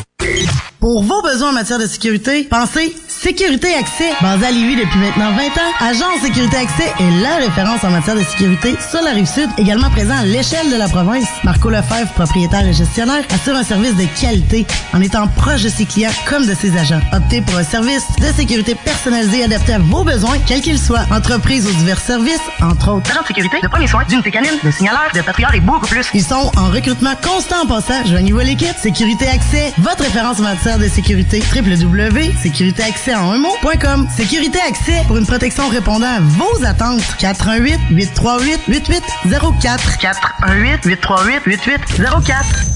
Pour 0.81 1.03
vos 1.03 1.23
besoins 1.23 1.51
en 1.51 1.53
matière 1.53 1.79
de 1.79 1.87
sécurité, 1.87 2.45
pensez 2.45 2.95
Sécurité 3.25 3.75
Accès. 3.75 4.13
Basé 4.21 4.45
à 4.45 4.51
Lévis 4.51 4.77
depuis 4.77 4.99
maintenant 4.99 5.33
20 5.33 5.45
ans, 5.47 5.73
Agence 5.81 6.21
Sécurité 6.21 6.59
Accès 6.59 6.93
est 7.01 7.23
la 7.23 7.37
référence 7.37 7.83
en 7.83 7.89
matière 7.89 8.17
de 8.17 8.23
sécurité 8.23 8.75
sur 8.91 9.01
la 9.01 9.13
rive 9.13 9.25
sud, 9.25 9.49
également 9.57 9.89
présent 9.89 10.15
à 10.15 10.27
l'échelle 10.27 10.71
de 10.71 10.77
la 10.77 10.89
province. 10.89 11.25
Marco 11.43 11.71
Lefebvre, 11.71 12.13
propriétaire 12.13 12.69
et 12.69 12.75
gestionnaire, 12.75 13.25
assure 13.35 13.57
un 13.57 13.63
service 13.63 13.97
de 13.97 14.05
qualité 14.21 14.67
en 14.93 15.01
étant 15.01 15.27
proche 15.27 15.63
de 15.63 15.71
ses 15.71 15.87
clients 15.87 16.11
comme 16.29 16.45
de 16.45 16.53
ses 16.53 16.77
agents. 16.77 17.01
Optez 17.15 17.41
pour 17.41 17.57
un 17.57 17.65
service 17.65 18.05
de 18.19 18.27
sécurité 18.27 18.75
personnalisé 18.75 19.45
adapté 19.45 19.73
à 19.73 19.79
vos 19.79 20.05
besoins, 20.05 20.37
quels 20.47 20.61
qu'ils 20.61 20.79
soient. 20.79 21.07
Entreprise 21.11 21.67
aux 21.67 21.73
divers 21.73 22.01
services, 22.01 22.45
entre 22.61 22.91
autres. 22.91 23.11
Agent 23.11 23.23
de 23.23 23.27
sécurité, 23.29 23.57
de 23.63 23.69
premiers 23.69 23.87
soins, 23.87 24.05
d'unité 24.07 24.33
canine, 24.33 24.59
de 24.63 24.71
signaleur, 24.71 25.09
de 25.15 25.23
patrouilleur 25.23 25.55
et 25.55 25.61
beaucoup 25.61 25.87
plus. 25.87 26.11
Ils 26.13 26.23
sont 26.23 26.53
en 26.59 26.69
recrutement 26.69 27.15
constant 27.23 27.63
en 27.63 27.67
passant. 27.67 28.05
Joignez-vous 28.05 28.41
à 28.41 28.45
l'équipe. 28.45 28.77
Sécurité 28.77 29.29
Accès, 29.29 29.73
votre 29.79 30.03
référence 30.03 30.41
en 30.41 30.43
matière 30.43 30.79
de 30.79 30.89
sécurité. 30.89 31.43
www.sécuritéaccès 31.57 33.14
en 33.15 33.33
un 33.33 33.39
mot.com. 33.39 34.09
Sécurité 34.17 34.59
Accès 34.69 35.03
pour 35.07 35.17
une 35.17 35.27
protection 35.27 35.69
répondant 35.69 36.07
à 36.07 36.21
vos 36.21 36.65
attentes. 36.65 37.03
418 37.19 37.79
838 37.91 38.61
8804 38.69 39.99
418 39.99 40.85
838 40.85 41.43
8804 41.47 42.75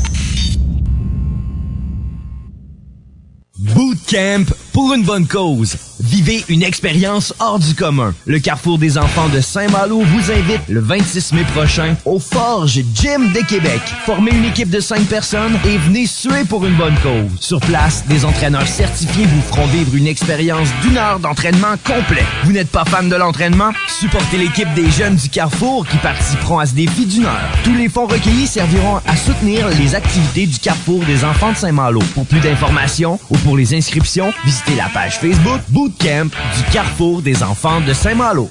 Bootcamp 3.58 4.54
pour 4.78 4.94
une 4.94 5.02
bonne 5.02 5.26
cause. 5.26 5.76
Vivez 5.98 6.44
une 6.48 6.62
expérience 6.62 7.34
hors 7.40 7.58
du 7.58 7.74
commun. 7.74 8.14
Le 8.26 8.38
Carrefour 8.38 8.78
des 8.78 8.96
enfants 8.96 9.28
de 9.28 9.40
Saint-Malo 9.40 10.00
vous 10.00 10.30
invite 10.30 10.60
le 10.68 10.78
26 10.78 11.32
mai 11.32 11.42
prochain 11.52 11.96
au 12.04 12.20
Forge 12.20 12.80
Gym 12.94 13.32
de 13.32 13.40
Québec. 13.40 13.80
Formez 14.06 14.30
une 14.30 14.44
équipe 14.44 14.70
de 14.70 14.78
5 14.78 15.02
personnes 15.06 15.58
et 15.64 15.76
venez 15.78 16.06
suer 16.06 16.44
pour 16.48 16.64
une 16.64 16.76
bonne 16.76 16.94
cause. 17.02 17.40
Sur 17.40 17.58
place, 17.58 18.04
des 18.06 18.24
entraîneurs 18.24 18.68
certifiés 18.68 19.26
vous 19.26 19.42
feront 19.42 19.66
vivre 19.66 19.96
une 19.96 20.06
expérience 20.06 20.68
d'une 20.82 20.96
heure 20.96 21.18
d'entraînement 21.18 21.74
complet. 21.84 22.24
Vous 22.44 22.52
n'êtes 22.52 22.70
pas 22.70 22.84
fan 22.84 23.08
de 23.08 23.16
l'entraînement? 23.16 23.72
Supportez 23.88 24.38
l'équipe 24.38 24.72
des 24.74 24.88
jeunes 24.92 25.16
du 25.16 25.28
Carrefour 25.28 25.88
qui 25.88 25.96
participeront 25.96 26.60
à 26.60 26.66
ce 26.66 26.74
défi 26.74 27.04
d'une 27.04 27.26
heure. 27.26 27.50
Tous 27.64 27.74
les 27.74 27.88
fonds 27.88 28.06
recueillis 28.06 28.46
serviront 28.46 29.00
à 29.08 29.16
soutenir 29.16 29.68
les 29.70 29.96
activités 29.96 30.46
du 30.46 30.60
Carrefour 30.60 31.04
des 31.04 31.24
enfants 31.24 31.50
de 31.50 31.56
Saint-Malo. 31.56 31.98
Pour 32.14 32.26
plus 32.26 32.40
d'informations 32.40 33.18
ou 33.28 33.36
pour 33.38 33.56
les 33.56 33.74
inscriptions, 33.74 34.32
visitez 34.44 34.67
la 34.76 34.88
page 34.88 35.18
Facebook 35.18 35.60
Bootcamp 35.68 36.24
du 36.56 36.62
Carrefour 36.72 37.22
des 37.22 37.42
enfants 37.42 37.80
de 37.80 37.92
Saint-Malo. 37.92 38.50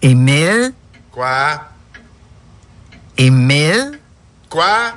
Émile? 0.00 0.72
Quoi? 1.10 1.62
Émile? 3.16 3.98
Quoi? 4.48 4.94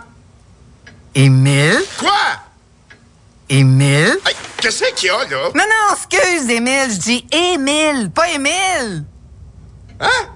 Émile? 1.13 1.79
Quoi? 1.97 2.11
Émile? 3.49 4.17
Hey, 4.25 4.35
qu'est-ce 4.57 4.83
qu'il 4.95 5.07
y 5.07 5.11
a, 5.11 5.19
là? 5.19 5.49
Non, 5.55 5.63
non, 5.63 5.95
excuse, 5.95 6.49
Émile. 6.49 6.91
Je 6.91 6.99
dis 6.99 7.27
Émile, 7.31 8.11
pas 8.11 8.29
Émile. 8.31 9.05
Hein? 9.99 10.29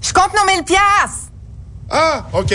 Je 0.00 0.12
compte 0.12 0.32
nos 0.34 0.46
mille 0.52 0.64
piastres. 0.64 1.30
Ah, 1.90 2.26
OK. 2.32 2.54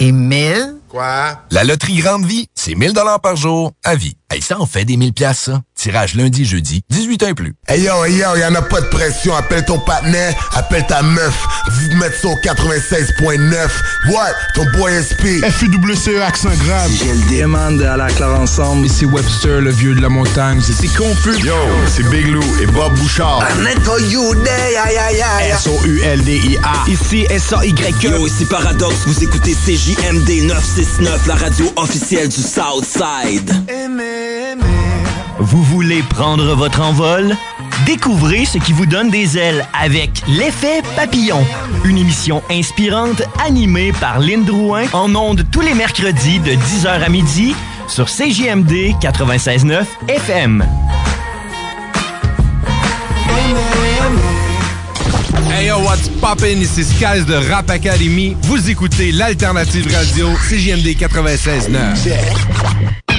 Émile? 0.00 0.76
Quoi? 0.88 1.42
La 1.50 1.62
loterie 1.62 1.96
Grande 1.96 2.24
Vie, 2.24 2.48
c'est 2.54 2.74
1000 2.74 2.94
par 3.22 3.36
jour 3.36 3.72
à 3.84 3.94
vie. 3.94 4.16
Hey, 4.30 4.40
ça 4.40 4.58
en 4.58 4.64
fait 4.64 4.86
des 4.86 4.96
1000 4.96 5.12
pièces 5.12 5.40
ça. 5.40 5.60
Tirage 5.80 6.14
lundi, 6.14 6.44
jeudi, 6.44 6.82
18 6.90 7.22
ans 7.22 7.28
et 7.28 7.34
plus. 7.34 7.54
Hey 7.66 7.80
yo, 7.80 8.04
hey 8.04 8.16
yo, 8.16 8.36
y'en 8.36 8.54
a 8.54 8.60
pas 8.60 8.82
de 8.82 8.86
pression. 8.88 9.34
Appelle 9.34 9.64
ton 9.64 9.78
partenaire, 9.78 10.34
appelle 10.54 10.86
ta 10.86 11.00
meuf. 11.00 11.34
Vous 11.70 11.96
mettez 11.96 12.16
ça 12.20 12.28
au 12.28 12.34
96.9. 12.34 13.70
What? 14.12 14.34
Ton 14.54 14.66
boy 14.76 14.92
SP. 15.00 15.40
FUWCE 15.42 16.20
accent 16.20 16.50
grave. 16.66 16.90
J'ai 16.92 17.14
le 17.14 17.40
demande 17.40 17.80
à 17.80 17.96
la 17.96 18.08
clare 18.08 18.38
ensemble. 18.38 18.84
Ici 18.84 19.06
Webster, 19.06 19.62
le 19.62 19.70
vieux 19.70 19.94
de 19.94 20.02
la 20.02 20.10
montagne. 20.10 20.60
C'est 20.60 20.94
confus. 20.94 21.38
Yo, 21.42 21.54
c'est 21.88 22.06
Big 22.10 22.26
Lou 22.26 22.42
et 22.60 22.66
Bob 22.66 22.94
Bouchard. 22.98 23.42
S-O-U-L-D-I-A. 25.50 26.90
Ici 26.90 27.26
S-A-Y-E. 27.30 28.06
Yo, 28.06 28.26
ici 28.26 28.44
Paradox, 28.44 28.94
vous 29.06 29.24
écoutez 29.24 29.54
CJMD 29.54 30.42
969, 30.42 31.26
la 31.26 31.36
radio 31.36 31.72
officielle 31.76 32.28
du 32.28 32.42
Southside. 32.42 33.50
Vous 35.40 35.62
voulez 35.62 36.02
prendre 36.02 36.54
votre 36.54 36.82
envol? 36.82 37.34
Découvrez 37.86 38.44
ce 38.44 38.58
qui 38.58 38.74
vous 38.74 38.84
donne 38.84 39.08
des 39.08 39.38
ailes 39.38 39.66
avec 39.72 40.22
l'effet 40.28 40.82
papillon. 40.96 41.42
Une 41.84 41.96
émission 41.96 42.42
inspirante 42.50 43.22
animée 43.42 43.92
par 43.92 44.20
Lynn 44.20 44.44
Drouin 44.44 44.82
en 44.92 45.14
ondes 45.14 45.46
tous 45.50 45.62
les 45.62 45.72
mercredis 45.72 46.40
de 46.40 46.52
10h 46.52 47.02
à 47.02 47.08
midi 47.08 47.54
sur 47.88 48.06
CJMD 48.06 48.94
96.9 49.00 49.84
FM. 50.08 50.62
Hey 55.50 55.68
yo, 55.68 55.78
what's 55.78 56.08
poppin'? 56.20 56.60
Ici 56.60 56.84
Skies 56.84 57.24
de 57.26 57.50
Rap 57.50 57.70
Academy. 57.70 58.36
Vous 58.42 58.68
écoutez 58.68 59.10
l'alternative 59.10 59.90
radio 59.94 60.28
CJMD 60.48 60.96
96.9. 60.98 63.09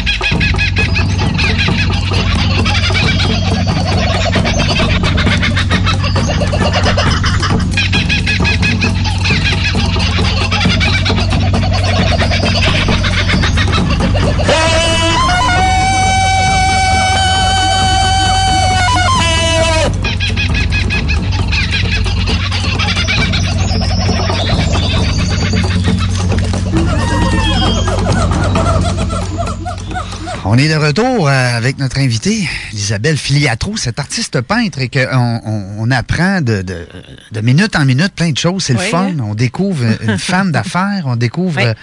est 30.62 30.70
de 30.70 30.76
retour 30.76 31.28
euh, 31.28 31.32
avec 31.58 31.78
notre 31.78 31.98
invitée, 32.00 32.48
Isabelle 32.74 33.18
Filiatro, 33.18 33.78
cette 33.78 34.00
artiste 34.00 34.42
peintre, 34.42 34.80
et 34.80 34.90
qu'on 34.90 35.42
on, 35.46 35.66
on 35.80 35.92
apprend 35.92 36.42
de, 36.42 36.62
de, 36.62 36.88
de 37.32 37.42
minute 37.42 37.76
en 37.76 37.86
minute 37.86 38.14
plein 38.14 38.32
de 38.32 38.38
choses. 38.38 38.64
C'est 38.64 38.74
le 38.74 38.80
fun. 38.80 39.08
hein? 39.12 39.16
On 39.24 39.34
découvre 39.36 39.84
une 40.02 40.18
femme 40.18 40.52
d'affaires, 40.54 41.04
on 41.06 41.16
découvre. 41.16 41.58
Oui. 41.58 41.64
euh, 41.68 41.74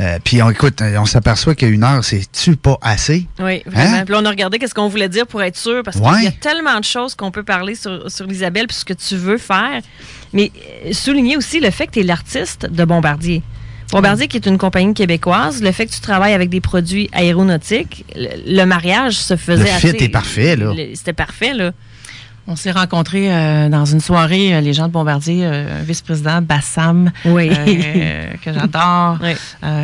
euh, 0.00 0.18
puis 0.24 0.42
on 0.42 0.50
écoute, 0.50 0.82
on 0.82 1.06
s'aperçoit 1.06 1.54
qu'une 1.54 1.84
heure, 1.84 2.04
c'est-tu 2.04 2.56
pas 2.56 2.78
assez? 2.82 3.26
Oui, 3.38 3.62
vraiment. 3.66 3.98
Hein? 3.98 4.04
Puis 4.04 4.14
on 4.16 4.24
a 4.24 4.30
regardé 4.30 4.58
qu'est-ce 4.58 4.74
qu'on 4.74 4.88
voulait 4.88 5.08
dire 5.08 5.26
pour 5.26 5.42
être 5.42 5.56
sûr, 5.56 5.82
parce 5.82 5.98
qu'il 6.00 6.24
y 6.24 6.26
a 6.26 6.32
tellement 6.32 6.78
de 6.78 6.84
choses 6.84 7.14
qu'on 7.14 7.30
peut 7.30 7.42
parler 7.44 7.74
sur, 7.74 8.10
sur 8.10 8.26
l'Isabelle, 8.26 8.66
puis 8.66 8.76
ce 8.76 8.84
que 8.84 8.94
tu 8.94 9.16
veux 9.16 9.38
faire. 9.38 9.80
Mais 10.32 10.52
souligner 10.92 11.36
aussi 11.36 11.60
le 11.60 11.70
fait 11.70 11.86
que 11.86 11.92
tu 11.92 12.00
es 12.00 12.04
l'artiste 12.04 12.66
de 12.66 12.84
Bombardier. 12.84 13.42
Bombardier, 13.92 14.28
qui 14.28 14.36
est 14.36 14.46
une 14.46 14.58
compagnie 14.58 14.94
québécoise, 14.94 15.62
le 15.62 15.72
fait 15.72 15.86
que 15.86 15.92
tu 15.92 16.00
travailles 16.00 16.32
avec 16.34 16.48
des 16.48 16.60
produits 16.60 17.08
aéronautiques, 17.12 18.04
le, 18.14 18.28
le 18.46 18.64
mariage 18.64 19.14
se 19.14 19.36
faisait 19.36 19.64
Le 19.64 19.68
fit 19.78 19.88
assez- 19.88 20.04
est 20.04 20.08
parfait, 20.08 20.56
là. 20.56 20.72
C'était 20.94 21.12
parfait, 21.12 21.54
là. 21.54 21.72
On 22.52 22.56
s'est 22.56 22.72
rencontrés 22.72 23.32
euh, 23.32 23.68
dans 23.68 23.84
une 23.84 24.00
soirée, 24.00 24.52
euh, 24.52 24.60
les 24.60 24.72
gens 24.72 24.88
de 24.88 24.92
Bombardier, 24.92 25.42
euh, 25.44 25.82
vice-président 25.86 26.42
Bassam, 26.42 27.12
Oui. 27.24 27.48
euh, 27.48 28.32
que 28.44 28.52
j'adore, 28.52 29.18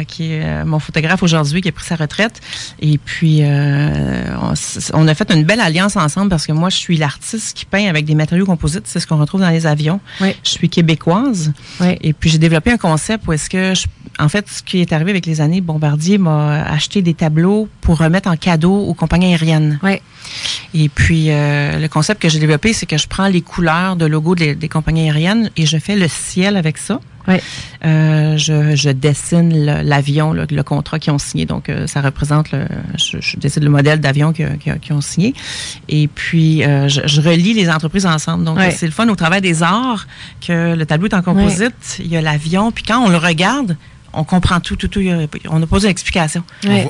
qui 0.08 0.32
est 0.32 0.64
mon 0.64 0.80
photographe 0.80 1.22
aujourd'hui, 1.22 1.60
qui 1.60 1.68
a 1.68 1.72
pris 1.72 1.84
sa 1.84 1.94
retraite. 1.94 2.40
Et 2.80 2.98
puis, 2.98 3.42
on, 3.44 5.06
a 5.08 5.14
fait 5.14 5.30
une 5.32 5.44
belle 5.44 5.60
alliance 5.60 5.94
ensemble 5.96 6.28
parce 6.28 6.44
que 6.44 6.50
moi, 6.52 6.68
je 6.68 6.76
suis 6.76 6.96
l'artiste 6.96 7.56
qui 7.56 7.66
peint 7.66 7.86
avec 7.88 8.04
des 8.04 8.16
matériaux 8.16 8.46
composites. 8.46 8.88
C'est 8.88 8.98
ce 8.98 9.06
qu'on 9.06 9.18
retrouve 9.18 9.42
dans 9.42 9.50
les 9.50 9.64
avions. 9.66 10.00
Je 10.20 10.50
suis 10.50 10.68
québécoise. 10.68 11.52
Et 12.00 12.12
puis, 12.14 12.30
j'ai 12.30 12.38
développé 12.38 12.72
un 12.72 12.78
concept 12.78 13.28
où 13.28 13.32
est-ce 13.32 13.48
que, 13.48 13.74
je- 13.74 13.86
en 14.18 14.28
fait, 14.28 14.48
ce 14.48 14.62
qui 14.64 14.80
est 14.80 14.92
arrivé 14.92 15.10
avec 15.12 15.26
les 15.26 15.40
années, 15.40 15.60
Bombardier 15.60 16.18
m'a 16.18 16.64
acheté 16.64 17.00
des 17.00 17.14
tableaux 17.14 17.68
pour 17.80 17.98
remettre 17.98 18.28
en 18.28 18.36
cadeau 18.36 18.74
aux 18.76 18.94
compagnies 18.94 19.26
aériennes. 19.26 19.78
Et 20.74 20.88
puis, 20.88 21.26
le 21.28 21.86
concept 21.86 22.20
que 22.20 22.28
j'ai 22.28 22.40
développé, 22.40 22.55
c'est 22.72 22.86
que 22.86 22.98
je 22.98 23.07
prends 23.09 23.28
les 23.28 23.42
couleurs 23.42 23.96
de 23.96 24.07
logo 24.07 24.34
des, 24.34 24.54
des 24.54 24.68
compagnies 24.68 25.11
aériennes 25.11 25.50
et 25.57 25.66
je 25.66 25.78
fais 25.78 25.96
le 25.96 26.09
ciel 26.09 26.57
avec 26.57 26.78
ça. 26.78 27.00
Euh, 27.84 28.36
je, 28.36 28.76
je 28.76 28.90
dessine 28.90 29.64
l'avion, 29.82 30.32
le, 30.32 30.46
le 30.48 30.62
contrat 30.62 30.98
qu'ils 30.98 31.12
ont 31.12 31.18
signé. 31.18 31.46
Donc, 31.46 31.68
euh, 31.68 31.86
ça 31.86 32.00
représente, 32.00 32.52
le, 32.52 32.66
je, 32.96 33.18
je 33.20 33.36
dessine 33.36 33.64
le 33.64 33.70
modèle 33.70 34.00
d'avion 34.00 34.32
qu'ils 34.32 34.92
ont 34.92 35.00
signé. 35.00 35.34
Et 35.88 36.09
puis, 36.09 36.64
euh, 36.64 36.88
je, 36.88 37.00
je 37.04 37.20
relie 37.20 37.54
les 37.54 37.70
entreprises 37.70 38.07
ensemble. 38.07 38.44
Donc, 38.44 38.59
c'est 38.70 38.86
le 38.86 38.92
fun 38.92 39.09
au 39.09 39.16
travail 39.16 39.40
des 39.40 39.62
arts 39.62 40.07
que 40.46 40.74
le 40.74 40.86
tableau 40.86 41.09
est 41.09 41.14
en 41.14 41.22
composite. 41.22 41.98
Il 41.98 42.09
y 42.09 42.16
a 42.16 42.20
l'avion. 42.20 42.72
Puis, 42.72 42.84
quand 42.84 43.04
on 43.04 43.09
le 43.09 43.18
regarde, 43.18 43.76
on 44.12 44.24
comprend 44.24 44.61
tout, 44.61 44.76
tout, 44.76 44.88
tout. 44.88 45.00
On 45.48 45.59
n'a 45.59 45.66
pas 45.66 45.76
besoin 45.76 45.90
d'explication. 45.90 46.42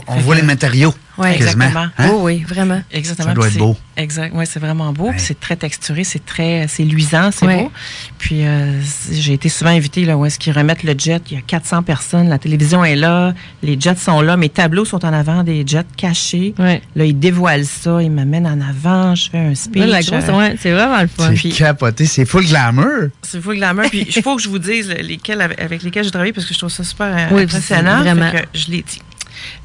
On, 0.06 0.16
voit 0.18 0.34
les 0.34 0.42
matériaux. 0.42 0.94
Ouais, 1.18 1.36
quasiment, 1.38 1.64
exactement. 1.64 1.86
hein? 1.98 2.10
Oh 2.12 2.20
oui, 2.22 2.44
vraiment. 2.46 2.82
Exactement. 2.92 3.28
Ça 3.28 3.34
doit 3.34 3.46
être 3.46 3.52
c'est- 3.54 3.58
beau. 3.58 3.76
Exact. 3.96 4.34
Ouais, 4.34 4.44
c'est 4.44 4.60
vraiment 4.60 4.92
beau. 4.92 5.10
puis 5.10 5.20
C'est 5.20 5.40
très 5.40 5.56
texturé, 5.56 6.04
c'est 6.04 6.24
très, 6.24 6.66
c'est 6.68 6.84
luisant, 6.84 7.30
c'est 7.32 7.46
Ouais. 7.46 7.62
beau. 7.62 7.72
Puis 8.18 8.46
euh, 8.46 8.80
j'ai 9.10 9.32
été 9.32 9.48
souvent 9.48 9.70
invitée 9.70 10.04
là 10.04 10.16
où 10.18 10.26
est-ce 10.26 10.38
qu'ils 10.38 10.52
remettent 10.52 10.82
le 10.82 10.94
jet. 10.98 11.22
Il 11.30 11.34
y 11.36 11.38
a 11.38 11.42
400 11.42 11.82
personnes, 11.82 12.28
la 12.28 12.38
télévision 12.38 12.84
est 12.84 12.96
là, 12.96 13.32
les 13.62 13.80
jets 13.80 13.94
sont 13.96 14.20
là, 14.20 14.36
mes 14.36 14.50
tableaux 14.50 14.84
sont 14.84 15.02
en 15.04 15.12
avant, 15.14 15.42
des 15.44 15.64
jets 15.66 15.84
cachés. 15.96 16.54
Là, 16.58 16.78
ils 17.04 17.18
dévoilent 17.18 17.64
ça, 17.64 18.02
ils 18.02 18.10
m'amènent 18.10 18.46
en 18.46 18.60
avant, 18.60 19.14
je 19.14 19.30
fais 19.30 19.38
un 19.38 19.54
speech. 19.54 19.80
Là, 19.80 19.86
la 19.86 20.02
grosse, 20.02 20.24
euh, 20.28 20.38
ouais, 20.38 20.56
c'est 20.60 20.72
vraiment 20.72 21.00
le 21.00 21.08
fun. 21.08 21.32
C'est 21.34 21.48
capoté, 21.50 22.04
c'est 22.06 22.26
full 22.26 22.44
glamour. 22.46 23.08
c'est 23.22 23.40
fou 23.40 23.52
glamour. 23.54 23.84
Puis 23.88 24.06
il 24.14 24.22
faut 24.22 24.36
que 24.36 24.42
je 24.42 24.48
vous 24.50 24.58
dise 24.58 24.88
lesquels 25.00 25.40
avec, 25.40 25.82
lesquels 25.82 26.04
j'ai 26.04 26.10
travaillé 26.10 26.32
parce 26.34 26.46
que 26.46 26.52
je 26.52 26.58
trouve 26.58 26.70
ça 26.70 26.84
super 26.84 27.06
euh, 27.06 27.34
Oui, 27.34 27.42
impressionnant. 27.44 27.98
c'est 28.04 28.10
vraiment. 28.12 28.30
Fait 28.30 28.42
que 28.42 28.58
je 28.58 28.70
l'ai 28.70 28.82
dit. 28.82 29.00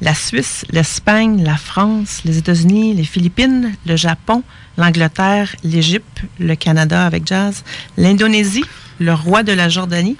La 0.00 0.14
Suisse, 0.14 0.64
l'Espagne, 0.70 1.42
la 1.44 1.56
France, 1.56 2.22
les 2.24 2.38
États-Unis, 2.38 2.94
les 2.94 3.04
Philippines, 3.04 3.72
le 3.86 3.96
Japon, 3.96 4.42
l'Angleterre, 4.76 5.54
l'Égypte, 5.64 6.22
le 6.38 6.54
Canada 6.54 7.06
avec 7.06 7.26
jazz, 7.26 7.64
l'Indonésie, 7.96 8.64
le 8.98 9.14
roi 9.14 9.42
de 9.42 9.52
la 9.52 9.68
Jordanie, 9.68 10.16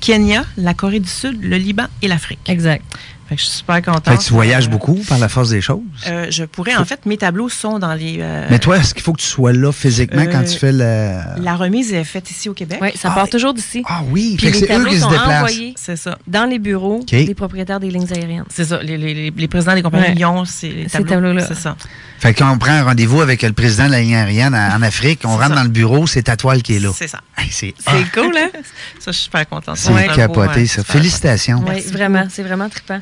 Kenya, 0.00 0.44
la 0.56 0.74
Corée 0.74 1.00
du 1.00 1.08
Sud, 1.08 1.42
le 1.42 1.56
Liban 1.56 1.86
et 2.02 2.08
l'Afrique. 2.08 2.40
Exact. 2.48 2.82
Fait 3.30 3.36
que 3.36 3.42
je 3.42 3.46
suis 3.46 3.58
super 3.58 3.80
contente. 3.80 4.08
Fait 4.08 4.16
que 4.16 4.22
tu 4.24 4.32
voyages 4.32 4.68
beaucoup 4.68 4.96
par 5.08 5.18
la 5.18 5.28
force 5.28 5.50
des 5.50 5.60
choses? 5.60 5.80
Euh, 6.08 6.26
je 6.30 6.42
pourrais, 6.42 6.74
en 6.74 6.84
fait, 6.84 7.06
mes 7.06 7.16
tableaux 7.16 7.48
sont 7.48 7.78
dans 7.78 7.94
les. 7.94 8.16
euh, 8.18 8.46
Mais 8.50 8.58
toi, 8.58 8.76
est-ce 8.78 8.92
qu'il 8.92 9.04
faut 9.04 9.12
que 9.12 9.20
tu 9.20 9.26
sois 9.26 9.52
là 9.52 9.70
physiquement 9.70 10.24
quand 10.26 10.40
euh, 10.40 10.44
tu 10.52 10.58
fais 10.58 10.72
le. 10.72 11.42
La 11.42 11.54
remise 11.54 11.92
est 11.94 12.02
faite 12.02 12.28
ici 12.28 12.48
au 12.48 12.54
Québec. 12.54 12.80
Oui, 12.82 12.88
ça 12.96 13.10
part 13.12 13.28
toujours 13.28 13.54
d'ici. 13.54 13.84
Ah 13.86 14.00
oui, 14.10 14.34
Puis 14.36 14.48
fait 14.48 14.52
les 14.52 14.58
c'est 14.58 14.64
eux 14.64 14.68
tableaux 14.68 14.90
qui 14.90 14.96
se 14.96 15.02
sont 15.02 15.10
déplacent. 15.10 15.36
envoyés 15.42 15.74
C'est 15.76 15.94
ça. 15.96 16.18
dans 16.26 16.44
les 16.44 16.58
bureaux 16.58 17.04
des 17.08 17.34
propriétaires 17.34 17.78
des 17.78 17.90
lignes 17.90 18.12
aériennes. 18.12 18.44
C'est 18.50 18.64
ça. 18.64 18.82
Les, 18.82 18.98
les- 18.98 19.14
les- 19.14 19.30
les 19.36 19.48
présidents 19.48 19.74
des 19.76 19.82
compagnies 19.82 20.06
Ouais. 20.08 20.14
ils 20.18 20.24
ont 20.26 20.44
ces 20.44 20.68
les 20.70 20.82
Ces 20.88 20.98
tableaux. 20.98 21.08
tableaux-là. 21.10 21.44
C'est 21.46 21.54
ça. 21.54 21.76
Fait 22.20 22.34
que 22.34 22.38
quand 22.40 22.52
on 22.52 22.58
prend 22.58 22.72
un 22.72 22.84
rendez-vous 22.84 23.22
avec 23.22 23.40
le 23.42 23.52
président 23.52 23.86
de 23.86 23.92
la 23.92 24.00
ligne 24.02 24.14
aérienne 24.14 24.54
en 24.54 24.76
en 24.76 24.82
Afrique, 24.82 25.20
on 25.24 25.36
rentre 25.38 25.54
dans 25.54 25.62
le 25.62 25.68
bureau, 25.70 26.06
c'est 26.06 26.22
ta 26.24 26.36
toile 26.36 26.62
qui 26.62 26.76
est 26.76 26.78
là. 26.78 26.90
C'est 26.94 27.08
ça. 27.08 27.20
Hey, 27.38 27.48
c'est 27.50 27.74
C'est 27.78 28.12
cool, 28.12 28.36
hein? 28.36 28.50
Ça, 28.98 29.06
je 29.06 29.12
suis 29.12 29.22
super 29.24 29.48
contente. 29.48 29.78
C'est 29.78 29.90
Ouais. 29.92 30.06
capoté, 30.14 30.60
Ouais, 30.60 30.66
ça. 30.66 30.84
Félicitations. 30.84 31.64
Oui, 31.66 31.80
vraiment, 31.90 32.26
c'est 32.30 32.42
vraiment 32.42 32.68
trippant. 32.68 33.00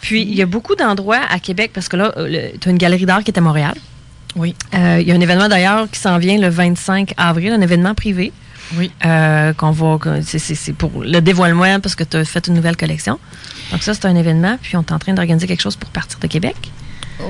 Puis, 0.00 0.22
il 0.22 0.34
y 0.34 0.40
a 0.40 0.46
beaucoup 0.46 0.74
d'endroits 0.76 1.20
à 1.30 1.38
Québec, 1.40 1.72
parce 1.74 1.88
que 1.88 1.96
là, 1.96 2.12
tu 2.60 2.68
as 2.68 2.70
une 2.70 2.78
galerie 2.78 3.04
d'art 3.04 3.22
qui 3.22 3.30
est 3.30 3.38
à 3.38 3.42
Montréal. 3.42 3.74
Oui. 4.34 4.54
Euh, 4.74 4.98
Il 5.00 5.06
y 5.06 5.12
a 5.12 5.14
un 5.14 5.20
événement 5.20 5.48
d'ailleurs 5.48 5.86
qui 5.90 6.00
s'en 6.00 6.16
vient 6.18 6.38
le 6.38 6.48
25 6.48 7.12
avril, 7.18 7.52
un 7.52 7.60
événement 7.60 7.94
privé. 7.94 8.32
Oui. 8.76 8.90
Euh, 9.04 9.52
qu'on 9.52 9.72
va. 9.72 9.98
c'est 10.22 10.72
pour 10.72 11.02
le 11.04 11.20
dévoilement 11.20 11.80
parce 11.80 11.94
que 11.94 12.02
tu 12.04 12.16
as 12.16 12.24
fait 12.24 12.46
une 12.46 12.54
nouvelle 12.54 12.78
collection. 12.78 13.18
Donc, 13.72 13.82
ça, 13.82 13.92
c'est 13.92 14.06
un 14.06 14.16
événement. 14.16 14.56
Puis, 14.62 14.74
on 14.76 14.80
est 14.80 14.92
en 14.92 14.98
train 14.98 15.12
d'organiser 15.12 15.46
quelque 15.46 15.60
chose 15.62 15.76
pour 15.76 15.90
partir 15.90 16.18
de 16.18 16.26
Québec. 16.26 16.56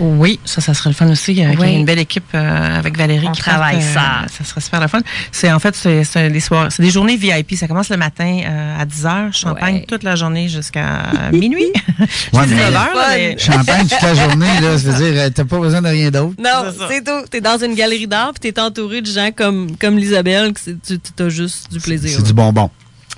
Oui, 0.00 0.40
ça, 0.44 0.60
ça 0.60 0.72
serait 0.74 0.90
le 0.90 0.94
fun 0.94 1.08
aussi. 1.10 1.42
euh, 1.44 1.50
ait 1.52 1.56
Oui. 1.58 1.74
une 1.74 1.84
belle 1.84 1.98
équipe 1.98 2.24
euh, 2.34 2.78
avec 2.78 2.96
Valérie 2.96 3.26
On 3.28 3.32
qui 3.32 3.40
travaille 3.42 3.76
parte, 3.94 4.24
euh, 4.24 4.28
ça. 4.28 4.38
Ça 4.38 4.44
serait 4.44 4.60
super 4.60 4.80
le 4.80 4.88
fun. 4.88 5.00
C'est 5.30 5.52
en 5.52 5.58
fait, 5.58 5.74
c'est 5.76 6.30
des 6.30 6.40
soirs, 6.40 6.68
c'est 6.70 6.82
des 6.82 6.90
journées 6.90 7.16
VIP. 7.16 7.54
Ça 7.56 7.68
commence 7.68 7.90
le 7.90 7.96
matin 7.96 8.40
euh, 8.46 8.80
à 8.80 8.84
10 8.84 9.04
h, 9.04 9.32
champagne 9.32 9.84
toute 9.86 10.02
la 10.02 10.16
journée 10.16 10.48
jusqu'à 10.48 11.02
minuit. 11.32 11.70
Ouais, 11.98 12.06
mais- 12.32 12.46
19 12.46 12.74
heures, 12.74 12.88
mais- 13.10 13.36
Champagne 13.38 13.86
toute 13.86 14.02
la 14.02 14.14
journée, 14.14 14.60
là, 14.62 14.78
ça 14.78 14.90
veut 14.90 15.12
dire, 15.12 15.30
t'as 15.34 15.44
pas 15.44 15.58
besoin 15.58 15.82
de 15.82 15.88
rien 15.88 16.10
d'autre. 16.10 16.34
Non, 16.38 16.72
c'est 16.88 17.04
tout. 17.04 17.26
Tu 17.30 17.36
es 17.36 17.40
dans 17.40 17.58
une 17.62 17.74
galerie 17.74 18.06
d'art 18.06 18.32
puis 18.32 18.50
tu 18.52 18.58
es 18.58 18.60
entouré 18.62 19.02
de 19.02 19.06
gens 19.10 19.30
comme, 19.36 19.76
comme 19.76 19.98
l'Isabelle, 19.98 20.52
tu 20.54 21.22
as 21.22 21.28
juste 21.28 21.70
du 21.72 21.78
plaisir. 21.80 22.10
C'est 22.16 22.24
du 22.26 22.32
bonbon. 22.32 22.70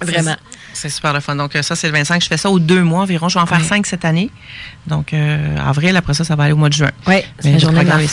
Vraiment. 0.02 0.36
C'est 0.76 0.90
super 0.90 1.12
le 1.14 1.20
fun. 1.20 1.34
Donc, 1.36 1.56
euh, 1.56 1.62
ça, 1.62 1.74
c'est 1.74 1.86
le 1.86 1.92
25. 1.94 2.22
Je 2.22 2.28
fais 2.28 2.36
ça 2.36 2.50
aux 2.50 2.58
deux 2.58 2.82
mois 2.82 3.02
environ. 3.02 3.28
Je 3.28 3.38
vais 3.38 3.42
en 3.42 3.46
faire 3.46 3.64
cinq 3.64 3.86
cette 3.86 4.04
année. 4.04 4.30
Donc, 4.86 5.14
euh, 5.14 5.56
avril, 5.58 5.96
après 5.96 6.12
ça, 6.14 6.22
ça 6.22 6.36
va 6.36 6.44
aller 6.44 6.52
au 6.52 6.56
mois 6.56 6.68
de 6.68 6.74
juin. 6.74 6.90
Oui. 7.06 7.22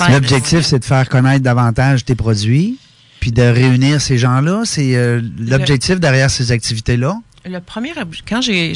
L'objectif, 0.09 0.61
c'est 0.61 0.79
de 0.79 0.85
faire 0.85 1.09
connaître 1.09 1.43
davantage 1.43 2.05
tes 2.05 2.15
produits, 2.15 2.77
puis 3.19 3.31
de 3.31 3.43
réunir 3.43 4.01
ces 4.01 4.17
gens-là. 4.17 4.61
C'est 4.65 4.95
euh, 4.95 5.21
l'objectif 5.37 5.99
derrière 5.99 6.29
ces 6.29 6.51
activités-là? 6.51 7.17
Le 7.45 7.59
premier, 7.59 7.91
quand 8.27 8.41
j'ai 8.41 8.73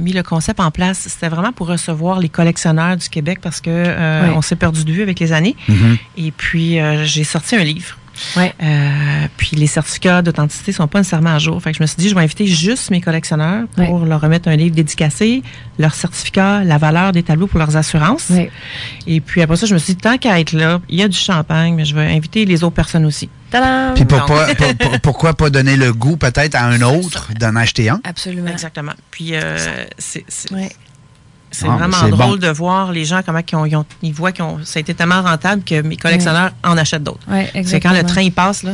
mis 0.00 0.14
le 0.14 0.22
concept 0.22 0.58
en 0.58 0.70
place, 0.70 1.00
c'était 1.08 1.28
vraiment 1.28 1.52
pour 1.52 1.66
recevoir 1.66 2.18
les 2.18 2.30
collectionneurs 2.30 2.96
du 2.96 3.10
Québec 3.10 3.40
parce 3.42 3.60
que 3.60 3.68
euh, 3.68 4.22
Oui. 4.24 4.32
on 4.34 4.40
s'est 4.40 4.56
perdu 4.56 4.84
de 4.84 4.92
vue 4.92 5.02
avec 5.02 5.20
les 5.20 5.32
années. 5.32 5.54
Mhm. 5.68 5.98
Et 6.16 6.30
puis, 6.30 6.80
euh, 6.80 7.04
j'ai 7.04 7.24
sorti 7.24 7.56
un 7.56 7.64
livre. 7.64 7.98
Ouais. 8.36 8.52
Euh, 8.62 9.26
puis 9.36 9.56
les 9.56 9.66
certificats 9.66 10.22
d'authenticité 10.22 10.72
sont 10.72 10.86
pas 10.88 10.98
nécessairement 10.98 11.34
à 11.34 11.38
jour. 11.38 11.60
Fait 11.62 11.72
que 11.72 11.78
je 11.78 11.82
me 11.82 11.86
suis 11.86 11.96
dit, 11.96 12.08
je 12.08 12.14
vais 12.14 12.20
inviter 12.22 12.46
juste 12.46 12.90
mes 12.90 13.00
collectionneurs 13.00 13.64
pour 13.76 14.00
leur 14.00 14.20
remettre 14.20 14.48
un 14.48 14.56
livre 14.56 14.74
dédicacé, 14.74 15.42
leur 15.78 15.94
certificat, 15.94 16.62
la 16.64 16.78
valeur 16.78 17.12
des 17.12 17.22
tableaux 17.22 17.46
pour 17.46 17.58
leurs 17.58 17.76
assurances. 17.76 18.30
Et 19.06 19.20
puis 19.20 19.42
après 19.42 19.56
ça, 19.56 19.66
je 19.66 19.74
me 19.74 19.78
suis 19.78 19.94
dit, 19.94 20.00
tant 20.00 20.18
qu'à 20.18 20.38
être 20.40 20.52
là, 20.52 20.80
il 20.88 20.98
y 20.98 21.02
a 21.02 21.08
du 21.08 21.16
champagne, 21.18 21.74
mais 21.74 21.84
je 21.84 21.94
vais 21.94 22.06
inviter 22.06 22.44
les 22.44 22.62
autres 22.64 22.74
personnes 22.76 23.04
aussi. 23.04 23.28
Tadam! 23.50 23.94
Puis 23.94 24.04
pour 24.04 24.18
Donc- 24.18 24.28
pas- 24.28 24.54
pour- 24.54 24.76
pour- 24.76 25.00
pourquoi 25.00 25.34
pas 25.34 25.50
donner 25.50 25.76
le 25.76 25.92
goût 25.92 26.16
peut-être 26.16 26.54
à 26.54 26.64
un 26.66 26.80
autre 26.82 27.30
d'en 27.38 27.56
acheter 27.56 27.88
un? 27.88 28.00
Absolument. 28.04 28.50
Exactement. 28.50 28.92
Puis 29.10 29.30
euh, 29.34 29.56
c'est 29.98 30.24
c'est- 31.50 31.66
Ah, 31.68 31.76
vraiment 31.76 32.08
drôle 32.08 32.38
bon. 32.40 32.46
de 32.46 32.48
voir 32.52 32.92
les 32.92 33.04
gens 33.04 33.20
comment 33.24 33.40
ils, 33.50 33.56
ont, 33.56 33.66
ils, 33.66 33.76
ont- 33.76 33.84
ils 34.02 34.12
voient 34.12 34.32
que 34.32 34.42
ça 34.64 34.78
a 34.78 34.80
été 34.80 34.94
tellement 34.94 35.22
rentable 35.22 35.62
que 35.62 35.80
mes 35.82 35.96
collectionneurs 35.96 36.50
en 36.64 36.76
achètent 36.78 37.02
d'autres. 37.04 37.20
Ouais, 37.30 37.50
c'est 37.64 37.80
quand 37.80 37.92
le 37.92 38.02
train 38.04 38.22
il 38.22 38.32
passe 38.32 38.62
là, 38.62 38.72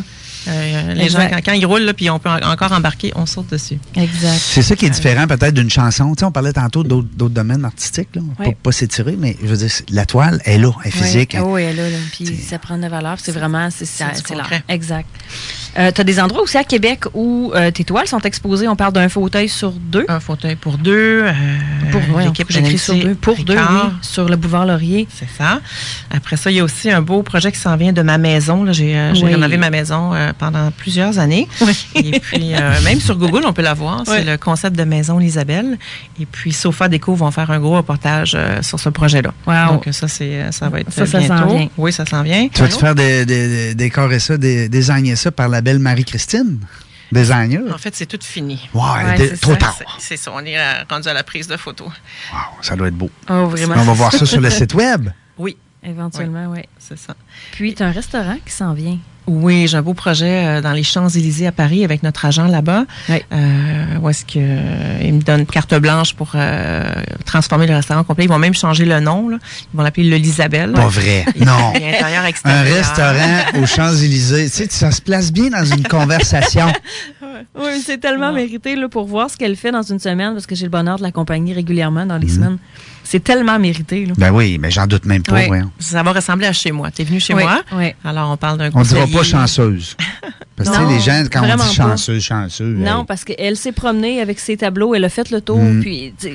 euh, 0.48 0.94
les 0.94 1.08
gens 1.08 1.26
quand, 1.30 1.38
quand 1.44 1.52
ils 1.52 1.66
roulent 1.66 1.82
là, 1.82 1.94
puis 1.94 2.08
on 2.10 2.18
peut 2.18 2.28
en- 2.28 2.50
encore 2.50 2.72
embarquer, 2.72 3.12
on 3.16 3.26
saute 3.26 3.50
dessus. 3.50 3.78
Exact. 3.94 4.38
C'est 4.38 4.62
ça 4.62 4.76
qui 4.76 4.86
est 4.86 4.90
différent 4.90 5.26
peut-être 5.26 5.54
d'une 5.54 5.70
chanson. 5.70 6.14
Tu 6.14 6.20
sais, 6.20 6.24
on 6.24 6.32
parlait 6.32 6.52
tantôt 6.52 6.82
d'autres 6.82 7.08
d'autres 7.14 7.34
domaines 7.34 7.64
artistiques, 7.64 8.08
là. 8.14 8.22
Ouais. 8.38 8.46
pas, 8.46 8.52
pas 8.64 8.72
s'étirer, 8.72 9.16
mais 9.18 9.36
je 9.42 9.46
veux 9.48 9.56
dire, 9.56 9.70
la 9.90 10.06
toile 10.06 10.40
est 10.44 10.58
là, 10.58 10.70
elle 10.84 10.88
est 10.88 10.90
physique. 10.92 11.36
Oui, 11.40 11.44
oui, 11.46 11.62
elle 11.62 11.78
est 11.78 11.82
là, 11.82 11.90
là. 11.90 11.96
Puis 12.12 12.26
ça 12.36 12.58
prend 12.58 12.76
de 12.76 12.82
la 12.82 12.88
valeur. 12.88 13.16
C'est 13.20 13.32
vraiment, 13.32 13.68
c'est 13.70 13.86
concret. 14.28 14.62
Exact. 14.68 15.08
tu 15.74 15.80
as 15.80 16.04
des 16.04 16.20
endroits 16.20 16.42
aussi 16.42 16.56
à 16.58 16.64
Québec 16.64 17.04
où 17.14 17.52
euh, 17.54 17.70
tes 17.70 17.84
toiles 17.84 18.06
sont 18.06 18.20
exposées? 18.20 18.68
On 18.68 18.76
parle 18.76 18.92
d'un 18.92 19.08
fauteuil 19.08 19.48
sur 19.48 19.72
deux? 19.72 20.04
Un 20.08 20.20
fauteuil 20.20 20.56
pour 20.56 20.78
deux. 20.78 21.22
euh, 21.24 21.32
Pour, 21.90 22.16
ouais, 22.16 22.24
l'équipe 22.24 22.50
j'écris 22.50 22.78
sur 22.78 22.94
deux. 22.94 23.14
Pour 23.14 23.36
deux, 23.44 23.54
oui. 23.56 23.90
Sur 24.02 24.28
le 24.28 24.36
boulevard 24.36 24.66
Laurier. 24.66 25.06
C'est 25.14 25.28
ça. 25.36 25.60
Après 26.10 26.36
ça, 26.36 26.50
il 26.50 26.56
y 26.56 26.60
a 26.60 26.64
aussi 26.64 26.90
un 26.90 27.02
beau 27.02 27.22
projet 27.22 27.52
qui 27.52 27.58
s'en 27.58 27.76
vient 27.76 27.92
de 27.92 28.02
ma 28.02 28.18
maison. 28.18 28.64
là. 28.64 28.72
J'ai 28.72 28.96
euh, 28.96 29.14
j'ai 29.14 29.24
Oui. 29.24 29.32
rénové 29.34 29.56
ma 29.56 29.70
maison 29.70 30.14
euh, 30.14 30.32
pendant 30.38 30.70
plusieurs 30.70 31.18
années. 31.18 31.48
Et 31.94 32.18
puis, 32.20 32.54
euh, 32.54 32.80
même 32.82 33.00
sur 33.00 33.16
Google, 33.16 33.42
on 33.46 33.52
peut 33.52 33.62
la 33.62 33.74
voir. 33.74 34.02
C'est 34.06 34.18
Oui. 34.20 34.24
le 34.24 34.36
concept 34.36 34.76
de 34.76 34.84
Maison 34.84 35.18
L'Isabelle. 35.18 35.78
Et 36.20 36.26
puis, 36.26 36.52
Sofa 36.52 36.88
Déco 36.88 37.14
vont 37.14 37.30
faire 37.30 37.50
un 37.50 37.58
gros 37.60 37.76
reportage 37.76 38.32
euh, 38.34 38.62
sur 38.62 38.78
ce 38.80 38.88
projet-là. 38.88 39.32
Wow. 39.46 39.74
Donc, 39.74 39.88
ça, 39.92 40.08
c'est, 40.08 40.42
euh, 40.42 40.52
ça 40.52 40.68
va 40.68 40.80
être 40.80 40.92
Ça, 40.92 41.06
ça 41.06 41.20
s'en 41.22 41.34
bientôt. 41.36 41.56
vient. 41.56 41.68
Oui, 41.76 41.92
ça 41.92 42.04
s'en 42.06 42.22
vient. 42.22 42.48
Tu 42.48 42.60
vas-tu 42.62 42.78
faire 42.78 42.94
des, 42.94 43.24
des- 43.26 43.48
des- 43.48 43.74
décorer 43.74 44.18
ça, 44.18 44.36
des, 44.36 44.68
désigner 44.68 45.16
ça 45.16 45.30
par 45.30 45.48
la 45.48 45.60
belle 45.60 45.78
Marie-Christine? 45.78 46.58
Designer? 47.12 47.62
En 47.72 47.78
fait, 47.78 47.94
c'est 47.94 48.06
tout 48.06 48.18
fini. 48.20 48.68
Ouais, 48.74 48.82
c'est 49.16 49.40
trop 49.40 49.52
ça. 49.52 49.56
tard. 49.58 49.76
C'est- 49.78 49.84
C'est 49.98 50.16
ça. 50.16 50.32
On 50.34 50.40
est 50.44 50.56
rendu 50.90 51.08
à 51.08 51.14
la 51.14 51.22
prise 51.22 51.46
de 51.46 51.56
photos. 51.56 51.88
Ça 52.62 52.74
doit 52.74 52.88
être 52.88 52.96
beau. 52.96 53.10
Oh, 53.30 53.46
vraiment. 53.46 53.74
On 53.78 53.84
va 53.84 53.92
voir 53.92 54.12
ça 54.12 54.26
sur 54.26 54.40
le 54.40 54.50
site 54.50 54.74
web. 54.74 55.08
Oui. 55.38 55.56
Éventuellement, 55.84 56.46
oui. 56.50 56.62
C'est 56.80 56.98
ça. 56.98 57.14
Puis, 57.52 57.74
tu 57.74 57.82
as 57.84 57.86
un 57.86 57.92
restaurant 57.92 58.36
qui 58.44 58.52
s'en 58.52 58.74
vient. 58.74 58.98
Oui, 59.26 59.66
j'ai 59.66 59.76
un 59.76 59.82
beau 59.82 59.94
projet 59.94 60.46
euh, 60.46 60.60
dans 60.60 60.72
les 60.72 60.82
Champs-Élysées 60.82 61.46
à 61.46 61.52
Paris 61.52 61.84
avec 61.84 62.02
notre 62.02 62.24
agent 62.24 62.46
là-bas. 62.46 62.84
Euh, 63.10 63.84
où 64.00 64.08
est-ce 64.08 64.24
que 64.24 64.34
euh, 64.36 64.98
ils 65.02 65.14
me 65.14 65.20
donnent 65.20 65.46
carte 65.46 65.74
blanche 65.74 66.14
pour 66.14 66.32
euh, 66.34 66.84
transformer 67.24 67.66
le 67.66 67.74
restaurant 67.74 68.04
complet. 68.04 68.24
Ils 68.24 68.28
vont 68.30 68.38
même 68.38 68.54
changer 68.54 68.84
le 68.84 69.00
nom. 69.00 69.28
Là. 69.28 69.38
Ils 69.72 69.76
vont 69.76 69.82
l'appeler 69.82 70.08
le 70.08 70.16
Lisabelle. 70.16 70.72
Pas 70.72 70.86
vrai. 70.88 71.24
Non. 71.40 71.70
Intérieur, 71.74 72.24
Un 72.44 72.62
restaurant 72.62 73.60
aux 73.62 73.66
Champs-Élysées. 73.66 74.44
Tu 74.44 74.50
sais, 74.50 74.66
ça 74.70 74.90
se 74.92 75.02
place 75.02 75.32
bien 75.32 75.50
dans 75.50 75.64
une 75.64 75.82
conversation. 75.84 76.66
Oui, 77.54 77.82
c'est 77.84 77.98
tellement 77.98 78.32
mérité 78.32 78.76
là, 78.76 78.88
pour 78.88 79.04
voir 79.06 79.28
ce 79.30 79.36
qu'elle 79.36 79.56
fait 79.56 79.70
dans 79.70 79.82
une 79.82 79.98
semaine, 79.98 80.32
parce 80.32 80.46
que 80.46 80.54
j'ai 80.54 80.64
le 80.64 80.70
bonheur 80.70 80.96
de 80.96 81.02
l'accompagner 81.02 81.52
régulièrement 81.52 82.06
dans 82.06 82.16
les 82.16 82.28
Mhm. 82.28 82.32
semaines. 82.34 82.58
C'est 83.08 83.22
tellement 83.22 83.56
mérité. 83.60 84.04
Là. 84.06 84.14
Ben 84.18 84.32
oui, 84.32 84.58
mais 84.60 84.70
j'en 84.72 84.86
doute 84.88 85.04
même 85.04 85.22
pas. 85.22 85.46
Ouais. 85.46 85.62
Ça 85.78 86.02
va 86.02 86.12
ressembler 86.12 86.46
à 86.48 86.52
chez 86.52 86.72
moi. 86.72 86.90
Tu 86.90 87.02
es 87.02 87.04
venu 87.04 87.20
chez 87.20 87.34
Oui, 87.34 87.44
moi? 87.44 87.62
oui. 87.72 87.94
Alors, 88.04 88.30
on 88.32 88.36
parle 88.36 88.58
d'un 88.58 88.70
On 88.74 88.82
dira 88.82 89.06
pas 89.06 89.22
chanceuse. 89.22 89.96
Parce 90.56 90.70
que 90.70 90.76
tu 90.76 90.92
les 90.94 91.00
gens, 91.00 91.22
quand 91.30 91.42
on 91.48 91.56
dit 91.56 91.74
chanceuse, 91.74 92.22
chanceuse. 92.24 92.78
Non, 92.78 93.04
parce 93.04 93.24
qu'elle 93.24 93.56
s'est 93.58 93.72
promenée 93.72 94.22
avec 94.22 94.40
ses 94.40 94.56
tableaux, 94.56 94.94
elle 94.94 95.04
a 95.04 95.10
fait 95.10 95.30
le 95.30 95.42
tour, 95.42 95.58
Mm. 95.62 95.80
puis 95.82 96.14
tu 96.18 96.28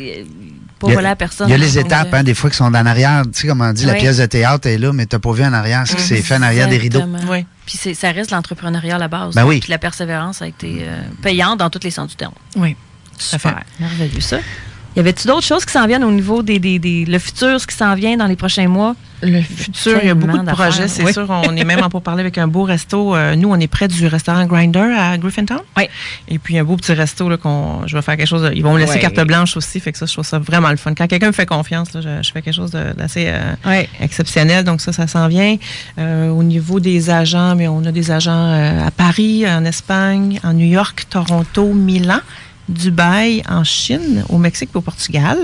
pas 0.79 0.87
Il 0.87 0.89
y 0.89 0.91
a- 0.91 0.95
voler 0.95 1.07
à 1.07 1.15
personne. 1.15 1.47
Il 1.49 1.51
y 1.51 1.55
a 1.55 1.57
les 1.57 1.79
étapes, 1.79 2.13
hein, 2.13 2.23
des 2.23 2.35
fois, 2.35 2.49
qui 2.51 2.55
sont 2.57 2.65
en 2.65 2.73
arrière. 2.85 3.23
Tu 3.33 3.41
sais, 3.41 3.47
comme 3.47 3.61
on 3.61 3.73
dit, 3.73 3.85
la 3.85 3.93
Oui. 3.93 3.99
pièce 3.99 4.17
de 4.17 4.25
théâtre 4.27 4.67
est 4.67 4.77
là, 4.77 4.93
mais 4.93 5.07
t'as 5.07 5.17
pas 5.19 5.31
vu 5.31 5.43
en 5.43 5.51
arrière 5.53 5.87
ce 5.87 5.95
qui 5.95 6.03
s'est 6.03 6.21
fait 6.21 6.35
en 6.35 6.41
arrière 6.43 6.67
des 6.69 6.77
rideaux. 6.77 6.99
Exactement. 7.01 7.43
Puis 7.65 7.95
ça 7.95 8.11
reste 8.11 8.29
l'entrepreneuriat 8.31 8.95
à 8.95 8.99
la 8.99 9.07
base. 9.07 9.33
Ben 9.33 9.43
oui. 9.45 9.59
Puis 9.59 9.71
la 9.71 9.79
persévérance 9.79 10.41
a 10.43 10.47
été 10.47 10.81
euh, 10.83 11.01
payante 11.23 11.57
dans 11.59 11.69
tous 11.71 11.83
les 11.83 11.91
sens 11.91 12.07
du 12.09 12.15
terme. 12.15 12.33
Oui. 12.55 12.75
Super. 13.17 13.59
Merveilleux, 13.79 14.21
ça. 14.21 14.37
Y 14.95 14.99
avait-tu 14.99 15.27
d'autres 15.27 15.45
choses 15.47 15.63
qui 15.65 15.71
s'en 15.71 15.87
viennent 15.87 16.03
au 16.03 16.11
niveau 16.11 16.41
des, 16.43 16.59
des, 16.59 16.77
des- 16.79 17.05
le 17.05 17.17
futur, 17.19 17.59
ce 17.61 17.65
qui 17.67 17.75
s'en 17.75 17.95
vient 17.95 18.17
dans 18.17 18.27
les 18.27 18.35
prochains 18.35 18.67
mois? 18.67 18.95
Le 19.23 19.41
futur, 19.41 19.99
il 20.01 20.07
y 20.07 20.09
a 20.09 20.15
beaucoup 20.15 20.37
de 20.39 20.51
projets, 20.51 20.87
c'est 20.87 21.13
sûr. 21.13 21.27
On 21.29 21.55
est 21.55 21.63
même 21.63 21.81
en 21.83 21.89
pour 21.89 22.01
parler 22.01 22.21
avec 22.21 22.37
un 22.39 22.47
beau 22.47 22.63
resto. 22.63 23.15
Euh, 23.15 23.35
nous, 23.35 23.49
on 23.49 23.55
est 23.59 23.67
près 23.67 23.87
du 23.87 24.07
restaurant 24.07 24.45
Grinder 24.47 24.79
à 24.97 25.15
Griffintown. 25.17 25.59
Oui. 25.77 25.83
Et 26.27 26.39
puis, 26.39 26.57
un 26.57 26.63
beau 26.63 26.75
petit 26.75 26.91
resto, 26.93 27.29
là, 27.29 27.37
qu'on, 27.37 27.85
je 27.85 27.95
vais 27.95 28.01
faire 28.01 28.17
quelque 28.17 28.27
chose. 28.27 28.41
de- 28.41 28.51
ils 28.53 28.63
vont 28.63 28.73
me 28.73 28.79
laisser 28.79 28.99
carte 28.99 29.19
blanche 29.27 29.55
aussi. 29.55 29.79
Fait 29.79 29.91
que 29.91 29.97
ça, 29.99 30.07
je 30.07 30.13
trouve 30.13 30.25
ça 30.25 30.39
vraiment 30.39 30.71
le 30.71 30.77
fun. 30.77 30.93
Quand 30.95 31.07
quelqu'un 31.07 31.27
me 31.27 31.31
fait 31.33 31.45
confiance, 31.45 31.93
là, 31.93 32.01
je, 32.01 32.23
je 32.27 32.31
fais 32.31 32.41
quelque 32.41 32.55
chose 32.55 32.71
d'assez 32.71 33.25
euh, 33.27 33.83
exceptionnel. 34.01 34.63
Donc, 34.65 34.81
ça, 34.81 34.91
ça 34.91 35.05
s'en 35.07 35.27
vient. 35.27 35.55
Euh, 35.99 36.29
au 36.29 36.41
niveau 36.43 36.79
des 36.79 37.11
agents, 37.11 37.55
mais 37.55 37.67
on 37.67 37.85
a 37.85 37.91
des 37.91 38.09
agents 38.11 38.31
euh, 38.53 38.87
à 38.87 38.91
Paris, 38.91 39.45
en 39.47 39.63
Espagne, 39.65 40.39
en 40.43 40.53
New 40.53 40.65
York, 40.67 41.05
Toronto, 41.09 41.71
Milan. 41.73 42.19
Dubaï, 42.71 43.43
en 43.49 43.63
Chine, 43.63 44.23
au 44.29 44.37
Mexique 44.37 44.69
et 44.73 44.77
au 44.77 44.81
Portugal. 44.81 45.37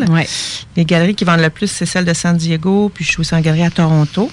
Les 0.75 0.85
galeries 0.85 1.15
qui 1.15 1.25
vendent 1.25 1.41
le 1.41 1.49
plus, 1.49 1.67
c'est 1.69 1.85
celle 1.85 2.05
de 2.05 2.13
San 2.13 2.35
Diego, 2.35 2.91
puis 2.93 3.03
je 3.05 3.11
suis 3.11 3.19
aussi 3.19 3.35
en 3.35 3.41
galerie 3.41 3.63
à 3.63 3.69
Toronto. 3.69 4.31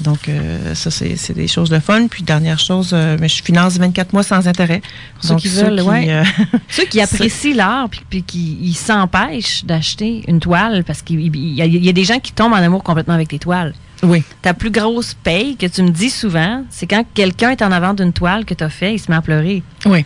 Donc, 0.00 0.28
euh, 0.28 0.74
ça, 0.74 0.90
c'est 0.90 1.32
des 1.32 1.48
choses 1.48 1.70
de 1.70 1.78
fun. 1.78 2.06
Puis, 2.08 2.22
dernière 2.22 2.58
chose, 2.58 2.90
euh, 2.92 3.16
mais 3.20 3.28
je 3.28 3.42
finance 3.42 3.78
24 3.78 4.12
mois 4.12 4.22
sans 4.22 4.48
intérêt. 4.48 4.82
Ceux 5.20 5.30
Donc, 5.30 5.40
qui 5.40 5.48
veulent, 5.48 5.80
ouais. 5.82 6.10
euh, 6.10 6.24
Ceux 6.68 6.84
qui 6.86 7.00
apprécient 7.00 7.54
l'art 7.54 7.88
puis, 7.88 8.00
puis 8.08 8.22
qui 8.22 8.72
s'empêchent 8.74 9.64
d'acheter 9.64 10.24
une 10.26 10.40
toile 10.40 10.82
parce 10.84 11.02
qu'il 11.02 11.20
y 11.54 11.88
a 11.88 11.92
des 11.92 12.04
gens 12.04 12.18
qui 12.18 12.32
tombent 12.32 12.52
en 12.52 12.56
amour 12.56 12.82
complètement 12.82 13.14
avec 13.14 13.30
les 13.32 13.38
toiles. 13.38 13.74
Oui. 14.02 14.22
Ta 14.42 14.52
plus 14.54 14.70
grosse 14.70 15.14
paye 15.14 15.56
que 15.56 15.66
tu 15.66 15.82
me 15.82 15.90
dis 15.90 16.10
souvent, 16.10 16.64
c'est 16.70 16.86
quand 16.86 17.04
quelqu'un 17.14 17.50
est 17.50 17.62
en 17.62 17.70
avant 17.72 17.94
d'une 17.94 18.12
toile 18.12 18.44
que 18.44 18.54
tu 18.54 18.64
as 18.64 18.70
fait, 18.70 18.94
il 18.94 18.98
se 18.98 19.10
met 19.10 19.16
à 19.16 19.22
pleurer. 19.22 19.62
Oui. 19.86 20.04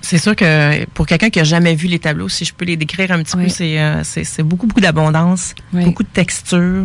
C'est 0.00 0.16
sûr 0.16 0.34
que 0.34 0.86
pour 0.94 1.06
quelqu'un 1.06 1.28
qui 1.28 1.38
a 1.38 1.44
jamais 1.44 1.74
vu 1.74 1.86
les 1.86 1.98
tableaux, 1.98 2.30
si 2.30 2.46
je 2.46 2.54
peux 2.54 2.64
les 2.64 2.78
décrire 2.78 3.10
un 3.12 3.22
petit 3.22 3.36
peu, 3.36 3.46
c'est 3.50 3.78
euh, 3.78 4.02
c'est 4.04 4.24
c'est 4.24 4.42
beaucoup, 4.42 4.66
beaucoup 4.66 4.80
d'abondance, 4.80 5.54
Oui. 5.74 5.84
beaucoup 5.84 6.02
de 6.02 6.08
texture. 6.08 6.84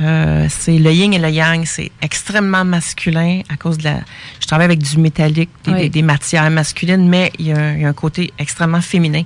Euh, 0.00 0.46
c'est 0.48 0.78
le 0.78 0.92
yin 0.92 1.12
et 1.12 1.18
le 1.18 1.28
yang, 1.30 1.64
c'est 1.64 1.90
extrêmement 2.00 2.64
masculin 2.64 3.40
à 3.48 3.56
cause 3.56 3.78
de 3.78 3.84
la... 3.84 4.00
Je 4.40 4.46
travaille 4.46 4.66
avec 4.66 4.78
du 4.78 4.98
métallique, 4.98 5.50
des, 5.64 5.72
Oui. 5.72 5.80
des- 5.80 5.88
des 5.88 6.02
matières 6.02 6.48
masculines, 6.50 7.08
mais 7.08 7.32
il 7.40 7.46
y, 7.48 7.52
a 7.52 7.58
un, 7.58 7.74
il 7.74 7.80
y 7.80 7.84
a 7.84 7.88
un 7.88 7.92
côté 7.92 8.32
extrêmement 8.38 8.80
féminin. 8.80 9.22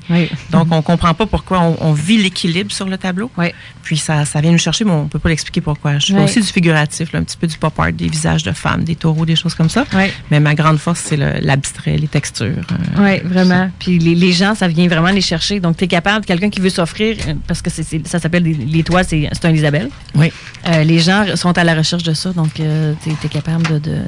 Donc, 0.50 0.68
on 0.70 0.80
comprend 0.80 1.12
pas 1.12 1.26
pourquoi 1.26 1.60
on, 1.60 1.76
on 1.80 1.92
vit 1.92 2.16
l'équilibre 2.18 2.72
sur 2.72 2.86
le 2.86 2.96
tableau. 2.96 3.30
Puis, 3.82 3.98
ça, 3.98 4.24
ça 4.24 4.40
vient 4.40 4.50
nous 4.52 4.58
chercher, 4.58 4.84
mais 4.84 4.92
on 4.92 5.08
peut 5.08 5.18
pas 5.18 5.28
l'expliquer 5.28 5.60
pourquoi. 5.60 5.98
Je 5.98 6.06
fais 6.06 6.12
Oui. 6.14 6.24
aussi 6.24 6.42
du 6.46 6.52
figuratif, 6.52 7.12
là, 7.12 7.18
un 7.18 7.24
petit 7.24 7.36
peu 7.36 7.46
du 7.46 7.56
pop 7.58 7.78
art, 7.78 7.92
des 7.92 8.08
visages 8.08 8.42
de 8.42 8.52
femmes, 8.52 8.84
des 8.84 8.94
taureaux, 8.96 9.26
des 9.26 9.36
choses 9.36 9.54
comme 9.54 9.68
ça. 9.68 9.84
Mais 10.30 10.40
ma 10.40 10.54
grande 10.54 10.78
force, 10.78 11.00
c'est 11.04 11.16
le- 11.16 11.40
l'abstrait, 11.40 11.96
les 11.98 12.08
textures. 12.08 12.46
euh, 12.72 12.76
Oui, 12.98 13.20
vraiment. 13.24 13.70
Puis 13.78 13.98
les, 13.98 14.14
les 14.14 14.32
gens, 14.32 14.54
ça 14.54 14.68
vient 14.68 14.88
vraiment 14.88 15.10
les 15.10 15.20
chercher. 15.20 15.60
Donc, 15.60 15.76
tu 15.76 15.84
es 15.84 15.88
capable, 15.88 16.24
quelqu'un 16.24 16.50
qui 16.50 16.60
veut 16.60 16.70
s'offrir, 16.70 17.16
euh, 17.28 17.34
parce 17.46 17.60
que 17.62 17.70
c'est 17.70 17.82
c'est- 17.82 18.06
ça 18.06 18.18
s'appelle 18.18 18.44
les 18.44 18.82
toiles, 18.82 19.04
c'est 19.08 19.44
un 19.44 19.50
Isabelle. 19.50 19.90
Oui. 20.14 20.32
Euh, 20.68 20.82
les 20.84 20.98
gens 21.00 21.24
sont 21.36 21.56
à 21.58 21.64
la 21.64 21.74
recherche 21.74 22.02
de 22.04 22.14
ça. 22.14 22.32
Donc, 22.32 22.54
tu 22.54 22.62
es, 22.62 23.28
capable 23.28 23.66
de- 23.68 23.78
de 23.90 23.98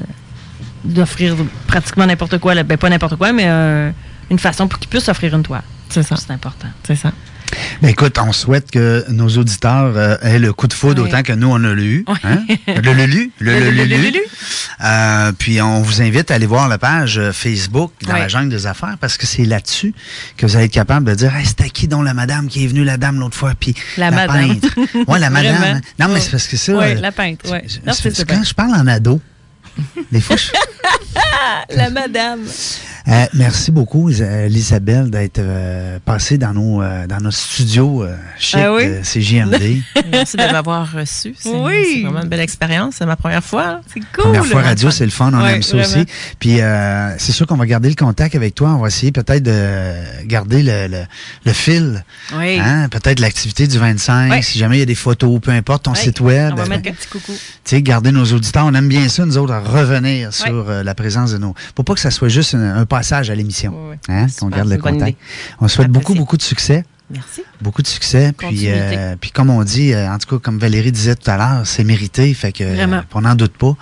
d'offrir 0.85 1.35
pratiquement 1.67 2.05
n'importe 2.05 2.37
quoi. 2.37 2.55
Ben, 2.63 2.77
pas 2.77 2.89
n'importe 2.89 3.15
quoi, 3.17 3.33
mais 3.33 3.43
euh, 3.47 3.91
une 4.31 4.39
façon 4.39 4.67
pour 4.67 4.79
qu'ils 4.79 4.89
puissent 4.89 5.09
offrir 5.09 5.35
une 5.35 5.43
toile. 5.43 5.63
C'est 5.89 6.03
ça. 6.03 6.15
C'est 6.15 6.31
important. 6.31 6.67
C'est 6.83 6.95
ça. 6.95 7.11
Ben, 7.81 7.89
écoute, 7.89 8.17
on 8.19 8.31
souhaite 8.31 8.69
que 8.71 9.05
nos 9.09 9.29
auditeurs 9.37 9.93
euh, 9.95 10.17
aient 10.21 10.39
le 10.39 10.53
coup 10.53 10.67
de 10.67 10.73
foudre 10.73 11.01
Oui. 11.03 11.09
autant 11.09 11.23
que 11.23 11.33
nous, 11.33 11.47
on 11.49 11.63
a 11.63 11.73
lu. 11.73 12.05
Hein? 12.23 12.39
Le 12.67 12.93
lulu. 12.93 13.31
Le, 13.39 13.51
Le- 13.53 13.59
le- 13.59 13.71
le- 13.71 13.83
le- 13.85 13.85
le- 13.85 13.97
lu. 13.97 14.11
le- 14.11 14.19
Euh, 14.85 15.31
puis 15.37 15.61
on 15.61 15.81
vous 15.81 16.01
invite 16.01 16.31
à 16.31 16.35
aller 16.35 16.45
voir 16.45 16.67
la 16.69 16.77
page 16.77 17.17
euh, 17.17 17.31
Facebook 17.33 17.91
dans 18.07 18.13
Oui. 18.13 18.19
la 18.21 18.27
jungle 18.29 18.49
des 18.49 18.65
affaires 18.65 18.95
parce 18.99 19.17
que 19.17 19.25
c'est 19.25 19.43
là-dessus 19.45 19.93
que 20.37 20.45
vous 20.45 20.55
allez 20.55 20.65
être 20.65 20.71
capable 20.71 21.05
de 21.09 21.15
dire 21.15 21.35
hey, 21.35 21.45
c'était 21.45 21.69
qui 21.69 21.87
donc 21.89 22.05
la 22.05 22.13
madame 22.13 22.47
qui 22.47 22.63
est 22.63 22.67
venue 22.67 22.83
la 22.85 22.95
dame 22.97 23.19
l'autre 23.19 23.35
fois 23.35 23.53
puis 23.59 23.73
La 23.97 24.09
madame. 24.11 24.57
peintre. 24.59 24.69
Ouais, 25.07 25.19
la 25.19 25.29
madame. 25.37 25.55
Vraiment. 25.57 25.81
Non 25.99 26.07
mais 26.09 26.19
c'est 26.21 26.31
parce 26.31 26.47
que 26.47 26.55
ça 26.57 26.71
Oui, 26.73 26.85
euh, 26.85 26.93
la 26.95 27.11
peintre, 27.11 27.45
oui. 27.51 27.59
Non, 27.85 27.93
c'est- 27.93 28.03
c'est 28.03 28.09
c'est 28.11 28.15
super. 28.21 28.37
quand 28.37 28.43
je 28.43 28.53
parle 28.53 28.73
en 28.75 28.87
ado. 28.87 29.19
Des 30.11 30.21
fois 30.21 30.35
je 30.37 30.47
la 31.75 31.89
madame. 31.89 32.39
Euh, 33.09 33.25
merci 33.33 33.71
beaucoup, 33.71 34.09
Isa- 34.11 34.45
Elisabeth, 34.45 35.09
d'être 35.09 35.39
euh, 35.39 35.97
passée 36.05 36.37
dans 36.37 36.53
nos, 36.53 36.83
euh, 36.83 37.07
dans 37.07 37.17
nos 37.19 37.31
studios 37.31 38.03
euh, 38.03 38.15
chic 38.37 38.59
Ah 38.61 38.71
oui? 38.71 38.83
CJMD. 39.01 39.81
Merci 40.11 40.37
de 40.37 40.43
m'avoir 40.43 40.91
reçu. 40.91 41.33
C'est 41.39 41.49
Oui. 41.49 41.73
c'est 41.95 42.01
vraiment 42.03 42.21
une 42.21 42.29
belle 42.29 42.39
expérience. 42.41 42.95
C'est 42.99 43.07
ma 43.07 43.15
première 43.15 43.43
fois. 43.43 43.81
C'est 43.91 44.01
Première 44.15 44.45
fois 44.45 44.61
radio, 44.61 44.91
c'est 44.91 45.05
le 45.05 45.11
fun, 45.11 45.31
on 45.33 45.43
aime 45.43 45.63
ça 45.63 45.77
vraiment. 45.77 46.01
aussi. 46.01 46.05
Puis 46.39 46.61
euh, 46.61 47.17
c'est 47.17 47.31
sûr 47.31 47.47
qu'on 47.47 47.57
va 47.57 47.65
garder 47.65 47.89
le 47.89 47.95
contact 47.95 48.35
avec 48.35 48.53
toi. 48.53 48.75
On 48.75 48.79
va 48.81 48.89
essayer 48.89 49.11
peut-être 49.11 49.41
de 49.41 50.25
garder 50.27 50.61
le, 50.61 50.87
le, 50.87 51.03
le 51.45 51.53
fil. 51.53 52.03
Oui. 52.37 52.59
Hein? 52.59 52.89
Peut-être 52.89 53.19
l'activité 53.21 53.65
du 53.65 53.79
25, 53.79 54.29
Ouais. 54.29 54.41
si 54.43 54.59
jamais 54.59 54.75
il 54.77 54.79
y 54.81 54.83
a 54.83 54.85
des 54.85 54.93
photos, 54.93 55.39
peu 55.41 55.49
importe 55.49 55.83
ton 55.85 55.93
Oui. 55.93 55.97
site 55.97 56.19
web. 56.19 56.51
On 56.53 56.57
va 56.57 56.63
euh, 56.63 56.67
mettre 56.67 56.89
un 56.89 56.93
petit 56.93 57.07
coucou. 57.07 57.31
tu 57.33 57.39
sais, 57.63 57.81
garder 57.81 58.11
nos 58.11 58.25
auditeurs. 58.25 58.65
On 58.67 58.73
aime 58.75 58.87
bien 58.87 59.09
ça, 59.09 59.25
nous 59.25 59.39
autres, 59.39 59.53
à 59.53 59.61
revenir 59.61 60.31
sur 60.31 60.69
euh, 60.69 60.83
la 60.83 60.93
présence 60.93 61.31
de 61.31 61.39
nos. 61.39 61.55
Pour 61.73 61.85
pas 61.85 61.95
que 61.95 61.99
ça 62.01 62.11
soit 62.11 62.29
juste 62.29 62.53
un, 62.53 62.75
un 62.77 62.85
passage 62.99 63.29
à 63.29 63.35
l'émission. 63.35 63.73
Oui, 63.75 63.95
oui. 64.09 64.13
Hein? 64.15 64.27
Qu'on 64.39 64.47
garde 64.49 64.69
le 64.69 64.77
contact. 64.77 65.17
On 65.61 65.67
souhaite 65.67 65.89
beaucoup, 65.89 66.13
beaucoup 66.15 66.37
de 66.37 66.41
succès. 66.41 66.83
Merci. 67.11 67.41
Beaucoup 67.59 67.81
de 67.81 67.87
succès. 67.87 68.33
Puis, 68.37 68.65
euh, 68.67 69.15
puis 69.19 69.31
comme 69.31 69.49
on 69.49 69.63
dit, 69.63 69.93
euh, 69.93 70.11
en 70.13 70.19
tout 70.19 70.27
cas, 70.35 70.39
comme 70.43 70.59
Valérie 70.59 70.91
disait 70.91 71.15
tout 71.15 71.31
à 71.31 71.37
l'heure, 71.37 71.61
c'est 71.65 71.83
mérité. 71.83 72.31
Fait 72.35 72.51
que, 72.51 72.63
Vraiment. 72.63 72.97
euh, 72.97 73.01
on 73.15 73.21
n'en 73.21 73.33
doute 73.33 73.53
pas. 73.57 73.75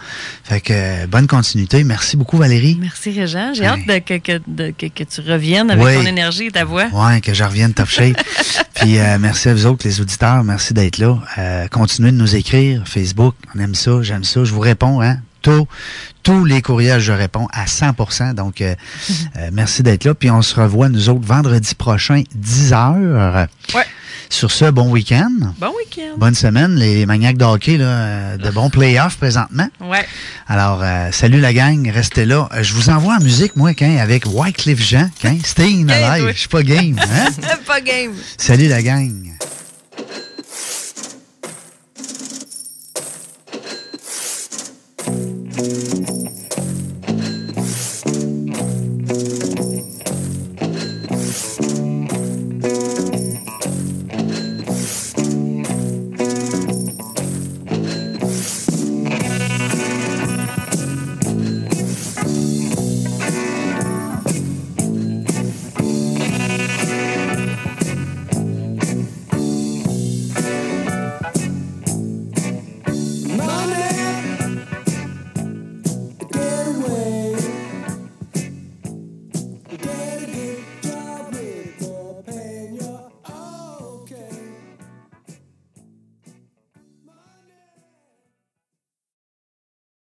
Fait 0.45 0.61
que, 0.61 1.05
bonne 1.07 1.27
continuité. 1.27 1.83
Merci 1.83 2.15
beaucoup, 2.15 2.37
Valérie. 2.37 2.77
Merci, 2.79 3.11
Régent. 3.11 3.53
J'ai 3.53 3.65
hâte 3.65 3.85
de, 3.85 3.97
que, 3.99 4.17
que, 4.19 4.39
de- 4.47 4.71
que, 4.71 4.85
que 4.85 5.03
tu 5.03 5.19
reviennes 5.19 5.69
avec 5.71 5.83
Oui. 5.85 5.95
ton 5.95 6.05
énergie 6.05 6.45
et 6.45 6.51
ta 6.51 6.63
voix. 6.63 6.85
Ouais, 6.93 7.19
que 7.19 7.33
je 7.33 7.43
revienne 7.43 7.73
top 7.73 7.89
shape. 7.89 8.15
Puis 8.75 8.93
merci 9.19 9.49
à 9.49 9.53
vous 9.53 9.65
autres, 9.65 9.85
les 9.85 9.99
auditeurs. 9.99 10.43
Merci 10.45 10.73
d'être 10.73 10.97
là. 10.99 11.19
Continuez 11.69 12.11
de 12.11 12.17
nous 12.17 12.33
écrire. 12.35 12.83
Facebook, 12.87 13.35
on 13.53 13.59
aime 13.59 13.75
ça, 13.75 14.01
j'aime 14.03 14.23
ça. 14.23 14.45
Je 14.45 14.53
vous 14.53 14.61
réponds, 14.61 15.01
hein. 15.01 15.17
Tous 16.23 16.45
les 16.45 16.61
courriels, 16.61 16.99
je 16.99 17.13
réponds 17.13 17.47
à 17.53 17.65
100% 17.65 18.33
Donc, 18.33 18.61
euh, 18.61 18.75
euh, 19.37 19.49
merci 19.53 19.83
d'être 19.83 20.03
là. 20.03 20.13
Puis 20.13 20.29
on 20.29 20.41
se 20.41 20.59
revoit, 20.59 20.89
nous 20.89 21.09
autres, 21.09 21.25
vendredi 21.25 21.73
prochain, 21.75 22.23
10 22.35 22.73
heures. 22.73 23.47
Ouais. 23.73 23.85
Sur 24.29 24.51
ce, 24.51 24.65
bon 24.65 24.89
week-end. 24.89 25.31
Bon 25.57 25.73
week-end. 25.77 26.17
Bonne 26.17 26.35
semaine, 26.35 26.75
les 26.75 27.05
maniaques 27.05 27.37
de 27.37 27.45
hockey, 27.45 27.77
là, 27.77 28.35
de 28.37 28.49
bons 28.49 28.69
playoffs 28.69 29.17
présentement. 29.17 29.69
Ouais. 29.79 30.05
Alors, 30.47 30.81
euh, 30.83 31.11
salut 31.11 31.39
la 31.39 31.53
gang, 31.53 31.89
restez 31.89 32.25
là. 32.25 32.49
Je 32.61 32.73
vous 32.73 32.89
envoie 32.89 33.15
en 33.15 33.21
musique, 33.21 33.55
moi, 33.55 33.73
quand, 33.73 33.97
avec 33.97 34.25
Wycliffe 34.25 34.81
Jean, 34.81 35.09
quand, 35.21 35.37
Staying 35.45 35.89
Alive. 35.89 36.31
Je 36.33 36.39
suis 36.39 36.49
pas 36.49 36.63
game, 36.63 36.99
hein? 36.99 37.29
pas 37.67 37.79
game. 37.79 38.11
Salut 38.37 38.67
la 38.67 38.83
gang. 38.83 39.31